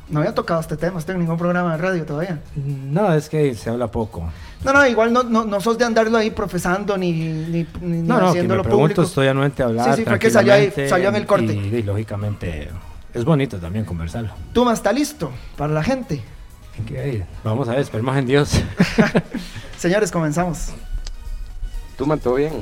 No 0.08 0.20
había 0.20 0.32
tocado 0.34 0.60
este 0.60 0.76
tema, 0.76 1.00
estoy 1.00 1.14
en 1.16 1.22
ningún 1.22 1.36
programa 1.36 1.72
de 1.76 1.78
radio 1.82 2.04
todavía. 2.06 2.38
No, 2.54 3.12
es 3.12 3.28
que 3.28 3.54
se 3.56 3.70
habla 3.70 3.88
poco. 3.88 4.30
No, 4.64 4.72
no, 4.72 4.86
igual 4.86 5.12
no, 5.12 5.24
no, 5.24 5.44
no 5.44 5.60
sos 5.60 5.76
de 5.78 5.84
andarlo 5.84 6.16
ahí 6.16 6.30
profesando 6.30 6.96
ni, 6.96 7.12
ni, 7.12 7.66
ni 7.80 7.98
No, 8.02 8.14
no, 8.14 8.18
que 8.18 8.22
me 8.22 8.28
haciéndolo 8.28 8.62
pregunto 8.62 8.84
público. 8.84 9.02
estoy 9.02 9.26
anuente 9.26 9.64
a 9.64 9.66
hablar. 9.66 9.90
Sí, 9.96 10.02
sí, 10.02 10.04
fue 10.08 10.18
que 10.20 10.30
salió 10.30 10.52
ahí- 10.54 10.72
salió 10.88 11.08
en 11.08 11.16
el 11.16 11.26
corte. 11.26 11.52
Y, 11.54 11.58
y 11.76 11.82
lógicamente 11.82 12.68
es 13.14 13.24
bonito 13.24 13.58
también 13.58 13.84
conversarlo. 13.84 14.30
Tuma 14.52 14.74
está 14.74 14.92
listo 14.92 15.32
para 15.56 15.72
la 15.72 15.82
gente. 15.82 16.22
Ok, 16.84 17.24
Vamos 17.42 17.68
a 17.68 17.72
ver, 17.72 17.80
esperemos 17.80 18.16
en 18.16 18.26
Dios. 18.26 18.50
Señores, 19.78 20.12
comenzamos. 20.12 20.68
Tú, 21.98 22.06
man, 22.06 22.18
todo 22.20 22.34
bien. 22.34 22.52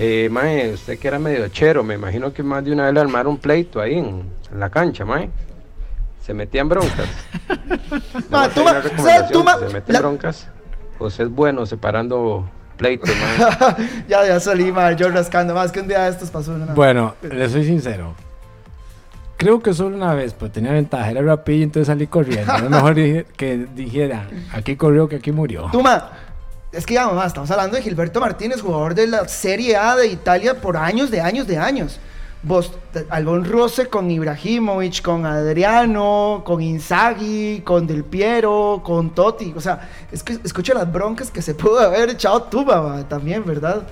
Eh, 0.00 0.28
mae, 0.30 0.72
usted 0.74 0.98
que 0.98 1.08
era 1.08 1.18
medio 1.18 1.48
chero, 1.48 1.82
me 1.82 1.94
imagino 1.94 2.32
que 2.32 2.42
más 2.42 2.64
de 2.64 2.72
una 2.72 2.84
vez 2.84 2.94
le 2.94 3.00
armaron 3.00 3.32
un 3.32 3.38
pleito 3.38 3.80
ahí 3.80 3.94
en, 3.98 4.22
en 4.52 4.60
la 4.60 4.70
cancha, 4.70 5.04
mae. 5.04 5.28
Se 6.24 6.32
metían 6.34 6.68
broncas. 6.68 7.08
Ma, 8.30 8.44
a 8.44 8.48
tú, 8.50 8.62
ma- 8.62 8.80
tú, 8.80 9.44
se 9.66 9.72
meten 9.72 9.92
la- 9.94 10.00
broncas, 10.00 10.46
pues 10.98 11.18
es 11.18 11.28
bueno 11.28 11.64
separando 11.66 12.48
pleitos, 12.76 13.10
mae. 13.10 13.74
ya, 14.08 14.24
ya 14.26 14.38
salí, 14.38 14.70
ma, 14.70 14.92
yo 14.92 15.08
rascando 15.10 15.54
más 15.54 15.72
que 15.72 15.80
un 15.80 15.88
día 15.88 16.04
de 16.04 16.10
estos 16.10 16.30
pasó. 16.30 16.52
una- 16.54 16.74
Bueno, 16.74 17.14
le 17.22 17.48
soy 17.48 17.64
sincero. 17.64 18.14
Creo 19.36 19.60
que 19.60 19.72
solo 19.72 19.96
una 19.96 20.14
vez, 20.14 20.34
pues 20.34 20.50
tenía 20.52 20.72
ventaja, 20.72 21.10
era 21.10 21.22
rapidillo, 21.22 21.64
entonces 21.64 21.86
salí 21.86 22.06
corriendo. 22.08 22.52
Es 22.54 22.68
mejor 22.70 22.94
dije- 22.94 23.24
que 23.36 23.66
dijera, 23.74 24.26
aquí 24.52 24.76
corrió 24.76 25.08
que 25.08 25.16
aquí 25.16 25.30
murió. 25.32 25.68
Tuma, 25.72 26.10
es 26.72 26.84
que 26.84 26.94
ya, 26.94 27.06
mamá, 27.06 27.26
estamos 27.26 27.50
hablando 27.50 27.76
de 27.76 27.82
Gilberto 27.82 28.20
Martínez, 28.20 28.60
jugador 28.60 28.94
de 28.94 29.06
la 29.06 29.26
Serie 29.26 29.76
A 29.76 29.96
de 29.96 30.06
Italia 30.08 30.60
por 30.60 30.76
años, 30.76 31.10
de 31.10 31.20
años, 31.20 31.46
de 31.46 31.56
años. 31.56 31.98
Vos, 32.42 32.72
algún 33.08 33.44
roce 33.44 33.86
con 33.86 34.10
Ibrahimovic, 34.10 35.02
con 35.02 35.26
Adriano, 35.26 36.42
con 36.44 36.62
Inzaghi, 36.62 37.62
con 37.64 37.86
Del 37.86 38.04
Piero, 38.04 38.82
con 38.84 39.14
Totti. 39.14 39.52
O 39.56 39.60
sea, 39.60 39.88
es 40.12 40.22
que 40.22 40.74
las 40.74 40.92
broncas 40.92 41.30
que 41.30 41.42
se 41.42 41.54
pudo 41.54 41.80
haber 41.80 42.10
echado 42.10 42.42
Tuma 42.44 42.80
ma, 42.80 43.08
también, 43.08 43.44
¿verdad? 43.44 43.82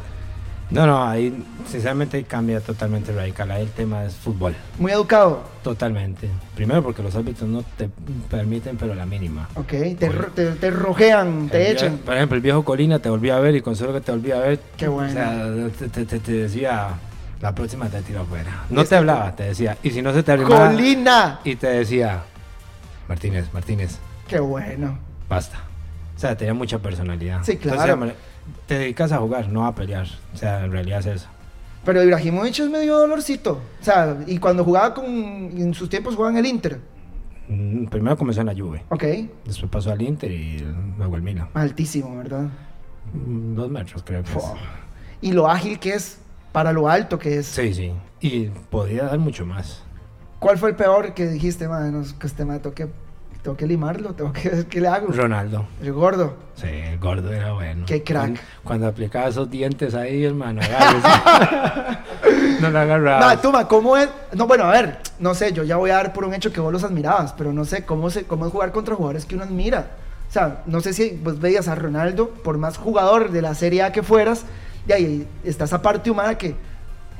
No, 0.68 0.84
no, 0.84 1.04
ahí 1.06 1.44
sinceramente 1.70 2.24
cambia 2.24 2.60
totalmente 2.60 3.12
radical. 3.12 3.50
Ahí 3.52 3.62
el 3.62 3.70
tema 3.70 4.04
es 4.04 4.14
fútbol. 4.16 4.54
Muy 4.78 4.90
educado, 4.92 5.44
Totalmente. 5.62 6.28
Primero 6.56 6.82
porque 6.82 7.02
los 7.02 7.14
árbitros 7.14 7.48
no 7.48 7.62
te 7.76 7.88
permiten, 8.30 8.76
pero 8.76 8.94
la 8.94 9.06
mínima. 9.06 9.48
¿ok? 9.54 9.72
Te, 9.98 10.08
ro- 10.08 10.28
te, 10.34 10.50
te 10.52 10.70
rojean, 10.70 11.48
te 11.48 11.70
echan. 11.70 11.98
Por 11.98 12.14
ejemplo, 12.16 12.36
el 12.36 12.42
viejo 12.42 12.64
Colina 12.64 12.98
te 12.98 13.08
volví 13.08 13.30
a 13.30 13.38
ver 13.38 13.54
y 13.56 13.60
con 13.60 13.76
solo 13.76 13.92
que 13.92 14.00
te 14.00 14.10
volví 14.12 14.32
a 14.32 14.38
ver. 14.40 14.60
Qué 14.76 14.88
bueno. 14.88 15.10
O 15.10 15.70
sea, 15.70 15.88
te, 15.88 16.04
te- 16.04 16.32
decía, 16.32 16.88
la 17.40 17.54
próxima 17.54 17.88
te 17.88 18.02
tiro 18.02 18.22
afuera. 18.22 18.64
No 18.70 18.84
te 18.84 18.96
hablaba, 18.96 19.34
te 19.36 19.44
decía. 19.44 19.76
Y 19.84 19.90
si 19.90 20.02
no 20.02 20.12
se 20.12 20.22
te 20.24 20.32
arrimaba. 20.32 20.68
¡Colina! 20.70 21.40
Y 21.44 21.54
te 21.56 21.68
decía, 21.68 22.22
Martínez, 23.08 23.46
Martínez, 23.52 23.98
Qué 24.28 24.40
bueno. 24.40 24.98
basta. 25.28 25.58
O 26.16 26.18
sea, 26.18 26.36
tenía 26.36 26.54
mucha 26.54 26.78
personalidad. 26.78 27.40
Sí, 27.44 27.56
claro. 27.56 28.10
Te 28.66 28.78
dedicas 28.78 29.12
a 29.12 29.18
jugar, 29.18 29.48
no 29.48 29.66
a 29.66 29.74
pelear. 29.74 30.06
O 30.34 30.36
sea, 30.36 30.64
en 30.64 30.72
realidad 30.72 31.00
es 31.00 31.06
eso. 31.06 31.28
Pero 31.84 32.02
Ibrahimovic 32.02 32.58
es 32.58 32.68
medio 32.68 32.98
dolorcito. 32.98 33.60
O 33.80 33.84
sea, 33.84 34.16
y 34.26 34.38
cuando 34.38 34.64
jugaba 34.64 34.92
con. 34.94 35.04
En 35.06 35.72
sus 35.74 35.88
tiempos 35.88 36.16
jugaba 36.16 36.32
en 36.32 36.38
el 36.38 36.46
Inter. 36.46 36.80
Mm, 37.48 37.86
Primero 37.86 38.16
comenzó 38.16 38.40
en 38.40 38.46
la 38.48 38.54
Juve. 38.54 38.82
Ok. 38.88 39.04
Después 39.44 39.70
pasó 39.70 39.92
al 39.92 40.02
Inter 40.02 40.30
y 40.32 40.66
luego 40.98 41.16
el 41.16 41.22
Milan. 41.22 41.48
Altísimo, 41.54 42.16
¿verdad? 42.16 42.48
Mm, 43.12 43.54
Dos 43.54 43.70
metros, 43.70 44.02
creo 44.04 44.22
que 44.24 44.32
es. 44.32 44.44
Y 45.20 45.32
lo 45.32 45.48
ágil 45.48 45.78
que 45.78 45.94
es, 45.94 46.18
para 46.52 46.72
lo 46.72 46.88
alto 46.88 47.18
que 47.18 47.38
es. 47.38 47.46
Sí, 47.46 47.72
sí. 47.72 47.92
Y 48.20 48.46
podía 48.70 49.04
dar 49.04 49.18
mucho 49.18 49.46
más. 49.46 49.82
¿Cuál 50.40 50.58
fue 50.58 50.70
el 50.70 50.76
peor 50.76 51.14
que 51.14 51.28
dijiste? 51.28 51.66
No, 51.68 52.02
que 52.18 52.26
este 52.26 52.44
me 52.44 52.58
toque, 52.58 52.88
tengo 53.46 53.56
que 53.56 53.66
limarlo, 53.68 54.12
tengo 54.12 54.32
que. 54.32 54.66
¿Qué 54.68 54.80
le 54.80 54.88
hago? 54.88 55.06
Ronaldo. 55.12 55.66
El 55.80 55.92
gordo. 55.92 56.34
Sí, 56.56 56.66
el 56.66 56.98
gordo 56.98 57.32
era 57.32 57.52
bueno. 57.52 57.84
Qué 57.86 58.02
crack. 58.02 58.22
Cuando, 58.24 58.40
cuando 58.64 58.86
aplicaba 58.88 59.28
esos 59.28 59.48
dientes 59.48 59.94
ahí, 59.94 60.24
hermano, 60.24 60.62
no 62.60 62.70
lo 62.70 62.78
agarraba. 62.80 63.34
No, 63.36 63.40
Tuma, 63.40 63.68
¿cómo 63.68 63.96
es? 63.96 64.08
No, 64.32 64.48
bueno, 64.48 64.64
a 64.64 64.72
ver, 64.72 64.98
no 65.20 65.32
sé, 65.32 65.52
yo 65.52 65.62
ya 65.62 65.76
voy 65.76 65.90
a 65.90 65.94
dar 65.94 66.12
por 66.12 66.24
un 66.24 66.34
hecho 66.34 66.52
que 66.52 66.58
vos 66.58 66.72
los 66.72 66.82
admirabas, 66.82 67.34
pero 67.34 67.52
no 67.52 67.64
sé 67.64 67.84
cómo, 67.84 68.10
se, 68.10 68.24
cómo 68.24 68.46
es 68.46 68.52
jugar 68.52 68.72
contra 68.72 68.96
jugadores 68.96 69.24
que 69.26 69.36
uno 69.36 69.44
admira. 69.44 69.90
O 70.28 70.32
sea, 70.32 70.64
no 70.66 70.80
sé 70.80 70.92
si 70.92 71.10
vos 71.22 71.38
veías 71.38 71.68
a 71.68 71.76
Ronaldo, 71.76 72.30
por 72.30 72.58
más 72.58 72.78
jugador 72.78 73.30
de 73.30 73.42
la 73.42 73.54
Serie 73.54 73.84
A 73.84 73.92
que 73.92 74.02
fueras, 74.02 74.44
y 74.88 74.92
ahí 74.92 75.28
está 75.44 75.66
esa 75.66 75.80
parte 75.80 76.10
humana 76.10 76.36
que. 76.36 76.56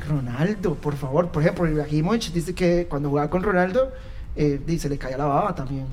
Ronaldo, 0.09 0.75
por 0.75 0.97
favor. 0.97 1.29
Por 1.29 1.43
ejemplo, 1.43 1.69
Ibrahimovic 1.69 2.33
dice 2.33 2.53
que 2.53 2.89
cuando 2.89 3.11
jugaba 3.11 3.31
con 3.31 3.45
Ronaldo, 3.45 3.93
eh, 4.37 4.61
dice, 4.67 4.89
le 4.89 4.99
caía 4.99 5.17
la 5.17 5.25
baba 5.25 5.55
también. 5.55 5.87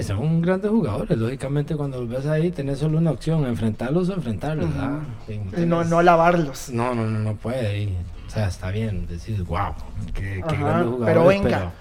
Son 0.00 0.40
grandes 0.40 0.70
jugadores, 0.70 1.18
lógicamente 1.18 1.76
cuando 1.76 2.00
los 2.00 2.08
ves 2.08 2.24
ahí 2.26 2.50
tenés 2.50 2.78
solo 2.78 2.96
una 2.98 3.10
opción, 3.10 3.44
enfrentarlos 3.46 4.08
o 4.08 4.14
enfrentarlos. 4.14 4.70
¿ah? 4.78 5.00
Sí, 5.26 5.40
Y 5.56 5.66
no, 5.66 5.84
no 5.84 6.00
lavarlos. 6.00 6.70
no, 6.70 6.94
no, 6.94 7.04
no, 7.06 7.18
no 7.18 7.34
puede. 7.36 7.82
y, 7.82 7.96
o 8.26 8.30
sea, 8.30 8.48
está 8.48 8.70
bien 8.70 9.06
decir, 9.06 9.42
wow, 9.42 9.74
qué, 10.14 10.42
qué 10.48 10.56
grandes 10.56 10.94
pero 11.04 11.20
jugadores. 11.22 11.42
venga. 11.42 11.72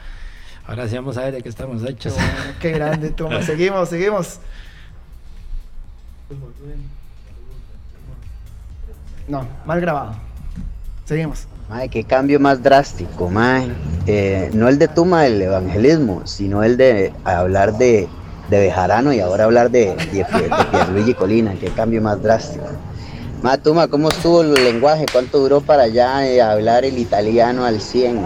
ahora 0.67 0.87
sí 0.89 0.95
vamos 0.95 1.17
a 1.17 1.21
ver 1.21 1.35
de 1.35 1.41
qué 1.41 1.47
estamos 1.49 1.83
hechos. 1.85 2.13
Qué 2.59 2.71
grande, 2.71 3.11
Toma. 3.15 3.41
seguimos, 3.43 3.87
seguimos. 3.87 4.39
No, 9.27 9.47
mal 9.65 9.79
grabado. 9.79 10.15
Seguimos. 11.11 11.45
Mae, 11.67 11.89
qué 11.89 12.05
cambio 12.05 12.39
más 12.39 12.63
drástico, 12.63 13.29
mae. 13.29 13.67
Eh, 14.07 14.49
no 14.53 14.69
el 14.69 14.79
de 14.79 14.87
Tuma 14.87 15.23
del 15.23 15.41
evangelismo, 15.41 16.25
sino 16.25 16.63
el 16.63 16.77
de 16.77 17.11
hablar 17.25 17.77
de, 17.77 18.07
de 18.49 18.59
Bejarano 18.61 19.11
y 19.11 19.19
ahora 19.19 19.43
hablar 19.43 19.71
de, 19.71 19.93
de, 20.13 20.23
de 20.23 20.49
Pierluigi 20.71 21.13
Colina. 21.13 21.53
Qué 21.59 21.67
cambio 21.67 22.01
más 22.01 22.23
drástico. 22.23 22.63
Mae, 23.43 23.57
Tuma, 23.57 23.89
¿cómo 23.89 24.07
estuvo 24.07 24.41
el 24.41 24.53
lenguaje? 24.53 25.05
¿Cuánto 25.11 25.39
duró 25.39 25.59
para 25.59 25.85
ya 25.87 26.25
eh, 26.25 26.41
hablar 26.41 26.85
el 26.85 26.97
italiano 26.97 27.65
al 27.65 27.81
100? 27.81 28.17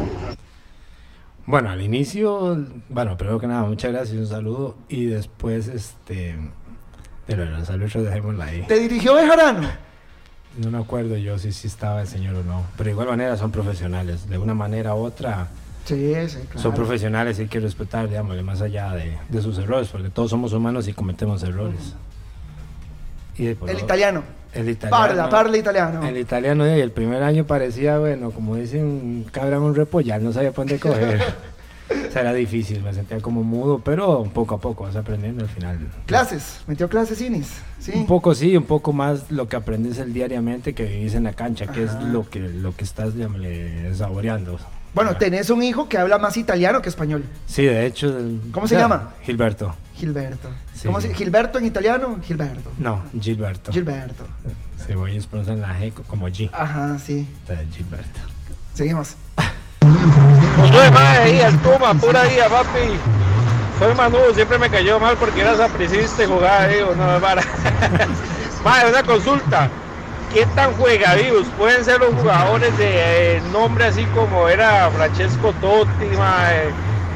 Bueno, 1.47 1.71
al 1.71 1.81
inicio, 1.81 2.67
bueno, 2.89 3.17
primero 3.17 3.39
que 3.39 3.47
nada, 3.47 3.63
muchas 3.63 3.93
gracias, 3.93 4.15
un 4.15 4.27
saludo. 4.27 4.75
Y 4.89 5.05
después, 5.05 5.69
este. 5.69 6.35
Pero 7.25 7.45
el 7.45 7.65
saludo 7.65 8.03
dejémosla 8.03 8.45
ahí. 8.45 8.63
¿Te 8.67 8.77
dirigió 8.77 9.15
Bejarano? 9.15 9.84
No 10.57 10.71
me 10.71 10.77
acuerdo 10.77 11.17
yo 11.17 11.37
si 11.37 11.51
sí 11.51 11.67
estaba 11.67 12.01
el 12.01 12.07
señor 12.07 12.35
o 12.35 12.43
no. 12.43 12.63
Pero 12.77 12.85
de 12.85 12.91
igual 12.91 13.07
manera 13.09 13.35
son 13.37 13.51
profesionales. 13.51 14.29
De 14.29 14.37
una 14.37 14.53
manera 14.53 14.95
u 14.95 14.99
otra. 14.99 15.47
Sí, 15.83 16.13
sí, 16.27 16.37
claro. 16.49 16.59
Son 16.59 16.73
profesionales 16.73 17.37
y 17.37 17.43
hay 17.43 17.47
que 17.47 17.59
respetar, 17.59 18.07
digamos, 18.09 18.41
más 18.43 18.61
allá 18.61 18.91
de, 18.93 19.17
de 19.29 19.41
sus 19.41 19.57
errores, 19.59 19.89
porque 19.89 20.09
todos 20.09 20.29
somos 20.31 20.53
humanos 20.53 20.87
y 20.87 20.93
cometemos 20.93 21.43
errores. 21.43 21.93
Y 23.37 23.47
El 23.47 23.57
lo- 23.59 23.71
italiano. 23.73 24.23
El 24.53 24.69
italiano. 24.69 25.05
Parla, 25.05 25.29
parla 25.29 25.57
italiano. 25.57 26.07
El 26.07 26.17
italiano, 26.17 26.65
y 26.65 26.79
el 26.79 26.91
primer 26.91 27.21
año 27.21 27.45
parecía, 27.45 27.99
bueno, 27.99 28.31
como 28.31 28.55
dicen, 28.55 29.25
cabra 29.31 29.59
un 29.59 29.75
repollar, 29.75 30.21
no 30.21 30.31
sabía 30.31 30.51
por 30.53 30.65
dónde 30.65 30.79
coger. 30.79 31.21
o 31.89 32.11
sea, 32.11 32.21
era 32.21 32.33
difícil, 32.33 32.81
me 32.81 32.93
sentía 32.93 33.19
como 33.19 33.43
mudo, 33.43 33.79
pero 33.79 34.23
poco 34.33 34.55
a 34.55 34.59
poco 34.59 34.83
vas 34.85 34.95
aprendiendo 34.95 35.43
al 35.43 35.49
final. 35.49 35.79
Clases, 36.05 36.61
metió 36.67 36.89
clases 36.89 37.21
Inis. 37.21 37.49
Sí. 37.79 37.91
Un 37.95 38.07
poco 38.07 38.33
sí, 38.35 38.55
un 38.57 38.63
poco 38.63 38.93
más 38.93 39.29
lo 39.31 39.47
que 39.47 39.55
aprendes 39.55 39.97
el 39.99 40.13
diariamente 40.13 40.73
que 40.73 40.83
vivís 40.85 41.13
en 41.15 41.23
la 41.25 41.33
cancha, 41.33 41.67
que 41.67 41.83
es 41.83 41.91
Ajá. 41.91 42.01
lo 42.03 42.29
que, 42.29 42.39
lo 42.39 42.75
que 42.75 42.83
estás 42.83 43.13
llamémosle, 43.13 43.93
saboreando. 43.95 44.57
Bueno, 44.93 45.17
tenés 45.17 45.49
un 45.49 45.61
hijo 45.61 45.89
que 45.89 45.97
habla 45.97 46.17
más 46.17 46.37
italiano 46.37 46.81
que 46.81 46.87
español. 46.89 47.25
Sí, 47.47 47.65
de 47.65 47.85
hecho. 47.85 48.07
el- 48.17 48.39
¿Cómo 48.53 48.65
se 48.65 48.75
ya, 48.75 48.81
llama? 48.81 49.11
Gilberto. 49.23 49.75
Gilberto. 49.93 50.49
Sí. 50.73 50.87
¿Cómo 50.87 51.01
se 51.01 51.13
Gilberto 51.13 51.59
en 51.59 51.65
italiano? 51.65 52.17
Gilberto. 52.23 52.71
No, 52.77 53.03
Gilberto. 53.19 53.71
Gilberto. 53.73 54.23
Sí, 54.87 54.93
voy 54.93 55.17
a 55.17 55.21
pronunciar 55.29 55.57
la 55.57 55.77
G 55.79 55.91
como 56.07 56.29
G. 56.29 56.49
Ajá, 56.53 56.97
sí. 56.97 57.27
Gilberto. 57.73 58.19
Seguimos. 58.73 59.15
Josué, 60.57 60.91
mae, 60.91 61.17
ahí, 61.17 61.39
el 61.39 61.57
Tuma, 61.59 61.93
pura 61.93 62.23
vida, 62.23 62.47
papi. 62.47 62.97
Soy 63.79 63.93
Manudo, 63.95 64.33
siempre 64.33 64.57
me 64.57 64.69
cayó 64.69 64.99
mal 64.99 65.17
porque 65.17 65.41
era 65.41 65.55
sapricista 65.55 66.25
jugaba, 66.25 66.67
digo, 66.67 66.93
no, 66.95 67.19
para. 67.19 67.41
mae, 68.63 68.89
una 68.89 69.03
consulta. 69.03 69.69
¿Qué 70.33 70.45
tan 70.47 70.73
juegadivos 70.73 71.47
pueden 71.57 71.85
ser 71.85 71.99
los 71.99 72.13
jugadores 72.15 72.77
de 72.77 73.37
eh, 73.37 73.41
nombre 73.53 73.85
así 73.85 74.03
como 74.07 74.49
era 74.49 74.89
Francesco 74.91 75.53
Totti, 75.61 76.07
mae, 76.17 76.73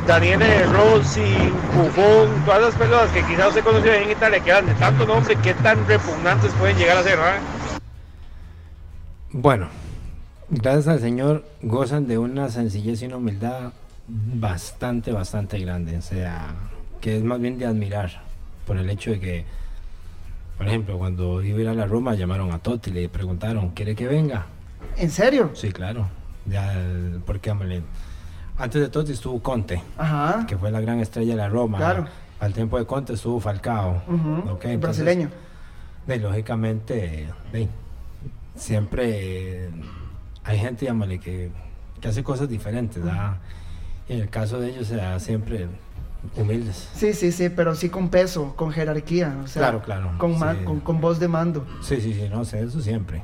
Daniele 0.09 0.65
Rossi, 0.65 1.53
Buffon, 1.75 2.43
todas 2.45 2.61
las 2.61 2.75
personas 2.75 3.09
que 3.11 3.23
quizás 3.23 3.49
usted 3.49 3.63
conoció 3.63 3.93
en 3.93 4.09
Italia 4.09 4.39
que 4.39 4.49
eran 4.49 4.65
de 4.65 4.73
tanto 4.75 5.05
nombre, 5.05 5.35
qué 5.43 5.53
tan 5.55 5.85
repugnantes 5.87 6.51
pueden 6.53 6.77
llegar 6.77 6.97
a 6.97 7.03
ser, 7.03 7.17
¿no? 7.17 7.25
Bueno, 9.31 9.67
gracias 10.51 10.87
al 10.87 10.99
Señor 10.99 11.45
gozan 11.61 12.07
de 12.07 12.17
una 12.17 12.49
sencillez 12.49 13.01
y 13.01 13.05
una 13.05 13.17
humildad 13.17 13.73
bastante, 14.07 15.11
bastante 15.11 15.59
grande. 15.59 15.97
O 15.97 16.01
sea, 16.01 16.53
que 17.01 17.17
es 17.17 17.23
más 17.23 17.39
bien 17.39 17.57
de 17.57 17.65
admirar 17.65 18.21
por 18.65 18.77
el 18.77 18.89
hecho 18.89 19.11
de 19.11 19.19
que, 19.19 19.45
por 20.57 20.67
ejemplo, 20.67 20.97
cuando 20.97 21.41
iba 21.41 21.59
a 21.59 21.61
ir 21.61 21.67
a 21.69 21.73
la 21.73 21.85
Roma 21.85 22.15
llamaron 22.15 22.51
a 22.51 22.59
Totti 22.59 22.89
y 22.89 22.93
le 22.93 23.09
preguntaron, 23.09 23.69
¿quiere 23.69 23.95
que 23.95 24.07
venga? 24.07 24.45
¿En 24.97 25.09
serio? 25.09 25.51
Sí, 25.53 25.71
claro. 25.71 26.07
Ya, 26.45 26.73
porque 27.25 27.51
antes 27.51 28.81
de 28.81 28.89
Totti 28.89 29.11
estuvo 29.11 29.41
Conte, 29.41 29.81
Ajá. 29.97 30.45
que 30.47 30.57
fue 30.57 30.71
la 30.71 30.81
gran 30.81 30.99
estrella 30.99 31.31
de 31.31 31.37
la 31.37 31.49
Roma. 31.49 31.77
Claro. 31.77 32.05
Al 32.39 32.53
tiempo 32.53 32.77
de 32.79 32.85
Conte 32.85 33.13
estuvo 33.13 33.39
Falcao. 33.39 34.01
Entonces, 34.07 34.79
brasileño. 34.79 35.29
de, 36.07 36.17
lógicamente, 36.17 37.27
de, 37.51 37.67
siempre 38.55 39.69
hay 40.49 40.57
gente, 40.59 40.85
llámale, 40.85 41.19
que, 41.19 41.51
que 42.01 42.07
hace 42.07 42.23
cosas 42.23 42.49
diferentes, 42.49 43.03
en 44.07 44.19
el 44.19 44.29
caso 44.29 44.59
de 44.59 44.69
ellos, 44.71 44.87
sea, 44.87 45.19
siempre 45.19 45.67
humildes. 46.35 46.89
Sí, 46.95 47.13
sí, 47.13 47.31
sí, 47.31 47.49
pero 47.49 47.75
sí 47.75 47.89
con 47.89 48.09
peso, 48.09 48.55
con 48.55 48.71
jerarquía. 48.71 49.37
O 49.43 49.47
sea, 49.47 49.61
Claro, 49.61 49.81
claro, 49.81 50.11
Con, 50.17 50.33
sí. 50.33 50.63
con, 50.65 50.79
con 50.79 50.99
voz 50.99 51.19
de 51.19 51.27
mando. 51.27 51.65
Sí, 51.81 52.01
sí, 52.01 52.13
sí, 52.13 52.27
no 52.29 52.43
sé, 52.45 52.63
eso 52.63 52.81
siempre. 52.81 53.23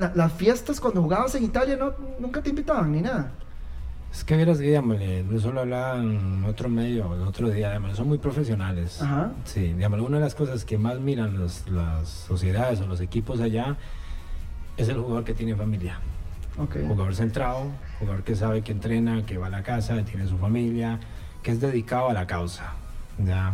La- 0.00 0.12
las 0.14 0.32
fiestas 0.32 0.80
cuando 0.80 1.00
jugabas 1.00 1.34
en 1.36 1.44
Italia 1.44 1.76
no, 1.76 1.92
nunca 2.18 2.42
te 2.42 2.50
invitaban 2.50 2.90
ni 2.90 3.02
nada. 3.02 3.30
Es 4.12 4.24
que 4.24 4.34
vieras 4.36 4.58
que, 4.58 4.72
llámale, 4.72 5.24
eso 5.34 5.52
lo 5.52 5.60
hablaba 5.60 5.98
en 5.98 6.44
otro 6.44 6.68
medio 6.68 7.14
el 7.14 7.20
otro 7.22 7.50
día, 7.50 7.72
llámale, 7.74 7.94
son 7.94 8.08
muy 8.08 8.18
profesionales. 8.18 9.00
Ajá. 9.02 9.30
Sí, 9.44 9.74
llámale, 9.78 10.02
una 10.02 10.16
de 10.18 10.24
las 10.24 10.34
cosas 10.34 10.64
que 10.64 10.78
más 10.78 10.98
miran 10.98 11.38
los- 11.38 11.68
las 11.68 12.08
sociedades 12.08 12.80
o 12.80 12.86
los 12.86 13.00
equipos 13.00 13.40
allá 13.40 13.76
es 14.76 14.88
el 14.88 14.96
jugador 14.98 15.22
que 15.24 15.34
tiene 15.34 15.54
familia. 15.54 16.00
Ok. 16.58 16.76
Jugador 16.88 17.14
centrado, 17.14 17.66
jugador 17.98 18.22
que 18.24 18.34
sabe 18.34 18.62
que 18.62 18.72
entrena, 18.72 19.24
que 19.26 19.36
va 19.38 19.48
a 19.48 19.50
la 19.50 19.62
casa, 19.62 20.02
tiene 20.04 20.26
su 20.26 20.38
familia, 20.38 20.98
que 21.42 21.50
es 21.52 21.60
dedicado 21.60 22.08
a 22.08 22.12
la 22.12 22.26
causa. 22.26 22.72
¿ya? 23.24 23.52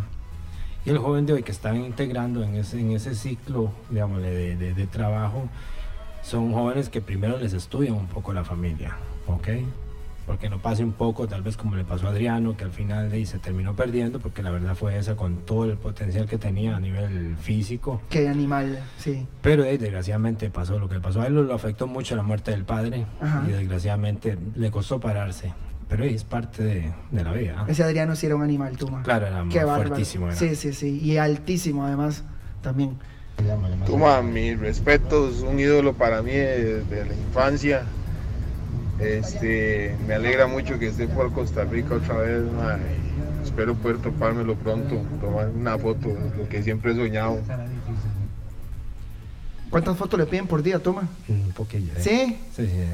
Y 0.84 0.90
el 0.90 0.98
joven 0.98 1.26
de 1.26 1.32
hoy 1.34 1.42
que 1.42 1.52
están 1.52 1.76
integrando 1.76 2.42
en 2.42 2.54
ese, 2.56 2.80
en 2.80 2.92
ese 2.92 3.14
ciclo 3.14 3.70
digámosle, 3.90 4.30
de, 4.56 4.74
de- 4.74 4.86
trabajo 4.86 5.48
son 6.22 6.52
jóvenes 6.52 6.88
que 6.88 7.00
primero 7.00 7.38
les 7.38 7.52
estudian 7.52 7.94
un 7.94 8.06
poco 8.06 8.32
la 8.32 8.44
familia, 8.44 8.96
¿ok? 9.26 9.48
Porque 10.32 10.48
no 10.48 10.62
pase 10.62 10.82
un 10.82 10.92
poco, 10.92 11.28
tal 11.28 11.42
vez 11.42 11.58
como 11.58 11.76
le 11.76 11.84
pasó 11.84 12.06
a 12.06 12.10
Adriano, 12.10 12.56
que 12.56 12.64
al 12.64 12.70
final 12.70 13.10
de 13.10 13.18
ahí 13.18 13.26
se 13.26 13.38
terminó 13.38 13.76
perdiendo, 13.76 14.18
porque 14.18 14.42
la 14.42 14.50
verdad 14.50 14.74
fue 14.74 14.96
esa 14.96 15.14
con 15.14 15.44
todo 15.44 15.66
el 15.66 15.76
potencial 15.76 16.26
que 16.26 16.38
tenía 16.38 16.74
a 16.74 16.80
nivel 16.80 17.36
físico. 17.36 18.00
Qué 18.08 18.26
animal, 18.28 18.78
sí. 18.96 19.26
Pero 19.42 19.62
eh, 19.64 19.76
desgraciadamente 19.76 20.48
pasó 20.48 20.78
lo 20.78 20.88
que 20.88 21.00
pasó. 21.00 21.20
A 21.20 21.26
él 21.26 21.34
lo, 21.34 21.42
lo 21.42 21.52
afectó 21.52 21.86
mucho 21.86 22.16
la 22.16 22.22
muerte 22.22 22.50
del 22.50 22.64
padre 22.64 23.04
Ajá. 23.20 23.44
y 23.46 23.52
desgraciadamente 23.52 24.38
le 24.54 24.70
costó 24.70 24.98
pararse. 25.00 25.52
Pero 25.86 26.04
eh, 26.04 26.14
es 26.14 26.24
parte 26.24 26.62
de, 26.62 26.92
de 27.10 27.24
la 27.24 27.32
vida. 27.34 27.66
Ese 27.68 27.82
Adriano 27.84 28.16
sí 28.16 28.24
era 28.24 28.34
un 28.34 28.42
animal, 28.42 28.78
Tuma. 28.78 29.02
Claro, 29.02 29.26
era 29.26 29.44
Qué 29.50 29.60
fuertísimo, 29.60 30.28
era. 30.28 30.36
Sí, 30.36 30.56
sí, 30.56 30.72
sí. 30.72 30.98
Y 30.98 31.18
altísimo 31.18 31.84
además 31.84 32.24
también. 32.62 32.96
Toma, 33.84 34.22
mis 34.22 34.58
respetos, 34.58 35.42
un 35.42 35.60
ídolo 35.60 35.92
para 35.92 36.22
mí 36.22 36.32
desde 36.32 37.04
la 37.04 37.12
infancia. 37.12 37.82
Este, 39.02 39.96
me 40.06 40.14
alegra 40.14 40.46
mucho 40.46 40.78
que 40.78 40.88
esté 40.88 41.08
por 41.08 41.32
Costa 41.32 41.64
Rica 41.64 41.94
otra 41.96 42.18
vez, 42.18 42.42
espero 43.42 43.74
poder 43.74 43.98
topármelo 43.98 44.54
pronto, 44.54 45.02
tomar 45.20 45.48
una 45.48 45.76
foto, 45.76 46.08
lo 46.38 46.48
que 46.48 46.62
siempre 46.62 46.92
he 46.92 46.94
soñado. 46.94 47.38
¿Cuántas 49.70 49.96
fotos 49.96 50.20
le 50.20 50.26
piden 50.26 50.46
por 50.46 50.62
día, 50.62 50.78
Toma? 50.78 51.08
Un 51.28 51.52
poquillo. 51.52 51.92
¿eh? 51.96 52.00
¿Sí? 52.00 52.38
Sí, 52.54 52.66
sí. 52.66 52.72
eh. 52.78 52.86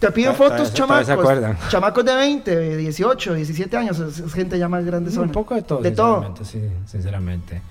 Te 0.00 0.10
piden 0.12 0.34
fotos, 0.34 0.72
chamacos. 0.74 1.06
se 1.06 1.12
acuerdan. 1.12 1.56
Chamacos 1.68 2.04
de 2.04 2.14
20, 2.14 2.56
de 2.56 2.76
18, 2.76 3.34
17 3.34 3.76
años. 3.76 3.98
Es, 3.98 4.18
es 4.20 4.32
gente 4.32 4.58
ya 4.58 4.68
más 4.68 4.84
grande. 4.84 5.16
Un 5.18 5.30
poco 5.30 5.54
de 5.54 5.62
todo, 5.62 5.80
De 5.80 5.90
todo. 5.90 6.34
sinceramente, 6.36 6.44
sí, 6.44 6.60
sinceramente. 6.90 7.62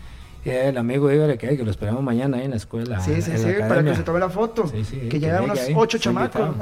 El 0.45 0.77
amigo 0.77 1.09
dígale 1.09 1.37
que, 1.37 1.57
que 1.57 1.63
lo 1.63 1.71
esperamos 1.71 2.01
mañana 2.01 2.37
ahí 2.37 2.45
en 2.45 2.51
la 2.51 2.57
escuela. 2.57 3.01
Sí, 3.01 3.21
sí, 3.21 3.31
sí, 3.37 3.47
para 3.67 3.83
que 3.83 3.95
se 3.95 4.03
tome 4.03 4.19
la 4.19 4.29
foto. 4.29 4.67
Sí, 4.67 4.83
sí, 4.85 4.97
que 4.97 5.19
lleguen 5.19 5.31
llegue 5.31 5.43
unos 5.43 5.59
ahí, 5.59 5.73
8 5.75 5.97
está 5.97 6.09
chamacos. 6.09 6.55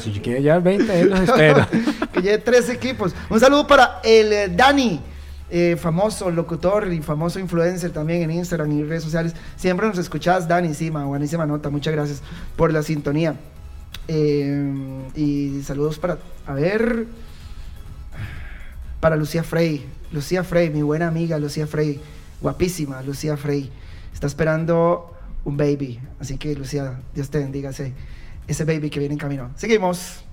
si 0.00 0.10
quiere 0.20 0.42
llevar 0.42 0.62
20, 0.62 0.92
ahí 0.92 1.04
los 1.04 1.20
espero. 1.20 1.66
que 2.12 2.22
lleve 2.22 2.38
tres 2.38 2.68
equipos. 2.68 3.14
Un 3.28 3.40
saludo 3.40 3.66
para 3.66 4.00
el 4.04 4.32
eh, 4.32 4.48
Dani, 4.48 5.00
eh, 5.50 5.76
famoso 5.76 6.30
locutor 6.30 6.92
y 6.92 7.02
famoso 7.02 7.40
influencer 7.40 7.90
también 7.90 8.22
en 8.22 8.30
Instagram 8.30 8.70
y 8.72 8.84
redes 8.84 9.02
sociales. 9.02 9.34
Siempre 9.56 9.88
nos 9.88 9.98
escuchás, 9.98 10.46
Dani, 10.46 10.72
sí, 10.72 10.90
ma, 10.90 11.04
buenísima 11.04 11.44
nota. 11.44 11.68
Muchas 11.68 11.92
gracias 11.92 12.22
por 12.54 12.72
la 12.72 12.82
sintonía. 12.82 13.34
Eh, 14.08 14.72
y 15.16 15.62
saludos 15.62 15.98
para, 15.98 16.18
a 16.46 16.54
ver, 16.54 17.06
para 19.00 19.16
Lucía 19.16 19.42
Frey. 19.42 19.84
Lucía 20.12 20.44
Frey, 20.44 20.70
mi 20.70 20.82
buena 20.82 21.08
amiga 21.08 21.38
Lucía 21.38 21.66
Frey. 21.66 22.00
Guapísima 22.42 23.00
Lucía 23.02 23.36
Frey. 23.36 23.70
Está 24.12 24.26
esperando 24.26 25.14
un 25.44 25.56
baby. 25.56 26.00
Así 26.20 26.36
que 26.38 26.54
Lucía, 26.54 27.00
Dios 27.14 27.30
te 27.30 27.38
bendiga 27.38 27.70
ese, 27.70 27.92
ese 28.46 28.64
baby 28.64 28.90
que 28.90 28.98
viene 28.98 29.14
en 29.14 29.18
camino. 29.18 29.50
Seguimos. 29.56 30.24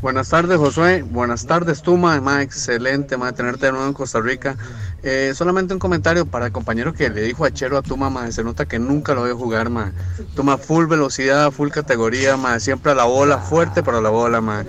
Buenas 0.00 0.30
tardes, 0.30 0.58
Josué. 0.58 1.02
Buenas 1.02 1.46
tardes, 1.46 1.80
Tuma. 1.80 2.20
Ma, 2.20 2.42
excelente, 2.42 3.16
ma, 3.16 3.32
tenerte 3.32 3.66
de 3.66 3.72
nuevo 3.72 3.86
en 3.86 3.92
Costa 3.92 4.20
Rica. 4.20 4.56
Eh, 5.04 5.32
solamente 5.32 5.74
un 5.74 5.78
comentario 5.78 6.26
para 6.26 6.46
el 6.46 6.52
compañero 6.52 6.92
que 6.92 7.08
le 7.08 7.22
dijo 7.22 7.44
a 7.44 7.52
Chero 7.52 7.78
a 7.78 7.82
Tuma, 7.82 8.10
ma, 8.10 8.30
se 8.32 8.42
nota 8.42 8.66
que 8.66 8.80
nunca 8.80 9.14
lo 9.14 9.22
veo 9.22 9.36
jugar, 9.36 9.70
ma. 9.70 9.92
Tuma 10.34 10.58
full 10.58 10.86
velocidad, 10.86 11.52
full 11.52 11.68
categoría, 11.68 12.36
ma, 12.36 12.58
siempre 12.58 12.90
a 12.90 12.94
la 12.96 13.04
bola, 13.04 13.38
fuerte 13.38 13.84
para 13.84 14.00
la 14.00 14.10
bola, 14.10 14.40
ma. 14.40 14.64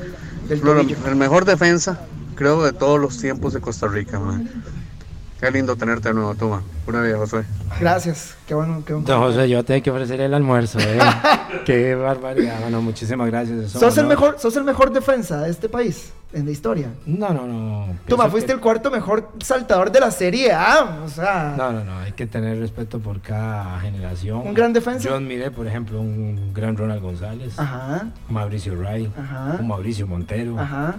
El 0.50 1.16
mejor 1.16 1.46
defensa, 1.46 2.00
creo, 2.36 2.64
de 2.64 2.72
todos 2.72 3.00
los 3.00 3.18
tiempos 3.18 3.54
de 3.54 3.62
Costa 3.62 3.88
Rica, 3.88 4.20
ma. 4.20 4.40
Qué 5.44 5.52
lindo 5.52 5.76
tenerte 5.76 6.08
de 6.08 6.14
nuevo, 6.14 6.34
Tuma. 6.36 6.64
Pura 6.86 7.02
vida, 7.02 7.18
Josué. 7.18 7.44
Gracias. 7.78 8.34
Qué 8.48 8.54
bueno. 8.54 8.82
Qué 8.86 8.94
bueno. 8.94 9.06
Don 9.06 9.20
José, 9.20 9.50
yo 9.50 9.62
tengo 9.66 9.84
que 9.84 9.92
ofrecer 9.92 10.22
el 10.22 10.34
almuerzo. 10.34 10.80
¿eh? 10.80 10.98
Qué 11.66 11.96
barbaridad. 11.96 12.62
Bueno, 12.62 12.82
muchísimas 12.82 13.28
gracias. 13.28 13.60
Eso, 13.60 13.78
¿Sos 13.78 13.98
el, 13.98 14.06
mejor, 14.08 14.40
¿Sos 14.40 14.56
el 14.56 14.64
mejor 14.64 14.94
defensa 14.94 15.42
de 15.42 15.50
este 15.50 15.68
país 15.68 16.14
en 16.32 16.46
la 16.46 16.52
historia? 16.52 16.94
No, 17.06 17.34
no, 17.34 17.46
no. 17.46 17.88
Toma, 18.08 18.30
fuiste 18.30 18.48
que- 18.48 18.54
el 18.54 18.60
cuarto 18.62 18.90
mejor 18.90 19.32
saltador 19.44 19.92
de 19.92 20.00
la 20.00 20.12
Serie 20.12 20.54
A. 20.54 21.02
O 21.04 21.10
sea, 21.10 21.56
No, 21.58 21.74
no, 21.74 21.84
no. 21.84 21.98
Hay 22.00 22.14
que 22.14 22.26
tener 22.26 22.58
respeto 22.58 23.00
por 23.00 23.20
cada 23.20 23.82
generación. 23.82 24.48
Un 24.48 24.54
gran 24.54 24.72
defensa. 24.72 25.10
Yo 25.10 25.16
admiré, 25.16 25.52
por 25.52 25.68
ejemplo, 25.68 26.00
un 26.00 26.54
gran 26.54 26.78
Ronald 26.78 27.02
González. 27.02 27.60
Ajá. 27.60 28.08
Un 28.30 28.34
Mauricio 28.34 28.82
Ray. 28.82 29.12
Ajá. 29.20 29.58
Un 29.60 29.68
Mauricio 29.68 30.08
Montero. 30.08 30.58
Ajá. 30.58 30.96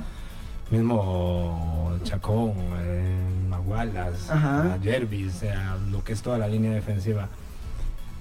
Mismo 0.71 1.93
Chacón, 2.05 2.53
eh, 2.81 3.17
Magualas, 3.65 4.31
Ajá. 4.31 4.79
Jervis, 4.83 5.35
o 5.37 5.39
sea, 5.39 5.77
lo 5.91 6.03
que 6.05 6.13
es 6.13 6.23
toda 6.23 6.39
la 6.39 6.49
línea 6.49 6.73
defensiva. 6.73 7.29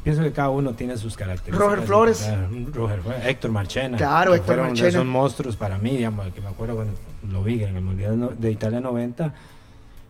Pienso 0.03 0.21
que 0.21 0.33
cada 0.33 0.49
uno 0.49 0.73
tiene 0.73 0.97
sus 0.97 1.15
características. 1.15 1.59
Roger 1.59 1.85
Flores. 1.85 2.29
Roger 2.73 3.01
Flores, 3.01 3.25
Héctor 3.25 3.51
Marchena. 3.51 3.97
Claro, 3.97 4.33
Héctor 4.33 4.45
fueron 4.47 4.67
Marchena. 4.67 4.89
esos 4.89 5.05
monstruos 5.05 5.55
para 5.55 5.77
mí, 5.77 5.91
digamos, 5.97 6.27
que 6.33 6.41
me 6.41 6.47
acuerdo 6.49 6.75
cuando 6.75 6.93
lo 7.31 7.43
vi 7.43 7.63
en 7.63 7.75
el 7.77 7.81
Mundial 7.81 8.35
de 8.37 8.51
Italia 8.51 8.81
90. 8.81 9.33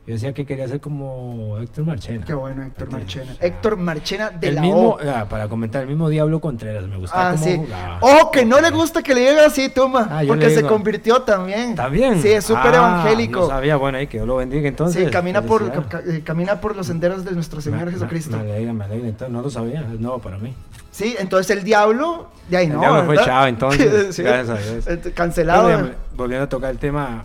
Yo 0.06 0.14
decía 0.16 0.34
que 0.34 0.46
quería 0.46 0.68
ser 0.68 0.82
como 0.82 1.58
Héctor 1.60 1.86
Marchena. 1.86 2.26
Qué 2.26 2.34
bueno, 2.34 2.62
Héctor 2.64 2.92
Marchena. 2.92 3.36
Héctor 3.40 3.78
Marchena 3.78 4.32
de 4.32 4.50
el 4.50 4.56
la 4.56 4.62
mismo, 4.62 4.90
O. 4.90 4.98
ah, 5.00 5.28
para 5.30 5.48
comentar, 5.48 5.82
el 5.84 5.88
mismo 5.88 6.10
Diablo 6.10 6.42
Contreras, 6.42 6.86
me 6.90 6.98
gustaba 6.98 7.30
Ah, 7.30 7.32
cómo 7.32 7.44
sí. 7.46 7.56
jugaba. 7.56 8.00
Ojo, 8.02 8.32
que 8.32 8.44
no 8.44 8.60
le 8.60 8.70
gusta 8.72 9.02
que 9.02 9.14
le 9.16 9.22
digan 9.22 9.46
así, 9.46 9.70
toma. 9.70 10.10
Ah, 10.12 10.22
yo 10.22 10.28
porque 10.28 10.50
se 10.50 10.64
convirtió 10.64 11.22
también. 11.22 11.76
¿También? 11.76 12.22
Sí, 12.22 12.28
es 12.30 12.44
súper 12.44 12.74
Ah, 12.76 13.04
evangélico. 13.06 13.40
No 13.42 13.48
sabía, 13.48 13.78
bueno, 13.78 13.98
ahí 13.98 14.08
que 14.08 14.18
Dios 14.18 14.28
lo 14.28 14.36
bendiga 14.36 14.68
entonces. 14.68 15.06
sí, 15.06 15.10
camina 15.10 15.42
por, 15.42 15.72
ca- 15.88 16.02
eh, 16.06 16.22
camina 16.22 16.60
por 16.60 16.76
los 16.76 16.86
senderos 16.88 17.24
de 17.24 17.32
nuestro 17.32 17.62
Señor 17.62 17.86
Me- 17.86 17.92
Jesucristo. 17.94 18.36
Me, 18.36 18.52
alegra, 18.52 18.74
me 18.74 18.84
alegra. 18.84 19.08
Entonces, 19.08 19.34
no 19.34 19.42
lo 19.42 19.50
sabía, 19.50 19.86
es 19.90 20.00
nuevo 20.02 20.20
para 20.20 20.38
mí. 20.38 20.54
Sí, 20.92 21.16
entonces 21.18 21.56
el 21.58 21.64
diablo, 21.64 22.28
de 22.50 22.58
ahí 22.58 22.66
El 22.68 22.74
no. 22.74 22.80
diablo 22.82 23.00
fue 23.06 23.16
¿verdad? 23.16 23.26
chavo, 23.26 23.48
entonces, 23.48 24.14
Sí, 24.16 24.22
gracias 24.22 24.50
a 24.50 24.62
Dios. 24.62 24.88
eh, 24.88 25.12
Cancelado. 25.16 25.68
Digamos, 25.70 25.92
volviendo 26.16 26.44
a 26.44 26.50
tocar 26.50 26.72
el 26.72 26.78
tema, 26.78 27.24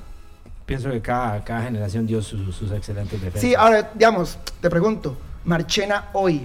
pienso 0.69 0.91
que 0.91 1.01
cada, 1.01 1.43
cada 1.43 1.63
generación 1.63 2.07
dio 2.07 2.21
sus, 2.21 2.55
sus 2.55 2.71
excelentes 2.71 3.19
defensas. 3.19 3.41
Sí, 3.41 3.55
ahora, 3.55 3.91
digamos, 3.95 4.39
te 4.61 4.69
pregunto, 4.69 5.17
Marchena 5.47 6.11
hoy, 6.13 6.43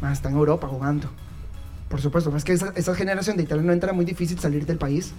más 0.00 0.14
está 0.14 0.30
en 0.30 0.36
Europa 0.36 0.66
jugando. 0.66 1.08
Por 1.90 2.00
supuesto, 2.00 2.34
es 2.34 2.44
que 2.44 2.54
esa, 2.54 2.72
esa 2.74 2.94
generación 2.94 3.36
de 3.36 3.42
Italia 3.42 3.62
no 3.62 3.74
entra 3.74 3.92
muy 3.92 4.06
difícil 4.06 4.38
salir 4.38 4.64
del 4.64 4.78
país. 4.78 5.12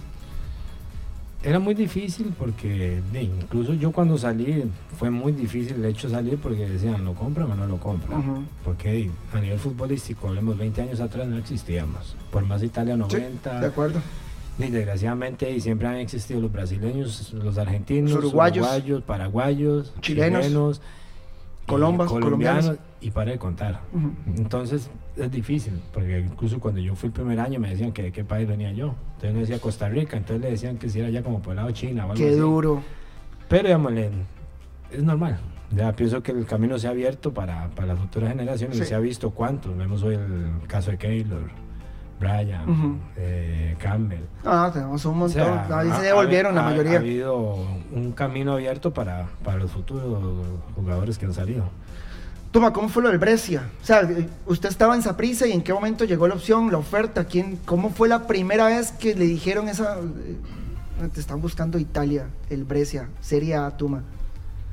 Era 1.44 1.60
muy 1.60 1.74
difícil 1.74 2.34
porque 2.36 3.00
incluso 3.14 3.72
yo 3.72 3.92
cuando 3.92 4.18
salí 4.18 4.64
fue 4.98 5.08
muy 5.08 5.30
difícil 5.30 5.76
el 5.76 5.84
hecho 5.84 6.08
de 6.08 6.14
salir 6.14 6.38
porque 6.38 6.68
decían, 6.68 7.04
¿lo 7.04 7.14
compran 7.14 7.52
o 7.52 7.54
no 7.54 7.66
lo 7.68 7.78
compran? 7.78 8.48
Porque 8.64 9.08
a 9.32 9.40
nivel 9.40 9.60
futbolístico, 9.60 10.26
hablemos 10.26 10.58
20 10.58 10.82
años 10.82 11.00
atrás, 11.00 11.28
no 11.28 11.38
existíamos. 11.38 12.16
Por 12.32 12.44
más 12.44 12.64
Italia 12.64 12.96
90. 12.96 13.60
de 13.60 13.66
acuerdo. 13.66 14.00
Y 14.58 14.70
desgraciadamente 14.70 15.50
y 15.52 15.60
siempre 15.60 15.86
han 15.88 15.96
existido 15.96 16.40
los 16.40 16.50
brasileños, 16.52 17.32
los 17.32 17.58
argentinos, 17.58 18.10
Los 18.10 18.18
uruguayos. 18.24 18.66
uruguayos, 18.66 19.02
paraguayos, 19.02 19.94
Chilenos. 20.00 20.42
chilenos, 20.42 20.80
y 21.64 21.66
Colombas, 21.66 22.08
colombianos. 22.08 22.76
y 23.00 23.10
para 23.10 23.30
de 23.32 23.38
contar. 23.38 23.80
Entonces 24.36 24.90
es 25.16 25.30
difícil, 25.30 25.74
porque 25.92 26.20
incluso 26.20 26.58
cuando 26.58 26.80
yo 26.80 26.94
fui 26.96 27.08
el 27.08 27.12
primer 27.12 27.38
año 27.38 27.60
me 27.60 27.70
decían 27.70 27.92
que 27.92 28.02
de 28.02 28.10
qué 28.12 28.24
país 28.24 28.48
venía 28.48 28.72
yo. 28.72 28.94
Entonces 29.16 29.34
le 29.34 29.40
decía 29.40 29.58
Costa 29.60 29.88
Rica, 29.88 30.16
entonces 30.16 30.40
le 30.42 30.50
decían 30.50 30.76
que 30.78 30.88
si 30.88 30.98
era 31.00 31.10
ya 31.10 31.22
como 31.22 31.40
por 31.40 31.52
el 31.52 31.56
lado 31.56 31.70
China 31.72 32.02
o 32.06 32.12
algo 32.12 32.14
Qué 32.22 32.30
así. 32.30 32.38
duro. 32.38 32.82
Pero 33.48 33.64
digamos, 33.64 33.92
es 34.90 35.02
normal. 35.02 35.38
Ya 35.70 35.92
pienso 35.94 36.22
que 36.22 36.32
el 36.32 36.46
camino 36.46 36.78
se 36.78 36.86
ha 36.86 36.90
abierto 36.90 37.34
para, 37.34 37.68
para 37.70 37.88
las 37.88 37.98
futuras 37.98 38.30
generaciones 38.30 38.78
y 38.78 38.80
Sí. 38.80 38.86
se 38.86 38.94
ha 38.94 38.98
visto 39.00 39.30
cuántos. 39.30 39.76
Vemos 39.76 40.02
hoy 40.02 40.14
el 40.14 40.66
caso 40.66 40.90
de 40.90 40.96
Keylor, 40.96 41.50
Brian, 42.18 42.98
eh, 43.16 43.76
Campbell. 43.78 44.22
Ah, 44.44 44.70
tenemos 44.72 45.04
un 45.04 45.12
O 45.12 45.14
montón. 45.14 45.44
sea, 45.44 45.78
Ahí 45.78 45.88
ha- 45.90 45.96
se 45.96 46.06
devolvieron 46.06 46.52
ha- 46.58 46.62
la 46.62 46.70
mayoría. 46.70 46.94
Ha 46.94 46.96
habido 47.00 47.54
un 47.92 48.12
camino 48.12 48.52
abierto 48.54 48.92
para, 48.92 49.28
para 49.44 49.58
los 49.58 49.70
futuros 49.70 50.04
jugadores 50.74 51.18
que 51.18 51.26
han 51.26 51.34
salido. 51.34 51.64
Toma, 52.50 52.72
¿cómo 52.72 52.88
fue 52.88 53.02
lo 53.02 53.10
del 53.10 53.18
Brescia? 53.18 53.68
O 53.82 53.84
sea, 53.84 54.08
usted 54.46 54.68
estaba 54.70 54.94
en 54.94 55.02
Saprissa 55.02 55.46
y 55.46 55.52
en 55.52 55.62
qué 55.62 55.72
momento 55.74 56.04
llegó 56.04 56.26
la 56.28 56.34
opción, 56.34 56.72
la 56.72 56.78
oferta, 56.78 57.24
quién, 57.24 57.58
cómo 57.66 57.90
fue 57.90 58.08
la 58.08 58.26
primera 58.26 58.66
vez 58.68 58.90
que 58.92 59.14
le 59.14 59.26
dijeron 59.26 59.68
esa 59.68 59.98
eh, 59.98 61.08
te 61.12 61.20
están 61.20 61.40
buscando 61.42 61.78
Italia, 61.78 62.26
el 62.48 62.64
Brescia, 62.64 63.10
Serie 63.20 63.54
A, 63.54 63.70
Tuma. 63.76 64.02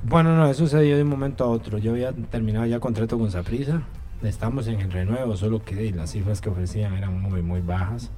Bueno, 0.08 0.36
no, 0.38 0.48
eso 0.48 0.68
se 0.68 0.80
dio 0.82 0.96
de 0.96 1.04
un 1.04 1.10
momento 1.10 1.44
a 1.44 1.48
otro. 1.48 1.78
Yo 1.78 1.92
había 1.92 2.14
terminado 2.14 2.66
ya 2.66 2.80
contrato 2.80 3.18
con 3.20 3.30
Saprisa. 3.30 3.82
Estamos 4.24 4.68
en 4.68 4.80
el 4.80 4.92
renuevo, 4.92 5.36
solo 5.38 5.64
que 5.64 5.92
las 5.92 6.12
cifras 6.12 6.42
que 6.42 6.50
ofrecían 6.50 6.94
eran 6.96 7.22
muy, 7.22 7.42
muy 7.42 7.62
bajas. 7.62 8.10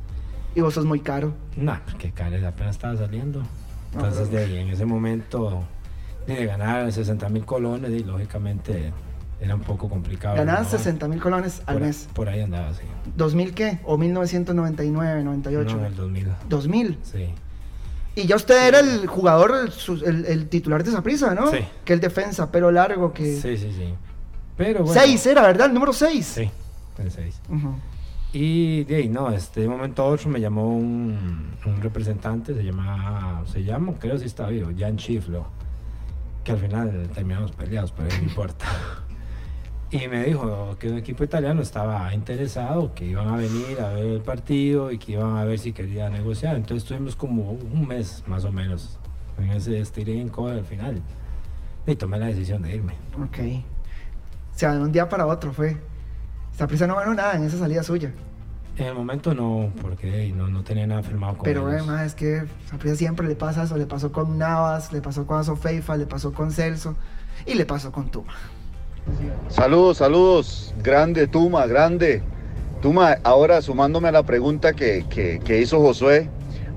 Y 0.56 0.62
vos 0.62 0.74
sos 0.74 0.86
muy 0.86 1.00
caro. 1.02 1.34
Nah, 1.56 1.80
porque 1.86 2.14
apenas 2.46 2.76
estaba 2.76 2.96
saliendo. 2.96 3.42
Ah, 3.42 3.96
Entonces, 3.96 4.32
de 4.32 4.38
ahí, 4.40 4.58
en 4.58 4.70
ese 4.70 4.86
momento, 4.86 5.64
de, 6.26 6.46
ganar 6.46 6.92
60 6.92 7.30
mil 7.30 7.46
colones, 7.46 7.92
y 7.92 8.04
lógicamente 8.04 8.92
era 9.40 9.56
un 9.56 9.62
poco 9.62 9.90
complicado. 9.90 10.36
Ganabas 10.38 10.72
¿no? 10.72 10.78
60 10.78 11.08
mil 11.08 11.22
colones 11.22 11.62
al 11.66 11.76
por, 11.76 11.84
mes. 11.84 12.10
Por 12.14 12.30
ahí 12.30 12.42
andaba, 12.42 12.74
sí. 12.74 12.82
¿2000 13.18 13.54
qué? 13.54 13.80
¿O 13.84 13.98
1999, 13.98 15.24
98? 15.24 15.78
No, 15.78 15.86
el 15.86 15.96
2000. 15.96 16.28
2000. 16.50 16.98
Sí. 17.04 17.30
Y 18.16 18.26
ya 18.26 18.36
usted 18.36 18.68
era 18.68 18.80
el 18.80 19.06
jugador, 19.06 19.70
el, 19.90 20.04
el- 20.04 20.26
el 20.26 20.50
titular 20.50 20.84
de 20.84 20.92
Saprissa, 20.92 21.36
¿no? 21.36 21.52
Sí. 21.52 21.60
Que 21.86 21.94
el 21.94 22.00
defensa, 22.00 22.52
pelo 22.52 22.72
largo, 22.72 23.14
que... 23.14 23.36
Sí, 23.40 23.58
sí, 23.58 23.72
sí. 23.72 23.94
Pero 24.58 24.84
bueno. 24.84 25.00
6 25.00 25.26
era, 25.28 25.44
¿verdad? 25.44 25.68
El 25.68 25.74
número 25.74 25.94
6. 25.94 26.26
Sí, 26.26 26.50
el 26.98 27.12
6. 27.12 27.42
Y 28.34 28.84
de 28.84 28.96
ahí, 28.98 29.08
no, 29.08 29.32
este 29.32 29.62
de 29.62 29.68
un 29.68 29.78
momento 29.78 30.04
a 30.04 30.08
otro 30.08 30.30
me 30.30 30.42
llamó 30.42 30.68
un, 30.76 31.52
un 31.66 31.82
representante, 31.82 32.54
se 32.54 32.64
llama, 32.64 33.44
se 33.46 33.64
llama, 33.64 33.94
creo 34.00 34.18
si 34.18 34.26
está 34.26 34.48
vivo, 34.48 34.70
Jan 34.78 34.98
Chiflo, 34.98 35.46
que 36.44 36.52
al 36.52 36.58
final 36.58 37.10
terminamos 37.14 37.52
peleados, 37.52 37.94
pero 37.94 38.10
no 38.16 38.24
importa. 38.24 38.66
Y 39.90 40.10
me 40.10 40.26
dijo 40.26 40.76
que 40.80 40.90
un 40.90 40.98
equipo 40.98 41.24
italiano 41.24 41.62
estaba 41.62 42.14
interesado, 42.14 42.94
que 42.94 43.06
iban 43.06 43.30
a 43.30 43.38
venir 43.38 43.80
a 43.80 43.94
ver 43.94 44.06
el 44.06 44.22
partido 44.22 44.92
y 44.92 44.98
que 44.98 45.14
iban 45.14 45.38
a 45.38 45.46
ver 45.46 45.60
si 45.60 45.72
quería 45.72 46.10
negociar. 46.10 46.58
Entonces 46.58 46.84
estuvimos 46.84 47.16
como 47.16 47.52
un 47.52 47.88
mes 47.88 48.22
más 48.28 48.44
o 48.44 48.52
menos 48.52 49.00
en 49.38 49.50
ese 49.52 49.80
estirín 49.80 50.30
al 50.38 50.66
final. 50.66 51.02
Y 51.86 51.96
tomé 51.96 52.20
la 52.20 52.26
decisión 52.26 52.64
de 52.64 52.76
irme. 52.76 52.94
Ok. 53.18 53.64
O 54.58 54.60
sea, 54.60 54.74
de 54.74 54.80
un 54.80 54.92
día 54.92 55.08
para 55.08 55.28
otro 55.28 55.54
fue. 55.54 55.78
Saprissa 56.58 56.88
no 56.88 56.96
ganó 56.96 57.14
nada 57.14 57.36
en 57.36 57.44
esa 57.44 57.60
salida 57.60 57.84
suya. 57.84 58.12
En 58.76 58.88
el 58.88 58.96
momento 58.96 59.36
no, 59.36 59.72
porque 59.84 60.34
no, 60.36 60.48
no 60.48 60.64
tenía 60.64 60.88
nada 60.88 61.04
firmado 61.04 61.36
con 61.38 61.44
Pero 61.44 61.68
además 61.68 62.08
es 62.08 62.16
que 62.16 62.42
Saprissa 62.68 62.96
siempre 62.96 63.28
le 63.28 63.36
pasa 63.36 63.62
eso. 63.66 63.78
Le 63.78 63.86
pasó 63.86 64.12
con 64.12 64.40
Navas, 64.40 64.92
le 64.92 65.00
pasó 65.00 65.28
con 65.28 65.38
Asofeifa, 65.38 65.96
le 65.96 66.08
pasó 66.08 66.34
con 66.34 66.52
Celso 66.52 66.96
y 67.46 67.54
le 67.54 67.68
pasó 67.68 67.92
con 67.92 68.10
Tuma. 68.10 68.34
Saludos, 69.48 69.98
saludos. 69.98 70.74
Grande, 70.84 71.28
Tuma, 71.28 71.68
grande. 71.68 72.24
Tuma, 72.82 73.18
ahora 73.24 73.62
sumándome 73.62 74.08
a 74.08 74.12
la 74.12 74.24
pregunta 74.24 74.74
que, 74.74 75.06
que- 75.08 75.38
que 75.38 75.62
hizo 75.62 75.80
Josué, 75.80 76.30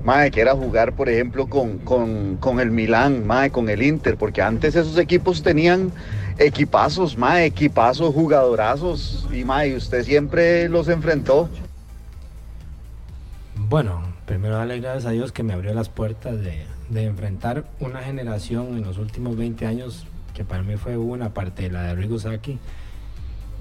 mae, 0.03 0.29
que 0.29 0.41
era 0.41 0.53
jugar, 0.53 0.93
por 0.93 1.09
ejemplo, 1.09 1.47
con, 1.47 1.79
con- 1.79 2.37
con 2.37 2.59
el 2.59 2.69
Milán, 2.69 3.25
mae, 3.25 3.49
con 3.49 3.69
el 3.69 3.81
Inter, 3.81 4.17
porque 4.17 4.43
antes 4.43 4.75
esos 4.75 4.99
equipos 4.99 5.41
tenían 5.41 5.91
equipazos, 6.37 7.17
mae, 7.17 7.45
equipazos, 7.45 8.13
jugadorazos, 8.13 9.27
y 9.31 9.43
mae, 9.43 9.75
usted 9.75 10.03
siempre 10.03 10.69
los 10.69 10.87
enfrentó. 10.87 11.49
Bueno, 13.55 14.01
primero 14.25 14.55
darle 14.55 14.79
gracias 14.79 15.05
a 15.05 15.11
Dios 15.11 15.31
que 15.31 15.43
me 15.43 15.53
abrió 15.53 15.73
las 15.73 15.89
puertas 15.89 16.39
de, 16.41 16.65
de 16.89 17.03
enfrentar 17.05 17.65
una 17.79 18.01
generación 18.01 18.77
en 18.77 18.83
los 18.83 18.97
últimos 18.97 19.37
20 19.37 19.65
años 19.65 20.05
que 20.33 20.43
para 20.43 20.63
mí 20.63 20.77
fue 20.77 20.97
una 20.97 21.33
parte 21.33 21.63
de 21.63 21.69
la 21.69 21.83
de 21.83 21.95
Rigo 21.95 22.17
Sacchi 22.17 22.57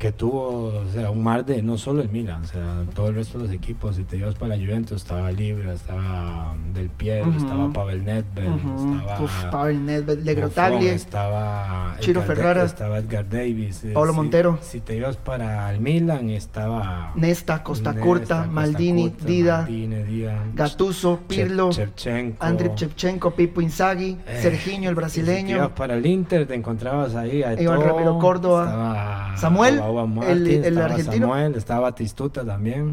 que 0.00 0.10
tuvo 0.12 0.72
o 0.80 0.84
sea, 0.94 1.10
un 1.10 1.22
mar 1.22 1.44
de 1.44 1.62
no 1.62 1.76
solo 1.76 2.00
el 2.00 2.08
Milan, 2.08 2.42
o 2.42 2.46
sea, 2.46 2.84
todo 2.94 3.08
el 3.08 3.14
resto 3.16 3.38
de 3.38 3.44
los 3.44 3.52
equipos. 3.52 3.96
Si 3.96 4.04
te 4.04 4.16
ibas 4.16 4.34
para 4.34 4.56
la 4.56 4.64
Juventus, 4.64 4.96
estaba 5.02 5.30
Libra, 5.30 5.74
estaba 5.74 6.54
Del 6.74 6.88
Piero, 6.88 7.30
estaba 7.36 7.70
Pavel 7.72 8.04
Nedved, 8.04 8.44
estaba 8.48 9.20
Uf, 9.20 9.44
Pavel 9.52 9.84
Nedved, 9.84 10.18
Le 10.24 10.34
Buffon, 10.34 10.40
Grotaglie. 10.54 10.94
estaba 10.94 11.96
Chiro 12.00 12.22
Edgar- 12.22 12.36
Ferrara. 12.36 12.64
estaba 12.64 12.98
Edgar 12.98 13.28
Davis, 13.28 13.84
eh, 13.84 13.92
Pablo 13.92 14.12
si- 14.12 14.16
Montero. 14.16 14.58
Si 14.62 14.80
te 14.80 14.96
ibas 14.96 15.16
para 15.18 15.70
el 15.72 15.80
Milan, 15.80 16.30
estaba 16.30 17.12
Nesta, 17.14 17.62
Costa 17.62 17.90
Nesta, 17.92 18.02
Curta, 18.04 18.36
Costa 18.36 18.50
Maldini, 18.50 19.10
Curta, 19.10 19.24
Dida, 19.26 19.56
Maldini, 19.62 20.02
Dida, 20.04 20.42
Gattuso, 20.54 21.20
Pirlo, 21.28 21.72
Shevchenko. 21.72 22.36
Andriy 22.44 22.70
Shevchenko, 22.74 23.32
Pipo 23.32 23.60
Inzaghi, 23.60 24.16
Eh, 24.26 24.38
Serginho, 24.40 24.88
el 24.88 24.94
Si 24.94 24.94
te 24.94 24.94
brasileño. 24.94 25.56
ibas 25.56 25.68
para 25.70 25.94
el 25.94 26.06
Inter, 26.06 26.46
te 26.46 26.54
encontrabas 26.54 27.14
ahí 27.14 27.42
a 27.42 27.60
Iván 27.60 27.82
Ramiro 27.82 28.18
Córdoba, 28.18 28.64
estaba 28.64 29.36
Samuel, 29.36 29.78
el- 30.02 30.08
Martins, 30.08 30.48
el 30.48 30.64
estaba 30.64 30.84
argentino. 30.86 31.26
Samuel, 31.28 31.54
estaba 31.54 31.80
Batistuta 31.80 32.44
también. 32.44 32.92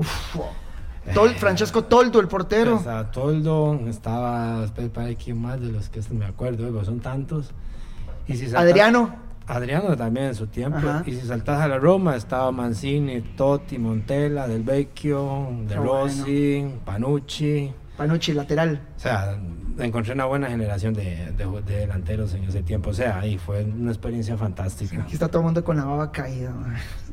Tol- 1.14 1.36
Francesco 1.36 1.84
Toldo, 1.86 2.20
el 2.20 2.28
portero. 2.28 2.78
Estaba 2.78 3.10
Toldo, 3.12 3.80
estaba, 3.88 4.66
para 4.94 5.16
quién 5.16 5.42
más 5.42 5.60
de 5.62 5.72
los 5.72 5.88
que 5.90 6.02
me 6.14 6.26
acuerdo, 6.26 6.58
pero 6.72 6.84
son 6.84 7.00
tantos. 7.00 7.52
Y 8.28 8.36
si 8.36 8.48
saca- 8.48 8.60
Adriano. 8.62 9.16
Adriano 9.48 9.96
también 9.96 10.26
en 10.28 10.36
su 10.36 10.48
tiempo. 10.48 10.78
Ajá. 10.80 11.04
Y 11.06 11.14
si 11.14 11.22
saltas 11.26 11.62
a 11.62 11.70
la 11.70 11.78
Roma, 11.80 12.18
estaba 12.18 12.52
Mancini, 12.52 13.22
Totti, 13.22 13.78
Montella, 13.78 14.46
Del 14.46 14.64
Vecchio, 14.64 15.48
De 15.62 15.76
Qué 15.76 15.76
Rossi, 15.76 16.68
Panucci. 16.84 17.72
Panucci, 17.96 18.34
lateral. 18.34 18.82
O 18.98 19.00
sea, 19.00 19.38
encontré 19.80 20.14
una 20.14 20.26
buena 20.26 20.48
generación 20.48 20.94
de, 20.94 21.32
de- 21.38 21.62
de 21.66 21.78
delanteros 21.80 22.34
en 22.34 22.44
ese 22.44 22.64
tiempo. 22.64 22.90
O 22.90 22.94
sea, 22.94 23.20
ahí 23.20 23.38
fue 23.38 23.64
una 23.64 23.92
experiencia 23.92 24.38
fantástica. 24.38 25.02
Aquí 25.02 25.14
está 25.14 25.28
todo 25.28 25.40
el 25.42 25.46
mundo 25.46 25.64
con 25.64 25.78
la 25.78 25.86
baba 25.86 26.12
caída. 26.12 26.54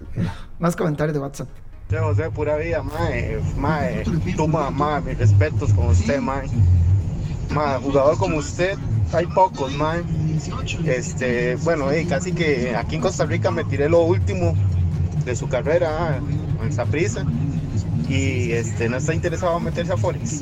Más 0.58 0.74
comentarios 0.76 1.14
de 1.14 1.20
WhatsApp. 1.20 1.48
José 1.90 2.00
José, 2.00 2.30
pura 2.30 2.56
vida, 2.56 2.82
mae, 2.82 3.38
mae, 3.56 4.04
toma, 4.36 4.70
mae, 4.70 5.02
mis 5.02 5.18
respetos 5.18 5.72
con 5.74 5.88
usted, 5.88 6.18
mae. 6.20 6.48
Mae, 7.50 7.78
jugador 7.80 8.16
como 8.16 8.38
usted, 8.38 8.76
hay 9.12 9.26
pocos, 9.26 9.72
mae. 9.76 10.02
Este, 10.86 11.56
bueno, 11.56 11.90
eh, 11.92 12.06
casi 12.08 12.32
que 12.32 12.74
aquí 12.74 12.96
en 12.96 13.02
Costa 13.02 13.26
Rica 13.26 13.50
me 13.50 13.64
tiré 13.64 13.88
lo 13.88 14.00
último 14.02 14.54
de 15.24 15.36
su 15.36 15.48
carrera 15.48 15.88
ah, 16.16 16.18
en 16.64 16.72
Saprissa 16.72 17.24
y 18.08 18.52
este, 18.52 18.88
no 18.88 18.96
está 18.96 19.14
interesado 19.14 19.56
en 19.58 19.64
meterse 19.64 19.92
a 19.92 19.96
Forex. 19.96 20.40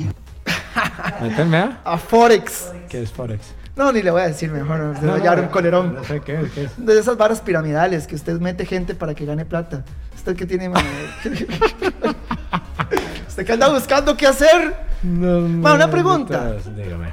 ¿Meterme 1.23 1.57
a? 1.57 1.79
A 1.85 1.97
Forex. 1.97 2.71
¿Qué 2.89 3.01
es 3.01 3.11
Forex? 3.11 3.53
No, 3.75 3.91
ni 3.91 4.03
le 4.03 4.11
voy 4.11 4.21
a 4.21 4.27
decir 4.27 4.51
mejor. 4.51 4.95
Se 4.99 5.05
No, 5.05 5.13
va 5.13 5.17
a 5.17 5.35
no, 5.35 5.41
un 5.41 5.45
no, 5.47 5.51
colerón. 5.51 5.95
no 5.95 6.03
sé 6.03 6.21
qué 6.21 6.41
es, 6.41 6.51
qué 6.51 6.63
es. 6.65 6.71
De 6.85 6.99
esas 6.99 7.17
varas 7.17 7.41
piramidales 7.41 8.05
que 8.05 8.13
usted 8.15 8.39
mete 8.39 8.65
gente 8.67 8.93
para 8.93 9.15
que 9.15 9.25
gane 9.25 9.45
plata. 9.45 9.83
¿Usted 10.15 10.35
qué 10.35 10.45
tiene? 10.45 10.69
¿Usted 13.27 13.45
qué 13.45 13.51
anda 13.53 13.69
buscando 13.69 14.15
qué 14.15 14.27
hacer? 14.27 14.75
Ma, 15.03 15.73
una 15.73 15.89
pregunta. 15.89 16.53
Dígame. 16.75 17.11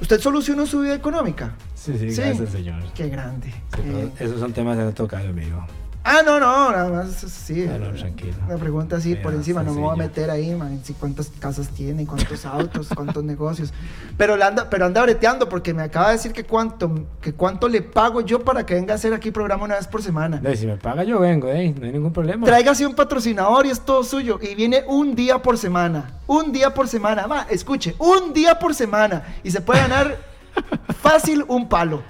¿Usted 0.00 0.20
solucionó 0.20 0.66
su 0.66 0.80
vida 0.80 0.94
económica? 0.94 1.52
Sí, 1.74 1.96
sí, 1.98 2.20
gracias, 2.20 2.50
señor. 2.50 2.82
Qué 2.94 3.08
grande. 3.08 3.50
Sí, 3.50 3.82
Eh, 3.86 4.10
esos 4.20 4.40
son 4.40 4.52
temas 4.52 4.76
de 4.76 4.84
no 4.84 4.92
tocar, 4.92 5.24
amigo. 5.24 5.64
Ah, 6.08 6.22
no, 6.24 6.38
no, 6.38 6.70
nada 6.70 6.88
más 6.88 7.16
sí. 7.16 7.66
No, 7.66 7.90
tranquilo. 7.90 8.36
Una 8.46 8.56
pregunta 8.58 8.96
así 8.96 9.16
por 9.16 9.32
Ya, 9.32 9.38
encima, 9.38 9.64
no 9.64 9.74
me 9.74 9.80
voy 9.80 9.88
a 9.88 9.96
sencillo. 9.96 10.08
meter 10.08 10.30
ahí, 10.30 10.54
man, 10.54 10.80
si 10.84 10.92
cuántas 10.92 11.30
casas 11.40 11.68
tiene, 11.70 12.06
cuántos 12.06 12.46
autos, 12.46 12.88
cuántos 12.94 13.24
negocios. 13.24 13.72
Pero 14.16 14.34
anda, 14.34 14.70
pero 14.70 14.86
anda 14.86 15.02
breteando 15.02 15.48
porque 15.48 15.74
me 15.74 15.82
acaba 15.82 16.08
de 16.08 16.12
decir 16.12 16.32
que 16.32 16.44
cuánto, 16.44 17.06
que 17.20 17.32
cuánto 17.32 17.68
le 17.68 17.82
pago 17.82 18.20
yo 18.20 18.44
para 18.44 18.64
que 18.64 18.74
venga 18.74 18.92
a 18.92 18.96
hacer 18.96 19.12
aquí 19.14 19.32
programa 19.32 19.64
una 19.64 19.74
vez 19.74 19.88
por 19.88 20.00
semana. 20.00 20.40
Si 20.54 20.64
me 20.64 20.76
paga, 20.76 21.02
yo 21.02 21.18
vengo, 21.18 21.48
eh, 21.48 21.74
no 21.76 21.84
hay 21.86 21.92
ningún 21.92 22.12
problema. 22.12 22.46
Tráigase 22.46 22.86
un 22.86 22.94
patrocinador 22.94 23.66
y 23.66 23.70
es 23.70 23.80
todo 23.80 24.04
suyo. 24.04 24.38
Y 24.40 24.54
viene 24.54 24.84
un 24.86 25.16
día 25.16 25.42
por 25.42 25.58
semana. 25.58 26.12
Un 26.28 26.52
día 26.52 26.72
por 26.72 26.86
semana. 26.86 27.26
Ma, 27.26 27.48
escuche, 27.50 27.96
un 27.98 28.32
día 28.32 28.56
por 28.60 28.76
semana. 28.76 29.24
Y 29.42 29.50
se 29.50 29.60
puede 29.60 29.80
ganar 29.80 30.16
fácil 31.02 31.44
un 31.48 31.68
palo. 31.68 32.02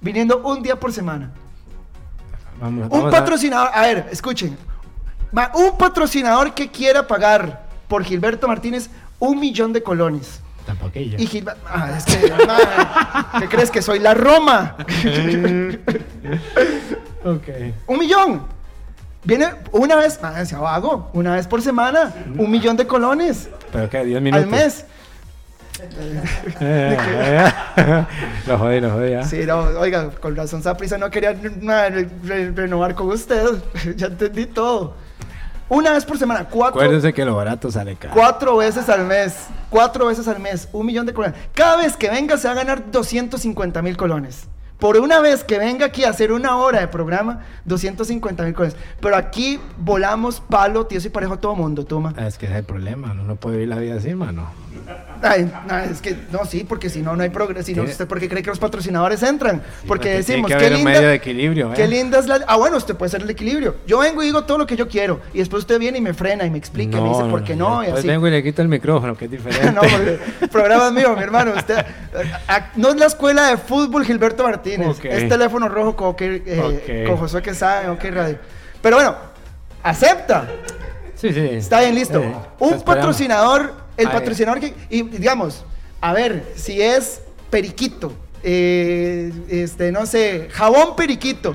Viniendo 0.00 0.40
un 0.42 0.62
día 0.62 0.80
por 0.80 0.90
semana. 0.90 1.32
Vamos, 2.62 2.84
Un 2.84 2.88
vamos 2.90 3.12
a- 3.12 3.18
patrocinador, 3.18 3.70
a 3.74 3.80
ver, 3.82 4.08
escuchen. 4.12 4.56
Ma, 5.32 5.50
Un 5.54 5.76
patrocinador 5.76 6.54
que 6.54 6.70
quiera 6.70 7.06
pagar 7.06 7.64
por 7.88 8.04
Gilberto 8.04 8.46
Martínez 8.46 8.88
un 9.18 9.40
millón 9.40 9.72
de 9.72 9.82
colones. 9.82 10.40
Tampoco 10.64 10.92
ella. 10.94 11.16
Y 11.18 11.26
Gilberto. 11.26 11.60
Ah, 11.66 11.90
es 11.98 12.04
que. 12.04 12.32
ma, 12.46 13.40
¿Qué 13.40 13.48
crees 13.48 13.70
que 13.70 13.82
soy? 13.82 13.98
La 13.98 14.14
Roma. 14.14 14.76
ok. 17.24 17.48
Un 17.88 17.98
millón. 17.98 18.42
Viene 19.24 19.46
una 19.72 19.96
vez, 19.96 20.18
ah, 20.22 20.44
se 20.44 20.54
hago, 20.56 21.10
una 21.14 21.34
vez 21.36 21.46
por 21.46 21.62
semana, 21.62 22.12
un 22.38 22.50
millón 22.50 22.76
de 22.76 22.88
colones 22.88 23.48
Pero 23.72 23.88
que 23.88 24.04
10 24.04 24.20
minutos. 24.20 24.44
al 24.44 24.50
mes. 24.50 24.84
Lo 28.46 28.58
jodí, 28.58 28.80
lo 28.80 28.90
jodí, 28.90 29.14
¿ah? 29.14 29.24
Sí, 29.24 29.44
no, 29.46 29.60
oiga, 29.78 30.10
con 30.10 30.34
razón 30.36 30.62
Saprisa 30.62 30.98
no 30.98 31.10
quería 31.10 31.34
nada 31.60 31.88
re- 31.90 32.08
re- 32.24 32.50
renovar 32.50 32.94
con 32.94 33.08
usted. 33.08 33.44
ya 33.96 34.06
entendí 34.08 34.46
todo. 34.46 34.94
Una 35.68 35.92
vez 35.92 36.04
por 36.04 36.18
semana, 36.18 36.46
cuatro, 36.50 36.80
Acuérdense 36.80 37.12
que 37.14 37.24
lo 37.24 37.34
barato 37.36 37.70
sale 37.70 37.96
caro. 37.96 38.12
cuatro 38.14 38.56
veces 38.58 38.88
al 38.88 39.04
mes. 39.06 39.46
Cuatro 39.70 40.06
veces 40.06 40.28
al 40.28 40.38
mes, 40.38 40.68
un 40.72 40.84
millón 40.84 41.06
de 41.06 41.14
colones. 41.14 41.38
Cada 41.54 41.78
vez 41.78 41.96
que 41.96 42.10
venga 42.10 42.36
se 42.36 42.46
va 42.46 42.52
a 42.52 42.56
ganar 42.56 42.90
250 42.90 43.80
mil 43.80 43.96
colones. 43.96 44.48
Por 44.78 44.98
una 44.98 45.20
vez 45.20 45.44
que 45.44 45.58
venga 45.58 45.86
aquí 45.86 46.04
a 46.04 46.10
hacer 46.10 46.32
una 46.32 46.56
hora 46.56 46.80
de 46.80 46.88
programa, 46.88 47.40
250 47.64 48.42
mil 48.44 48.52
colones. 48.52 48.76
Pero 49.00 49.16
aquí 49.16 49.58
volamos 49.78 50.40
palo, 50.40 50.84
tío 50.86 50.98
y 51.02 51.08
parejo 51.08 51.34
a 51.34 51.40
todo 51.40 51.54
mundo, 51.54 51.86
toma. 51.86 52.12
Es 52.18 52.36
que 52.36 52.46
ese 52.46 52.54
es 52.56 52.60
el 52.60 52.64
problema, 52.66 53.12
uno 53.12 53.22
no 53.22 53.36
puede 53.36 53.56
vivir 53.58 53.68
la 53.70 53.78
vida 53.78 53.94
así, 53.94 54.14
mano. 54.14 54.50
Ay, 55.22 55.50
no, 55.68 55.78
es 55.78 56.00
que 56.00 56.16
no, 56.32 56.44
sí, 56.44 56.64
porque 56.68 56.90
si 56.90 57.00
no, 57.00 57.14
no 57.14 57.22
hay 57.22 57.30
progreso. 57.30 57.64
Si 57.66 57.74
no, 57.74 57.84
¿usted 57.84 58.06
por 58.08 58.18
qué 58.18 58.28
cree 58.28 58.42
que 58.42 58.50
los 58.50 58.58
patrocinadores 58.58 59.22
entran? 59.22 59.62
porque 59.86 60.10
decimos, 60.14 60.50
que 60.50 60.56
qué 60.58 60.70
linda, 60.70 60.90
medio 60.90 61.08
de 61.08 61.14
equilibrio, 61.14 61.72
qué 61.74 61.84
¿eh? 61.84 61.88
linda 61.88 62.18
es 62.18 62.26
la. 62.26 62.40
Ah, 62.48 62.56
bueno, 62.56 62.76
usted 62.76 62.96
puede 62.96 63.10
ser 63.10 63.22
el 63.22 63.30
equilibrio. 63.30 63.76
Yo 63.86 63.98
vengo 63.98 64.22
y 64.22 64.26
digo 64.26 64.42
todo 64.44 64.58
lo 64.58 64.66
que 64.66 64.76
yo 64.76 64.88
quiero. 64.88 65.20
Y 65.32 65.38
después 65.38 65.60
usted 65.60 65.78
viene 65.78 65.98
y 65.98 66.00
me 66.00 66.12
frena 66.14 66.44
y 66.44 66.50
me 66.50 66.58
explica 66.58 66.98
y 66.98 67.00
me 67.00 67.08
dice 67.10 67.24
por 67.24 67.44
qué 67.44 67.54
no. 67.54 67.82
y 67.82 67.86
Después 67.86 68.00
así. 68.00 68.08
vengo 68.08 68.26
y 68.26 68.30
le 68.32 68.42
quito 68.42 68.62
el 68.62 68.68
micrófono, 68.68 69.16
que 69.16 69.26
es 69.26 69.30
diferente. 69.30 69.70
no, 69.72 69.80
porque 69.82 70.18
el 70.40 70.48
programa 70.48 70.86
es 70.88 70.92
mío, 70.92 71.14
mi 71.16 71.22
hermano. 71.22 71.52
Usted, 71.56 71.76
a- 72.48 72.70
no 72.76 72.88
es 72.88 72.96
la 72.96 73.06
escuela 73.06 73.46
de 73.48 73.56
fútbol 73.58 74.04
Gilberto 74.04 74.42
Martínez. 74.42 74.98
Ok. 74.98 75.04
Es 75.04 75.28
teléfono 75.28 75.68
rojo 75.68 75.94
con, 75.94 76.08
OK, 76.08 76.20
eh, 76.22 77.02
Ok. 77.04 77.06
con 77.08 77.16
Josué 77.18 77.42
Quesada, 77.42 77.92
OK 77.92 78.02
Radio. 78.10 78.38
Pero 78.82 78.96
bueno, 78.96 79.14
acepta. 79.82 80.46
Sí, 81.14 81.32
sí. 81.32 81.38
Está 81.52 81.80
bien, 81.80 81.94
listo. 81.94 82.20
Sí, 82.20 82.28
Un 82.58 82.82
patrocinador, 82.82 83.74
el 83.96 84.06
Ay. 84.06 84.12
patrocinador 84.12 84.60
que, 84.60 84.74
y 84.90 85.02
digamos, 85.02 85.64
a 86.00 86.12
ver, 86.12 86.44
si 86.56 86.80
es 86.80 87.22
Periquito, 87.50 88.12
eh, 88.42 89.32
este, 89.48 89.92
no 89.92 90.06
sé, 90.06 90.48
jabón 90.50 90.96
Periquito. 90.96 91.54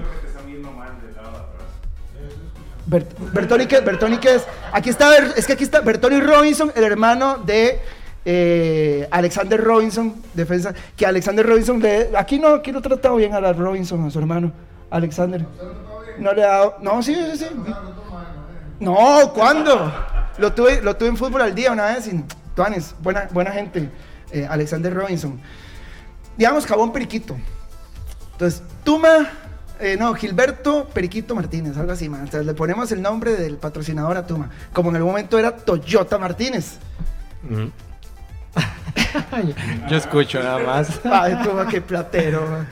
Bert- 2.89 3.33
Bertoni, 3.33 3.65
¿qué? 3.65 3.81
Bertoni, 3.81 4.17
¿qué 4.17 4.35
es? 4.35 4.45
Aquí 4.71 4.89
está, 4.89 5.15
es 5.17 5.45
que 5.45 5.53
aquí 5.53 5.63
está 5.63 5.81
Bertoni 5.81 6.21
Robinson, 6.21 6.71
el 6.73 6.83
hermano 6.85 7.37
de 7.37 7.81
eh, 8.23 9.07
Alexander 9.11 9.61
Robinson, 9.61 10.15
defensa, 10.33 10.73
que 10.95 11.05
Alexander 11.05 11.45
Robinson, 11.45 11.81
le, 11.81 12.09
aquí 12.17 12.39
no, 12.39 12.47
aquí 12.55 12.71
no 12.71 12.79
ha 12.79 12.81
tratado 12.81 13.17
bien 13.17 13.33
a 13.33 13.41
la 13.41 13.51
Robinson, 13.51 14.05
a 14.05 14.09
su 14.11 14.19
hermano, 14.19 14.53
Alexander. 14.89 15.45
No 16.17 16.31
le 16.33 16.43
ha 16.43 16.47
dado, 16.47 16.77
no, 16.81 17.03
sí, 17.03 17.13
sí, 17.33 17.37
sí. 17.39 17.45
No, 18.79 19.33
¿cuándo? 19.33 19.93
Lo 20.37 20.53
tuve, 20.53 20.81
lo 20.81 20.95
tuve 20.95 21.09
en 21.09 21.17
fútbol 21.17 21.41
al 21.41 21.55
día 21.55 21.71
una 21.71 21.85
vez 21.87 22.07
y 22.07 22.23
Tuanes, 22.55 22.95
buena, 23.01 23.27
buena 23.31 23.51
gente, 23.51 23.89
eh, 24.31 24.47
Alexander 24.49 24.93
Robinson. 24.93 25.39
Digamos, 26.37 26.65
jabón 26.65 26.91
periquito. 26.91 27.37
Entonces, 28.33 28.61
Tuma, 28.83 29.29
eh, 29.79 29.95
no, 29.99 30.13
Gilberto 30.13 30.87
Periquito 30.89 31.35
Martínez, 31.35 31.77
algo 31.77 31.91
así, 31.91 32.09
man. 32.09 32.29
Sea, 32.29 32.41
le 32.41 32.53
ponemos 32.53 32.91
el 32.91 33.01
nombre 33.01 33.35
del 33.35 33.57
patrocinador 33.57 34.17
a 34.17 34.25
Tuma. 34.25 34.49
Como 34.73 34.89
en 34.89 34.97
el 34.97 35.03
momento 35.03 35.37
era 35.39 35.55
Toyota 35.55 36.17
Martínez. 36.17 36.77
Ujú. 37.43 37.71
Yo 39.89 39.97
escucho 39.97 40.41
nada 40.41 40.59
más. 40.59 40.99
Ay, 41.03 41.37
Tuma, 41.43 41.67
qué 41.67 41.81
platero. 41.81 42.41
man. 42.47 42.67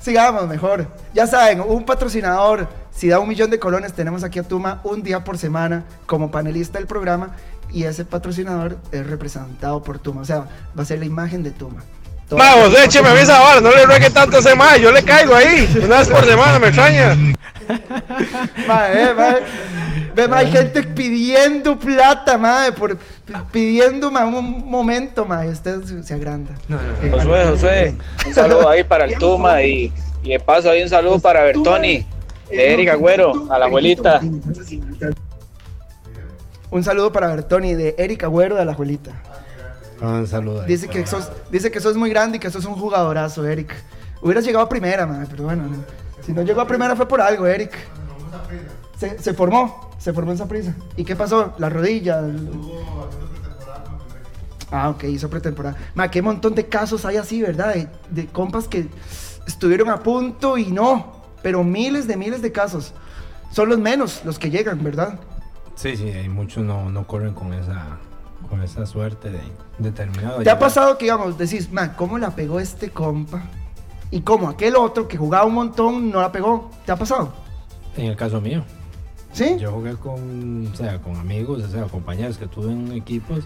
Sigamos 0.00 0.48
mejor. 0.48 0.86
Ya 1.14 1.26
saben, 1.26 1.60
un 1.60 1.84
patrocinador, 1.84 2.68
si 2.94 3.08
da 3.08 3.18
un 3.18 3.28
millón 3.28 3.50
de 3.50 3.58
colones, 3.58 3.92
tenemos 3.94 4.22
aquí 4.22 4.38
a 4.38 4.42
Tuma 4.42 4.80
un 4.84 5.02
día 5.02 5.24
por 5.24 5.38
semana 5.38 5.84
como 6.06 6.30
panelista 6.30 6.78
del 6.78 6.86
programa 6.86 7.34
y 7.72 7.84
ese 7.84 8.04
patrocinador 8.04 8.78
es 8.92 9.06
representado 9.06 9.82
por 9.82 9.98
Tuma. 9.98 10.20
O 10.20 10.24
sea, 10.24 10.46
va 10.78 10.82
a 10.82 10.84
ser 10.84 10.98
la 10.98 11.06
imagen 11.06 11.42
de 11.42 11.50
Tuma. 11.50 11.82
José, 12.30 12.84
écheme 12.84 13.08
a 13.08 13.14
mí 13.14 13.20
esa 13.20 13.40
vara, 13.40 13.60
no 13.60 13.70
le 13.70 13.84
ruegue 13.84 14.10
tanto 14.10 14.36
a 14.36 14.40
ese 14.40 14.54
ma, 14.54 14.76
yo 14.76 14.90
le 14.90 15.02
caigo 15.02 15.34
ahí, 15.34 15.68
una 15.84 15.98
vez 15.98 16.08
por 16.08 16.24
semana, 16.24 16.58
me 16.58 16.68
extraña. 16.68 17.14
Mae, 18.66 19.02
eh, 19.02 19.14
mae. 19.14 19.42
Ve, 20.14 20.28
mae, 20.28 20.46
hay 20.46 20.52
gente 20.52 20.82
pidiendo 20.82 21.78
plata, 21.78 22.36
mae, 22.36 22.72
por, 22.72 22.98
pidiendo 23.50 24.10
mae, 24.10 24.24
un 24.24 24.68
momento, 24.68 25.24
mae, 25.24 25.48
usted 25.48 25.82
se, 26.02 26.14
agranda. 26.14 26.52
Josué, 27.10 27.44
Josué, 27.44 27.94
un 28.26 28.34
saludo 28.34 28.68
ahí 28.68 28.82
para 28.82 29.04
el 29.04 29.16
Tuma 29.16 29.62
y, 29.62 29.92
y 30.22 30.30
de 30.30 30.40
paso 30.40 30.70
ahí 30.70 30.82
un 30.82 30.88
saludo 30.88 31.18
para 31.18 31.44
Bertoni, 31.44 32.04
de 32.56 32.72
Erika 32.72 32.92
Agüero, 32.92 33.52
a 33.52 33.58
la 33.58 33.66
abuelita. 33.66 34.20
Un 36.70 36.82
saludo 36.84 37.12
para 37.12 37.28
Bertoni 37.28 37.74
de 37.74 37.94
Erika 37.98 38.26
Agüero 38.26 38.56
de 38.56 38.64
la 38.64 38.72
Abuelita. 38.72 39.12
Un 40.00 40.26
saludo. 40.26 40.62
Dice 40.62 40.88
que, 40.88 41.06
sos, 41.06 41.30
dice 41.50 41.70
que 41.70 41.80
sos 41.80 41.96
muy 41.96 42.10
grande 42.10 42.38
y 42.38 42.40
que 42.40 42.50
sos 42.50 42.64
un 42.64 42.74
jugadorazo, 42.74 43.46
Eric. 43.46 43.72
Hubieras 44.22 44.44
llegado 44.44 44.64
a 44.64 44.68
primera, 44.68 45.06
mae, 45.06 45.26
pero 45.30 45.44
bueno, 45.44 45.64
no. 45.64 45.76
si 46.24 46.32
no 46.32 46.42
llegó 46.42 46.60
a 46.60 46.66
primera 46.66 46.96
fue 46.96 47.06
por 47.06 47.20
algo, 47.20 47.46
Eric. 47.46 47.72
Se, 48.98 49.18
se 49.18 49.34
formó, 49.34 49.90
se 49.98 50.12
formó 50.12 50.30
en 50.32 50.36
esa 50.36 50.48
prisa. 50.48 50.74
¿Y 50.96 51.04
qué 51.04 51.14
pasó? 51.16 51.54
La 51.58 51.68
rodilla. 51.68 52.20
el- 52.20 52.50
Ah, 54.70 54.88
ok, 54.88 55.04
hizo 55.04 55.28
pretemporada. 55.28 55.76
Ma, 55.94 56.10
qué 56.10 56.22
montón 56.22 56.54
de 56.54 56.66
casos 56.66 57.04
hay 57.04 57.18
así, 57.18 57.42
¿verdad? 57.42 57.74
De, 57.74 57.88
de 58.10 58.26
compas 58.28 58.66
que 58.68 58.86
estuvieron 59.46 59.90
a 59.90 59.98
punto 60.02 60.56
y 60.56 60.72
no. 60.72 61.21
Pero 61.42 61.64
miles 61.64 62.06
de 62.06 62.16
miles 62.16 62.42
de 62.42 62.52
casos. 62.52 62.92
Son 63.50 63.68
los 63.68 63.78
menos 63.78 64.22
los 64.24 64.38
que 64.38 64.50
llegan, 64.50 64.82
¿verdad? 64.82 65.18
Sí, 65.74 65.96
sí, 65.96 66.08
hay 66.08 66.28
muchos 66.28 66.64
no, 66.64 66.90
no 66.90 67.06
corren 67.06 67.34
con 67.34 67.52
esa, 67.52 67.98
con 68.48 68.62
esa 68.62 68.86
suerte 68.86 69.30
de 69.30 69.40
determinado. 69.78 70.36
¿Te 70.36 70.40
ha 70.50 70.54
llegar. 70.54 70.58
pasado 70.58 70.98
que, 70.98 71.06
digamos, 71.06 71.36
decís, 71.38 71.70
ma, 71.70 71.94
¿cómo 71.96 72.18
la 72.18 72.30
pegó 72.30 72.60
este 72.60 72.90
compa? 72.90 73.42
Y 74.10 74.20
como 74.20 74.48
aquel 74.48 74.76
otro 74.76 75.08
que 75.08 75.16
jugaba 75.16 75.44
un 75.44 75.54
montón 75.54 76.10
no 76.10 76.20
la 76.20 76.30
pegó. 76.30 76.70
¿Te 76.84 76.92
ha 76.92 76.96
pasado? 76.96 77.32
En 77.96 78.06
el 78.06 78.16
caso 78.16 78.40
mío. 78.40 78.62
¿Sí? 79.32 79.56
Yo 79.58 79.72
jugué 79.72 79.94
con, 79.94 80.66
o 80.70 80.76
sea, 80.76 81.00
con 81.00 81.16
amigos, 81.16 81.62
o 81.62 81.68
sea, 81.68 81.84
compañeros 81.84 82.36
que 82.36 82.46
tuve 82.46 82.70
en 82.70 82.92
equipos 82.92 83.44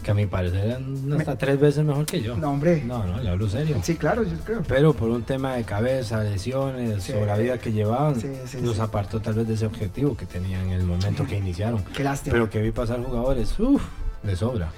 que 0.00 0.10
a 0.10 0.14
mi 0.14 0.26
parecer 0.26 0.64
eran 0.66 1.12
hasta 1.18 1.36
tres 1.36 1.60
veces 1.60 1.84
mejor 1.84 2.06
que 2.06 2.20
yo. 2.22 2.36
No, 2.36 2.50
hombre. 2.50 2.82
No, 2.84 3.04
no, 3.06 3.20
le 3.20 3.28
hablo 3.30 3.48
serio. 3.48 3.76
Sí, 3.82 3.96
claro, 3.96 4.22
yo 4.22 4.36
creo. 4.44 4.62
Pero 4.66 4.92
por 4.94 5.10
un 5.10 5.22
tema 5.22 5.54
de 5.54 5.64
cabeza, 5.64 6.22
lesiones, 6.22 7.02
Sí. 7.04 7.12
sobre 7.12 7.26
la 7.26 7.36
vida 7.36 7.58
que 7.58 7.72
llevaban, 7.72 8.20
Sí, 8.20 8.28
sí, 8.46 8.60
los 8.62 8.78
apartó 8.80 9.20
tal 9.20 9.34
vez 9.34 9.46
de 9.48 9.54
ese 9.54 9.66
objetivo 9.66 10.16
que 10.16 10.26
tenían 10.26 10.62
en 10.66 10.72
el 10.72 10.84
momento 10.84 11.26
que 11.26 11.36
iniciaron. 11.36 11.82
Qué 11.94 12.02
lástima. 12.04 12.32
Pero 12.32 12.50
que 12.50 12.60
vi 12.60 12.70
pasar 12.72 13.02
jugadores, 13.02 13.58
uff, 13.58 13.82
de 14.22 14.36
sobra. 14.36 14.70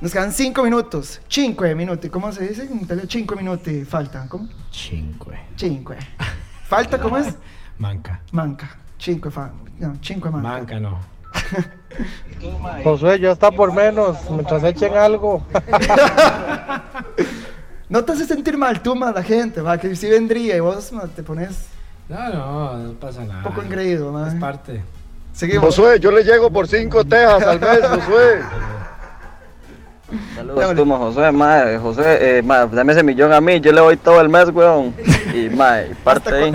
Nos 0.00 0.12
quedan 0.12 0.32
cinco 0.32 0.62
minutos. 0.64 1.20
Cinque 1.28 1.74
minutos. 1.74 2.10
¿Cómo 2.10 2.30
se 2.32 2.48
dice 2.48 2.64
en 2.64 2.80
italiano? 2.80 3.08
Cinco 3.10 3.36
minutos 3.36 3.72
faltan. 3.88 4.28
¿Cómo? 4.28 4.48
Cinque. 4.70 5.38
Cinque. 5.56 5.94
¿Falta 6.66 6.98
cómo 7.00 7.16
es? 7.16 7.34
Manca. 7.78 8.20
Manca. 8.32 8.76
Cinque 8.98 9.30
fa. 9.30 9.52
No, 9.78 9.94
cinque 10.02 10.28
manca. 10.30 10.48
Manca 10.48 10.80
no. 10.80 10.98
Josué, 12.84 13.18
ya 13.20 13.32
está 13.32 13.50
por 13.50 13.72
menos, 13.72 14.16
mientras 14.30 14.62
echen 14.64 14.94
algo. 14.96 15.42
No 17.86 18.02
te 18.02 18.12
hace 18.12 18.24
sentir 18.24 18.56
mal 18.56 18.80
tú, 18.82 18.96
más 18.96 19.14
la 19.14 19.22
gente, 19.22 19.60
va, 19.60 19.76
que 19.78 19.94
si 19.94 20.08
vendría 20.08 20.56
y 20.56 20.60
vos 20.60 20.90
ma, 20.92 21.02
te 21.02 21.22
pones 21.22 21.66
No, 22.08 22.28
no, 22.30 22.76
no 22.78 22.92
pasa 22.94 23.22
nada. 23.24 23.38
un 23.38 23.44
poco 23.44 23.60
engreído, 23.62 24.10
ma. 24.10 24.26
Es 24.26 24.34
parte. 24.34 24.82
Seguimos. 25.32 25.66
Josué, 25.66 26.00
yo 26.00 26.10
le 26.10 26.24
llego 26.24 26.50
por 26.50 26.66
cinco 26.66 27.04
tejas 27.04 27.42
al 27.42 27.60
mes, 27.60 27.80
Josué. 27.82 28.40
Saludos, 30.34 30.74
Tuma, 30.76 30.96
José, 30.98 31.30
mae, 31.32 31.78
José, 31.78 32.38
eh, 32.38 32.42
mae, 32.42 32.66
dame 32.68 32.92
ese 32.92 33.02
millón 33.02 33.32
a 33.32 33.40
mí, 33.40 33.60
yo 33.60 33.70
le 33.72 33.80
doy 33.80 33.96
todo 33.96 34.20
el 34.20 34.28
mes, 34.28 34.48
weón. 34.48 34.94
Y, 35.34 35.48
mae, 35.50 35.94
parte 36.02 36.34
ahí. 36.34 36.52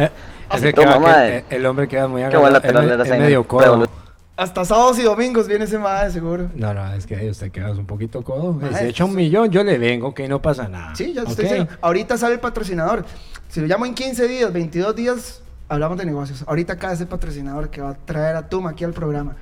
Que 0.62 0.74
toma, 0.74 0.94
queda- 0.94 1.00
mae. 1.00 1.44
que- 1.48 1.56
el 1.58 1.66
hombre 1.66 1.88
queda 1.88 2.08
muy 2.08 2.22
Qué 2.22 2.28
agarrado, 2.28 2.50
lateral 2.52 2.90
era 2.90 3.04
ese, 3.04 3.18
medio 3.18 3.46
mae. 3.50 3.86
Hasta 4.40 4.64
sábados 4.64 4.98
y 5.00 5.02
domingos 5.02 5.50
viene 5.50 5.66
ese 5.66 5.78
madre, 5.78 6.12
seguro. 6.12 6.50
No, 6.56 6.74
no, 6.74 6.94
es 6.94 7.06
que 7.06 7.30
usted 7.30 7.52
queda 7.52 7.72
un 7.72 7.86
poquito 7.86 8.22
codo. 8.24 8.58
Si 8.74 8.86
echa 8.86 9.04
un 9.04 9.14
millón, 9.14 9.50
yo 9.52 9.66
le 9.66 9.78
vengo, 9.78 10.14
que 10.14 10.30
no 10.30 10.42
pasa 10.42 10.70
nada. 10.70 10.96
Sí, 10.96 11.12
ya 11.14 11.24
estoy 11.24 11.44
diciendo. 11.44 11.68
Ahorita 11.82 12.18
sale 12.18 12.36
el 12.36 12.40
patrocinador. 12.40 13.04
Si 13.50 13.60
lo 13.60 13.68
llamo 13.68 13.86
en 13.86 13.94
15 13.94 14.30
días, 14.30 14.54
22 14.54 14.96
días, 14.96 15.42
hablamos 15.68 15.98
de 15.98 16.06
negocios. 16.06 16.46
Ahorita 16.48 16.72
acá 16.72 16.94
es 16.94 17.02
el 17.02 17.08
patrocinador 17.08 17.70
que 17.70 17.82
va 17.82 17.90
a 17.90 17.94
traer 17.96 18.38
a 18.38 18.48
Tuma 18.48 18.70
aquí 18.70 18.86
al 18.86 18.94
programa. 18.94 19.36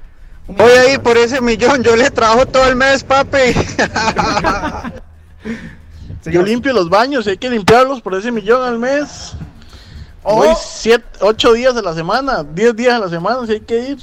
Voy 0.48 0.72
a 0.72 0.92
ir 0.92 1.00
por 1.00 1.16
ese 1.16 1.42
millón, 1.42 1.84
yo 1.84 1.96
le 1.96 2.10
trabajo 2.10 2.48
todo 2.48 2.68
el 2.68 2.76
mes, 2.76 3.04
papi. 3.04 3.54
yo 6.32 6.42
limpio 6.42 6.74
los 6.74 6.90
baños, 6.90 7.28
hay 7.28 7.38
que 7.38 7.52
limpiarlos 7.52 8.02
por 8.02 8.16
ese 8.16 8.32
millón 8.32 8.64
al 8.64 8.80
mes. 8.80 9.36
Voy 10.24 10.50
siete, 10.60 11.06
ocho 11.22 11.54
días 11.54 11.78
a 11.78 11.84
la 11.84 11.94
semana, 11.94 12.44
diez 12.44 12.76
días 12.76 12.96
a 12.96 13.00
la 13.00 13.10
semana, 13.10 13.46
si 13.46 13.52
hay 13.52 13.60
que 13.60 13.90
ir. 13.90 14.00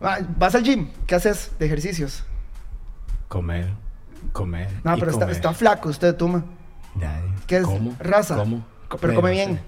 Ah, 0.00 0.18
Vas 0.38 0.54
al 0.54 0.62
gym, 0.62 0.88
¿qué 1.06 1.14
haces 1.14 1.50
de 1.58 1.66
ejercicios? 1.66 2.22
Comer, 3.28 3.70
comer. 4.32 4.68
No, 4.84 4.94
pero 4.94 5.10
está, 5.10 5.20
comer. 5.24 5.36
está 5.36 5.52
flaco 5.54 5.88
usted, 5.88 6.14
Tuma. 6.14 6.44
Ya, 7.00 7.22
¿Qué 7.46 7.58
es? 7.58 7.64
¿Cómo? 7.64 7.94
Raza. 7.98 8.36
¿Cómo? 8.36 8.64
Pero 8.88 8.98
Bueno, 9.00 9.20
come 9.20 9.30
sí. 9.30 9.34
bien. 9.36 9.60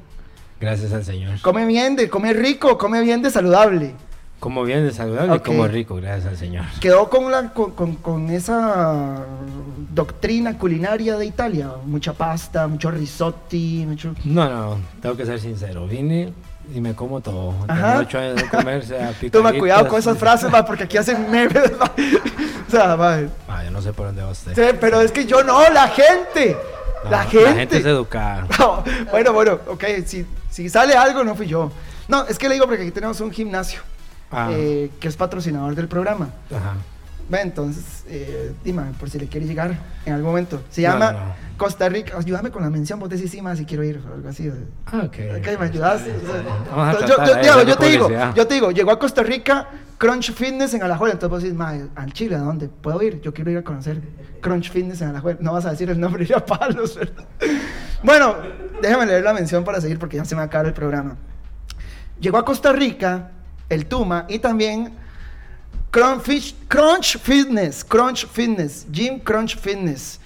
Gracias 0.61 0.93
al 0.93 1.05
Señor. 1.05 1.41
Come 1.41 1.67
bien, 1.67 1.97
de 1.97 2.09
come 2.09 2.33
rico, 2.33 2.79
come 2.79 3.01
bien 3.03 3.23
de 3.23 3.31
saludable. 3.31 3.95
Como 4.41 4.63
bien 4.63 4.85
de 4.85 4.93
saludable 4.93 5.37
y 5.37 5.41
como 5.41 5.67
rico, 5.67 5.97
gracias 5.97 6.27
al 6.27 6.37
Señor. 6.37 6.65
Quedó 6.81 7.11
con, 7.11 7.31
la, 7.33 7.53
con, 7.53 7.73
con- 7.73 7.97
con 7.97 8.31
esa 8.31 9.25
doctrina 9.93 10.57
culinaria 10.57 11.17
de 11.17 11.27
Italia. 11.27 11.73
Mucha 11.85 12.13
pasta, 12.13 12.69
mucho 12.69 12.91
risotti, 12.93 13.85
mucho... 13.87 14.15
No, 14.25 14.49
no, 14.49 14.79
tengo 15.03 15.17
que 15.17 15.27
ser 15.27 15.41
sincero. 15.41 15.89
Vine 15.89 16.33
y 16.75 16.81
me 16.81 16.95
como 16.95 17.21
todo. 17.21 17.55
Ajá. 17.67 17.89
Tengo 17.93 18.01
ocho 18.03 18.19
años 18.19 18.37
de 18.37 18.49
comerse 18.49 19.03
a 19.03 19.13
Toma 19.33 19.53
cuidado 19.53 19.89
con 19.89 19.99
esas 19.99 20.19
frases, 20.19 20.53
va, 20.53 20.65
porque 20.65 20.85
aquí 20.85 20.97
hacen 20.97 21.31
memes, 21.31 21.73
va. 21.81 21.93
O 22.69 22.71
sea, 22.71 22.97
va. 22.97 23.21
Ah, 23.49 23.65
yo 23.65 23.71
no 23.71 23.81
sé 23.81 23.95
por 23.95 24.07
dónde 24.07 24.23
va 24.23 24.29
usted. 24.31 24.55
Sí, 24.55 24.77
pero 24.79 25.01
es 25.01 25.11
que 25.11 25.25
yo 25.25 25.43
no, 25.43 25.59
la 25.71 25.89
gente. 25.89 26.55
No, 27.05 27.11
la 27.11 27.23
gente. 27.25 27.45
La 27.51 27.55
gente 27.55 27.77
es 27.79 27.87
educada. 27.87 28.47
No, 28.59 28.85
bueno, 29.11 29.33
bueno, 29.33 29.59
ok, 29.69 29.85
si, 30.05 30.27
si 30.51 30.69
sale 30.69 30.95
algo, 30.95 31.25
no 31.25 31.35
fui 31.35 31.47
yo. 31.47 31.71
No, 32.09 32.27
es 32.27 32.39
que 32.39 32.47
le 32.49 32.55
digo 32.55 32.67
porque 32.67 32.83
aquí 32.83 32.91
tenemos 32.91 33.21
un 33.21 33.31
gimnasio 33.31 33.81
Ah. 34.31 34.51
eh, 34.53 34.91
que 35.01 35.09
es 35.09 35.17
patrocinador 35.17 35.75
del 35.75 35.89
programa. 35.89 36.29
Ajá. 36.55 36.75
Ve, 37.29 37.43
entonces, 37.43 38.05
eh, 38.09 38.53
dime, 38.65 38.83
por 38.99 39.11
si 39.11 39.19
le 39.19 39.27
quiere 39.27 39.47
llegar 39.47 39.77
en 40.07 40.13
algún 40.15 40.31
momento. 40.31 40.63
Se 40.71 40.81
No, 40.83 40.89
llama 40.89 41.13
no, 41.13 41.19
no. 41.27 41.35
Costa 41.59 41.89
Rica. 41.89 42.17
Ayúdame 42.17 42.51
con 42.51 42.63
la 42.63 42.71
mención, 42.71 42.99
vos 42.99 43.11
decís 43.11 43.31
sí 43.31 43.43
más 43.43 43.59
si 43.59 43.67
quiero 43.67 43.85
ir 43.85 44.01
o 44.11 44.15
algo 44.15 44.29
así. 44.31 44.51
Ah, 44.87 45.03
ok. 45.05 45.17
Ok, 45.39 45.59
me 45.61 45.67
ayudas. 45.67 46.03
Yo, 47.07 47.77
te 47.77 47.89
digo, 47.91 48.09
yo 48.35 48.47
te 48.47 48.55
digo, 48.55 48.71
llegó 48.71 48.91
a 48.93 48.99
Costa 48.99 49.23
Rica 49.23 49.69
Crunch 49.99 50.33
Fitness 50.33 50.73
en 50.75 50.83
Alajuela. 50.83 51.15
Entonces 51.15 51.31
vos 51.31 51.43
decís, 51.43 51.57
"Mae, 51.57 51.87
al 51.97 52.13
Chile, 52.13 52.37
¿a 52.37 52.39
dónde? 52.39 52.69
¿Puedo 52.69 53.03
ir? 53.03 53.21
Yo 53.21 53.35
quiero 53.35 53.51
ir 53.51 53.59
a 53.59 53.63
conocer 53.63 54.01
Crunch 54.41 54.71
Fitness 54.71 55.03
en 55.03 55.09
Alajuela. 55.09 55.39
No 55.43 55.53
vas 55.53 55.67
a 55.67 55.71
decir 55.73 55.91
el 55.91 56.01
nombre 56.01 56.25
ir 56.29 56.35
a 56.35 56.45
palos, 56.45 56.97
¿verdad? 56.97 57.25
Bueno, 58.03 58.37
déjame 58.81 59.07
leer 59.07 59.23
la 59.25 59.35
mención 59.35 59.65
para 59.65 59.81
seguir 59.81 59.99
porque 59.99 60.17
ya 60.17 60.25
se 60.25 60.35
me 60.35 60.39
va 60.39 60.45
a 60.45 60.47
acabar 60.47 60.67
el 60.67 60.73
programa. 60.73 61.17
Llegó 62.21 62.39
a 62.39 62.45
Costa 62.45 62.73
Rica 62.73 63.33
el 63.69 63.87
Tuma 63.87 64.25
y 64.29 64.39
también 64.39 64.93
Crunch, 65.91 67.17
Fitness, 67.19 67.83
Crunch 67.83 68.27
Fitness, 68.27 68.87
Gym 68.93 69.19
Crunch 69.21 69.57
Fitness. 69.57 70.21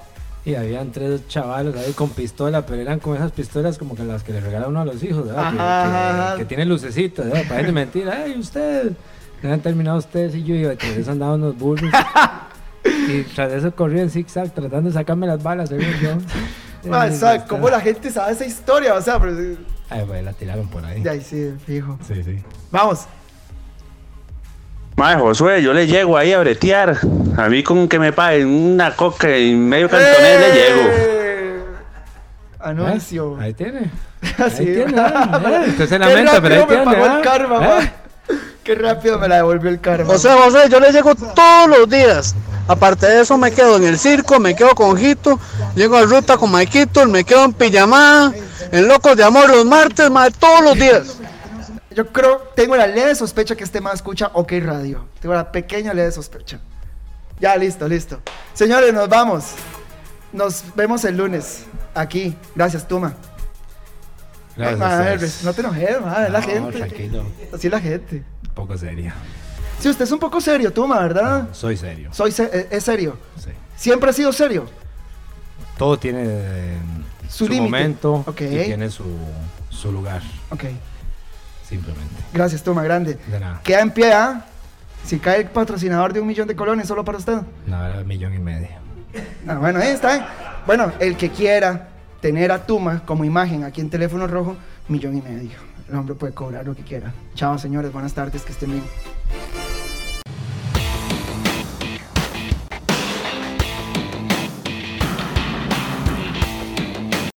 Y 0.45 0.55
habían 0.55 0.91
tres 0.93 1.27
chavalos 1.27 1.75
ahí 1.75 1.91
con 1.91 2.11
pistola, 2.11 2.65
pero 2.65 2.81
eran 2.81 2.99
con 2.99 3.13
esas 3.17 3.33
pistolas 3.33 3.77
como 3.77 3.95
que 3.97 4.05
las 4.05 4.23
que 4.23 4.31
le 4.31 4.39
regala 4.39 4.69
uno 4.69 4.79
a 4.79 4.85
los 4.85 5.03
hijos, 5.03 5.25
¿verdad? 5.27 5.51
Que- 5.51 5.59
Ajá. 5.59 6.33
Que, 6.35 6.39
que 6.39 6.45
tienen 6.45 6.69
lucecitas, 6.69 7.25
¿verdad? 7.25 7.43
Para 7.49 7.63
de 7.63 7.71
mentir, 7.73 8.09
¡ay, 8.09 8.39
usted! 8.39 8.93
No 9.41 9.53
han 9.53 9.61
terminado 9.61 9.97
ustedes 9.97 10.35
y 10.35 10.43
yo, 10.43 10.55
y 10.55 10.75
tras 10.75 10.91
eso 10.91 11.11
andaban 11.11 11.41
unos 11.41 11.57
burros. 11.57 11.91
y 12.83 13.23
tras 13.23 13.51
eso 13.53 13.73
corrí 13.73 13.99
en 13.99 14.09
zigzag 14.09 14.53
tratando 14.53 14.89
de 14.89 14.93
sacarme 14.93 15.27
las 15.27 15.41
balas, 15.41 15.69
según 15.69 15.85
yo. 16.01 16.17
¿sabes 17.11 17.43
cómo 17.43 17.69
la 17.69 17.81
gente 17.81 18.09
sabe 18.09 18.33
esa 18.33 18.45
historia? 18.45 18.93
O 18.95 19.01
sea, 19.01 19.19
pero... 19.19 19.35
Ay, 19.89 20.03
pues 20.07 20.23
la 20.23 20.33
tiraron 20.33 20.67
por 20.67 20.85
ahí. 20.85 21.01
De 21.01 21.09
ahí 21.09 21.21
sí, 21.21 21.53
fijo. 21.65 21.97
Sí, 22.07 22.23
sí. 22.23 22.37
Vamos. 22.71 23.05
Mae, 24.95 25.15
Josué, 25.15 25.63
yo 25.63 25.73
le 25.73 25.87
llego 25.87 26.17
ahí 26.17 26.33
a 26.33 26.39
bretear. 26.39 26.97
A 27.37 27.49
mí 27.49 27.63
con 27.63 27.87
que 27.87 27.99
me 27.99 28.11
paguen 28.11 28.47
una 28.47 28.95
coca 28.95 29.35
y 29.37 29.55
medio 29.55 29.89
cantonés 29.89 30.39
le 30.39 30.53
llego. 30.53 30.81
Eh, 30.91 31.63
Anuncio. 32.59 33.37
Ahí 33.39 33.53
tiene. 33.53 33.89
Así. 34.37 34.67
Ahí 34.67 34.75
tiene, 34.75 34.91
eh, 34.91 35.69
usted 35.69 35.87
se 35.87 35.97
Qué 35.97 35.99
lamenta, 35.99 36.41
pero 36.41 36.55
ahí 36.55 36.61
me 36.61 36.67
tiene, 36.67 36.83
pagó 36.83 37.05
el 37.05 37.21
karma, 37.21 37.55
¿Eh? 37.55 37.59
ma. 37.59 37.91
Qué 38.69 38.75
rápido 38.75 39.17
me 39.17 39.27
la 39.27 39.37
devolvió 39.37 39.71
el 39.71 39.81
karma. 39.81 40.05
José, 40.05 40.29
José, 40.29 40.69
yo 40.69 40.79
le 40.79 40.91
llego 40.91 41.15
todos 41.15 41.67
los 41.67 41.89
días. 41.89 42.35
Aparte 42.67 43.07
de 43.07 43.21
eso, 43.21 43.35
me 43.35 43.51
quedo 43.51 43.77
en 43.77 43.83
el 43.83 43.97
circo, 43.97 44.39
me 44.39 44.55
quedo 44.55 44.75
con 44.75 44.95
Jito, 44.95 45.39
llego 45.73 45.97
a 45.97 46.03
ruta 46.03 46.37
con 46.37 46.51
Maikito, 46.51 47.03
me 47.07 47.23
quedo 47.23 47.45
en 47.45 47.53
pijamada, 47.53 48.31
en 48.71 48.87
Locos 48.87 49.17
de 49.17 49.23
Amor 49.23 49.49
los 49.49 49.65
martes, 49.65 50.11
más 50.11 50.31
todos 50.33 50.63
los 50.63 50.75
días. 50.75 51.17
Yo 51.89 52.05
creo, 52.13 52.43
tengo 52.55 52.75
la 52.75 52.85
leve 52.85 53.15
sospecha 53.15 53.55
que 53.55 53.63
este 53.63 53.81
más 53.81 53.95
escucha 53.95 54.29
OK 54.33 54.51
Radio. 54.63 55.03
Tengo 55.19 55.33
la 55.33 55.51
pequeña 55.51 55.91
leve 55.91 56.11
sospecha. 56.11 56.59
Ya, 57.39 57.57
listo, 57.57 57.87
listo. 57.87 58.21
Señores, 58.53 58.93
nos 58.93 59.09
vamos. 59.09 59.45
Nos 60.31 60.63
vemos 60.75 61.03
el 61.05 61.17
lunes 61.17 61.63
aquí. 61.95 62.37
Gracias, 62.53 62.87
Tuma. 62.87 63.15
Gracias 64.59 64.79
Ma, 64.79 64.97
a 64.97 65.13
ustedes. 65.13 65.43
no 65.43 65.53
te 65.53 65.61
enojes, 65.61 66.01
ma, 66.01 66.25
es 66.25 66.31
la 66.31 66.39
No, 66.41 66.45
gente. 66.47 66.77
tranquilo. 66.77 67.23
Así 67.53 67.67
es 67.67 67.73
la 67.73 67.79
gente. 67.79 68.23
Un 68.47 68.53
poco 68.53 68.77
serio. 68.77 69.11
Sí, 69.79 69.89
usted 69.89 70.03
es 70.03 70.11
un 70.11 70.19
poco 70.19 70.41
serio, 70.41 70.73
Tuma, 70.73 70.99
¿verdad? 70.99 71.47
Soy 71.53 71.77
serio. 71.77 72.09
Soy 72.13 72.31
se- 72.31 72.49
eh, 72.51 72.67
es 72.69 72.83
serio. 72.83 73.17
Sí. 73.37 73.51
Siempre 73.77 74.09
ha 74.09 74.13
sido 74.13 74.33
serio. 74.33 74.65
Todo 75.77 75.97
tiene 75.97 76.23
eh, 76.25 76.77
Su 77.29 77.47
momento 77.47 78.23
Ok. 78.27 78.41
y 78.41 78.65
tiene 78.65 78.89
su, 78.89 79.05
su 79.69 79.91
lugar. 79.91 80.21
Ok. 80.49 80.65
Simplemente. 81.67 82.15
Gracias, 82.33 82.63
Tuma, 82.63 82.83
grande. 82.83 83.17
De 83.27 83.39
nada. 83.39 83.61
Queda 83.63 83.81
en 83.81 83.91
pie, 83.91 84.11
¿ah? 84.11 84.45
Si 85.05 85.19
cae 85.19 85.39
el 85.41 85.45
patrocinador 85.47 86.11
de 86.11 86.19
un 86.19 86.27
millón 86.27 86.47
de 86.47 86.55
colones 86.55 86.87
solo 86.87 87.05
para 87.05 87.17
usted. 87.17 87.37
Nada, 87.65 88.03
millón 88.03 88.33
y 88.33 88.39
medio. 88.39 88.67
Ah, 89.47 89.55
bueno, 89.55 89.79
ahí 89.79 89.89
está. 89.89 90.61
Bueno, 90.65 90.91
el 90.99 91.15
que 91.15 91.29
quiera 91.29 91.87
tener 92.21 92.51
a 92.51 92.65
Tuma 92.65 93.05
como 93.05 93.25
imagen 93.25 93.63
aquí 93.63 93.81
en 93.81 93.89
teléfono 93.89 94.27
rojo, 94.27 94.55
millón 94.87 95.17
y 95.17 95.21
medio. 95.21 95.57
El 95.89 95.95
hombre 95.95 96.15
puede 96.15 96.33
cobrar 96.33 96.65
lo 96.65 96.75
que 96.75 96.83
quiera. 96.83 97.13
Chao, 97.33 97.57
señores. 97.57 97.91
Buenas 97.91 98.13
tardes. 98.13 98.43
Que 98.43 98.51
estén 98.51 98.71
bien. 98.71 98.83